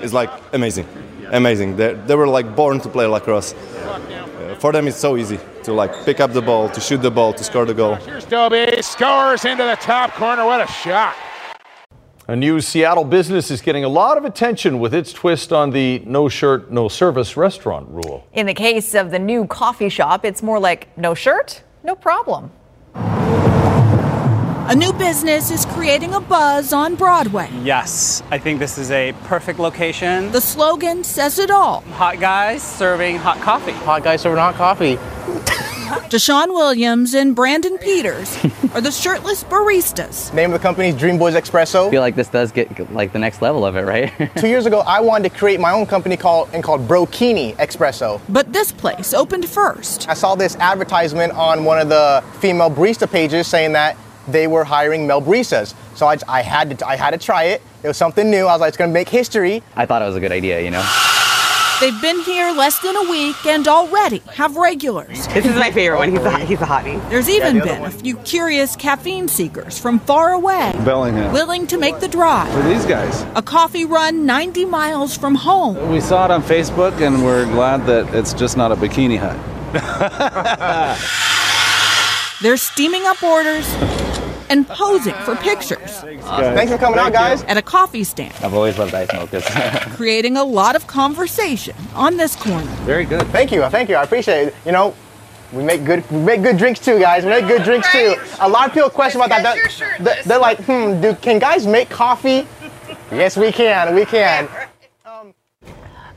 It's 0.02 0.14
like 0.14 0.32
amazing 0.54 0.88
amazing. 1.32 1.76
They, 1.76 1.94
they 1.94 2.16
were 2.16 2.28
like 2.28 2.56
born 2.56 2.80
to 2.82 2.90
play 2.90 3.06
lacrosse. 3.06 3.54
Uh, 3.54 4.56
for 4.60 4.72
them, 4.72 4.88
it's 4.88 4.98
so 4.98 5.18
easy 5.18 5.40
to 5.64 5.74
like 5.74 5.94
pick 6.06 6.20
up 6.20 6.34
the 6.34 6.42
ball, 6.42 6.70
to 6.70 6.82
shoot 6.82 7.02
the 7.02 7.12
ball, 7.12 7.34
to 7.34 7.44
score 7.44 7.66
the 7.66 7.74
goal. 7.74 7.96
Here's 7.96 8.26
Dobie, 8.26 8.82
scores 8.82 9.46
into 9.46 9.64
the 9.64 9.76
top 9.76 10.12
corner. 10.14 10.46
What 10.46 10.62
a 10.62 10.68
shot! 10.68 11.16
A 12.28 12.36
new 12.36 12.62
Seattle 12.62 13.06
business 13.06 13.50
is 13.50 13.60
getting 13.60 13.84
a 13.84 13.90
lot 13.90 14.16
of 14.16 14.24
attention 14.24 14.80
with 14.80 14.94
its 14.94 15.12
twist 15.12 15.52
on 15.52 15.72
the 15.72 16.04
no 16.06 16.30
shirt, 16.30 16.72
no 16.72 16.88
service 16.88 17.36
restaurant 17.36 17.90
rule. 17.90 18.28
In 18.34 18.46
the 18.46 18.54
case 18.54 18.94
of 18.94 19.10
the 19.10 19.18
new 19.18 19.48
coffee 19.48 19.90
shop, 19.90 20.24
it's 20.24 20.44
more 20.44 20.60
like 20.60 20.96
no 20.96 21.16
shirt, 21.16 21.64
no 21.84 21.96
problem. 21.96 22.52
A 24.70 24.76
new 24.76 24.94
business 24.94 25.50
is 25.50 25.66
creating 25.66 26.14
a 26.14 26.22
buzz 26.22 26.74
on 26.74 26.94
Broadway. 26.94 27.50
Yes, 27.64 28.22
I 28.30 28.38
think 28.38 28.60
this 28.60 28.78
is 28.78 28.92
a 28.92 29.14
perfect 29.24 29.58
location. 29.58 30.32
The 30.32 30.42
slogan 30.42 31.04
says 31.04 31.40
it 31.40 31.50
all. 31.50 31.82
Hot 31.94 32.20
guys 32.20 32.62
serving 32.62 33.18
hot 33.18 33.40
coffee. 33.42 33.72
Hot 33.72 34.04
guys 34.04 34.22
serving 34.22 34.38
hot 34.38 34.54
coffee. 34.54 34.98
Deshaun 36.12 36.50
Williams 36.50 37.16
and 37.16 37.36
Brandon 37.36 37.80
Peters 37.80 38.38
are 38.76 38.82
the 38.82 38.92
shirtless 38.92 39.44
baristas. 39.44 40.32
Name 40.36 40.54
of 40.54 40.60
the 40.60 40.64
company 40.64 40.90
is 40.90 40.96
Dream 40.96 41.18
Boys 41.18 41.34
Espresso. 41.34 41.88
I 41.88 41.90
feel 41.90 42.02
like 42.02 42.16
this 42.16 42.28
does 42.28 42.52
get 42.52 42.94
like 42.94 43.12
the 43.12 43.18
next 43.18 43.42
level 43.42 43.66
of 43.66 43.76
it, 43.76 43.82
right? 43.82 44.14
Two 44.38 44.48
years 44.48 44.68
ago, 44.68 44.82
I 44.82 45.00
wanted 45.00 45.32
to 45.32 45.36
create 45.36 45.60
my 45.60 45.72
own 45.72 45.88
company 45.88 46.16
called 46.16 46.48
and 46.54 46.64
called 46.64 46.88
Brokini 46.88 47.56
Espresso. 47.56 48.22
But 48.30 48.54
this 48.54 48.72
place 48.72 49.16
opened 49.16 49.50
first. 49.50 50.08
I 50.08 50.14
saw 50.14 50.36
this 50.36 50.56
advertisement 50.58 51.34
on 51.34 51.66
one 51.66 51.80
of 51.80 51.90
the 51.90 52.24
female 52.40 52.70
barista 52.70 53.12
pages 53.12 53.48
saying 53.48 53.74
that 53.74 53.98
they 54.32 54.48
were 54.48 54.64
hiring 54.64 55.08
Mel 55.08 55.22
Brisas. 55.22 55.74
So 55.96 56.08
I, 56.08 56.18
I, 56.28 56.42
had 56.42 56.80
to, 56.80 56.88
I 56.88 56.96
had 56.96 57.12
to 57.12 57.18
try 57.18 57.46
it. 57.46 57.62
It 57.84 57.88
was 57.88 57.98
something 57.98 58.30
new. 58.30 58.46
I 58.46 58.54
was 58.54 58.62
like, 58.62 58.70
it's 58.70 58.78
going 58.78 58.90
to 58.90 58.94
make 58.94 59.10
history. 59.10 59.64
I 59.76 59.86
thought 59.86 60.02
it 60.02 60.06
was 60.06 60.16
a 60.16 60.20
good 60.20 60.32
idea, 60.32 60.62
you 60.62 60.72
know. 60.72 60.86
They've 61.80 62.02
been 62.02 62.20
here 62.24 62.52
less 62.52 62.78
than 62.80 62.94
a 62.98 63.10
week 63.10 63.46
and 63.46 63.66
already 63.66 64.18
have 64.34 64.58
regulars. 64.58 65.26
This 65.30 65.46
is 65.46 65.56
my 65.56 65.72
favorite 65.72 65.98
one. 65.98 66.12
He's 66.12 66.20
a, 66.20 66.40
he's 66.40 66.62
a 66.62 66.66
hottie. 66.66 67.10
There's 67.10 67.30
even 67.30 67.56
yeah, 67.56 67.62
the 67.62 67.68
been 67.68 67.86
a 67.86 67.92
few 67.92 68.18
curious 68.18 68.76
caffeine 68.76 69.30
seekers 69.30 69.80
from 69.80 70.00
far 70.00 70.34
away. 70.34 70.74
Bellingham. 70.84 71.32
Willing 71.32 71.68
to 71.68 71.78
make 71.78 72.02
the 72.02 72.10
drive. 72.10 72.52
For 72.52 72.64
these 72.64 72.86
guys. 72.86 73.26
A 73.36 73.42
coffee 73.42 73.86
run 73.86 74.26
90 74.26 74.66
miles 74.66 75.18
from 75.18 75.36
home. 75.36 75.90
We 75.90 76.02
saw 76.02 76.26
it 76.26 76.32
on 76.32 76.44
Facebook 76.44 77.00
and 77.00 77.24
we're 77.24 77.46
glad 77.46 77.86
that 77.86 78.14
it's 78.14 78.34
just 78.34 78.58
not 78.58 78.74
a 78.74 78.76
bikini 78.76 79.18
hut. 79.18 79.38
They're 82.42 82.58
steaming 82.58 83.06
up 83.06 83.24
orders 83.24 83.68
and 84.50 84.68
posing 84.68 85.14
for 85.26 85.36
pictures. 85.36 86.00
Thanks 86.02 86.72
for 86.72 86.78
coming 86.78 87.00
out, 87.00 87.14
guys. 87.14 87.44
At 87.44 87.58
a 87.58 87.62
coffee 87.62 88.04
stand, 88.04 88.34
I've 88.44 88.54
always 88.54 88.78
loved 88.78 88.94
ice 88.94 89.08
mochas. 89.10 89.44
creating 89.96 90.38
a 90.38 90.44
lot 90.44 90.76
of 90.76 90.88
conversation 90.88 91.76
on 91.96 92.18
this 92.18 92.36
corner. 92.36 92.66
Very 92.86 93.06
good. 93.06 93.26
Thank 93.28 93.52
you, 93.52 93.62
thank 93.70 93.90
you. 93.90 93.96
I 93.96 94.04
appreciate 94.04 94.48
it. 94.50 94.56
You 94.66 94.72
know, 94.72 94.96
we 95.54 95.64
make 95.64 95.84
good, 95.86 96.10
we 96.12 96.20
make 96.20 96.42
good 96.44 96.58
drinks 96.58 96.80
too, 96.80 97.00
guys. 97.00 97.24
We 97.24 97.30
make 97.32 97.48
good 97.48 97.64
drinks 97.64 97.92
too. 97.92 98.16
A 98.40 98.48
lot 98.50 98.68
of 98.68 98.74
people 98.74 98.90
question 98.90 99.22
about 99.22 99.30
that. 99.42 99.56
They're, 99.78 99.98
they're- 100.00 100.24
they're 100.24 100.40
like, 100.40 100.60
hmm, 100.60 101.02
do 101.02 101.16
can 101.16 101.40
guys 101.40 101.66
make 101.66 101.90
coffee? 101.90 102.48
Yes, 103.12 103.36
we 103.38 103.52
can. 103.52 103.96
We 103.96 104.06
can. 104.06 104.48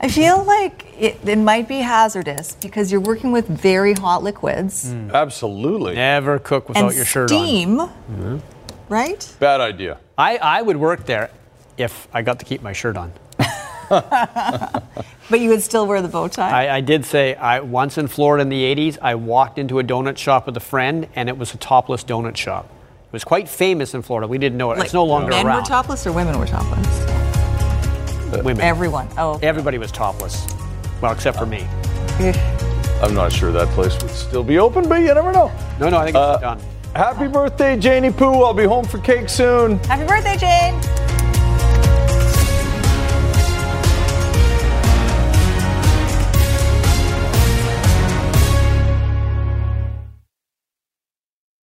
I 0.03 0.09
feel 0.09 0.43
like 0.43 0.85
it, 0.99 1.17
it 1.25 1.37
might 1.37 1.69
be 1.69 1.77
hazardous 1.77 2.57
because 2.61 2.91
you're 2.91 2.99
working 2.99 3.31
with 3.31 3.47
very 3.47 3.93
hot 3.93 4.21
liquids 4.21 4.91
mm. 4.91 5.13
Absolutely. 5.13 5.95
Never 5.95 6.39
cook 6.39 6.67
without 6.67 6.87
and 6.87 6.95
your 6.95 7.05
shirt 7.05 7.29
steam, 7.29 7.79
on. 7.79 8.41
right? 8.89 9.35
Bad 9.39 9.61
idea. 9.61 9.99
I, 10.17 10.37
I 10.37 10.61
would 10.61 10.75
work 10.75 11.05
there 11.05 11.31
if 11.77 12.09
I 12.13 12.21
got 12.21 12.39
to 12.39 12.45
keep 12.45 12.61
my 12.61 12.73
shirt 12.73 12.97
on. 12.97 13.13
But 15.29 15.39
you 15.39 15.49
would 15.49 15.61
still 15.63 15.87
wear 15.87 16.01
the 16.01 16.09
bow 16.09 16.27
tie. 16.27 16.67
I, 16.67 16.77
I 16.77 16.81
did 16.81 17.05
say 17.05 17.35
I 17.35 17.61
once 17.61 17.97
in 17.97 18.07
Florida 18.07 18.41
in 18.41 18.49
the 18.49 18.75
80s, 18.75 18.97
I 19.01 19.15
walked 19.15 19.57
into 19.57 19.79
a 19.79 19.83
donut 19.83 20.17
shop 20.17 20.45
with 20.45 20.57
a 20.57 20.59
friend, 20.59 21.07
and 21.15 21.29
it 21.29 21.37
was 21.37 21.53
a 21.53 21.57
topless 21.57 22.03
donut 22.03 22.35
shop. 22.35 22.65
It 22.65 23.13
was 23.13 23.23
quite 23.23 23.47
famous 23.47 23.93
in 23.93 24.01
Florida. 24.01 24.27
We 24.27 24.37
didn't 24.37 24.57
know 24.57 24.71
it. 24.73 24.77
Like, 24.79 24.85
it's 24.85 24.93
no 24.93 25.05
longer 25.05 25.29
men 25.29 25.45
around. 25.45 25.55
Men 25.55 25.63
were 25.63 25.67
topless 25.67 26.05
or 26.05 26.11
women 26.11 26.37
were 26.37 26.45
topless? 26.45 27.22
Women. 28.43 28.61
Everyone. 28.61 29.07
Oh. 29.17 29.39
Everybody 29.41 29.77
was 29.77 29.91
topless. 29.91 30.47
Well, 31.01 31.11
except 31.11 31.37
for 31.37 31.45
me. 31.45 31.67
I'm 33.01 33.13
not 33.13 33.31
sure 33.31 33.51
that 33.51 33.67
place 33.69 34.01
would 34.01 34.11
still 34.11 34.43
be 34.43 34.59
open, 34.59 34.87
but 34.87 34.95
you 34.95 35.13
never 35.13 35.33
know. 35.33 35.51
No, 35.79 35.89
no, 35.89 35.97
I 35.97 36.05
think 36.05 36.15
it's 36.15 36.17
uh, 36.17 36.37
done. 36.37 36.59
Happy 36.95 37.27
birthday, 37.27 37.77
Janie 37.77 38.11
Poo. 38.11 38.43
I'll 38.43 38.53
be 38.53 38.65
home 38.65 38.85
for 38.85 38.99
cake 38.99 39.27
soon. 39.27 39.79
Happy 39.79 40.05
birthday, 40.05 40.37
Jane. 40.37 40.75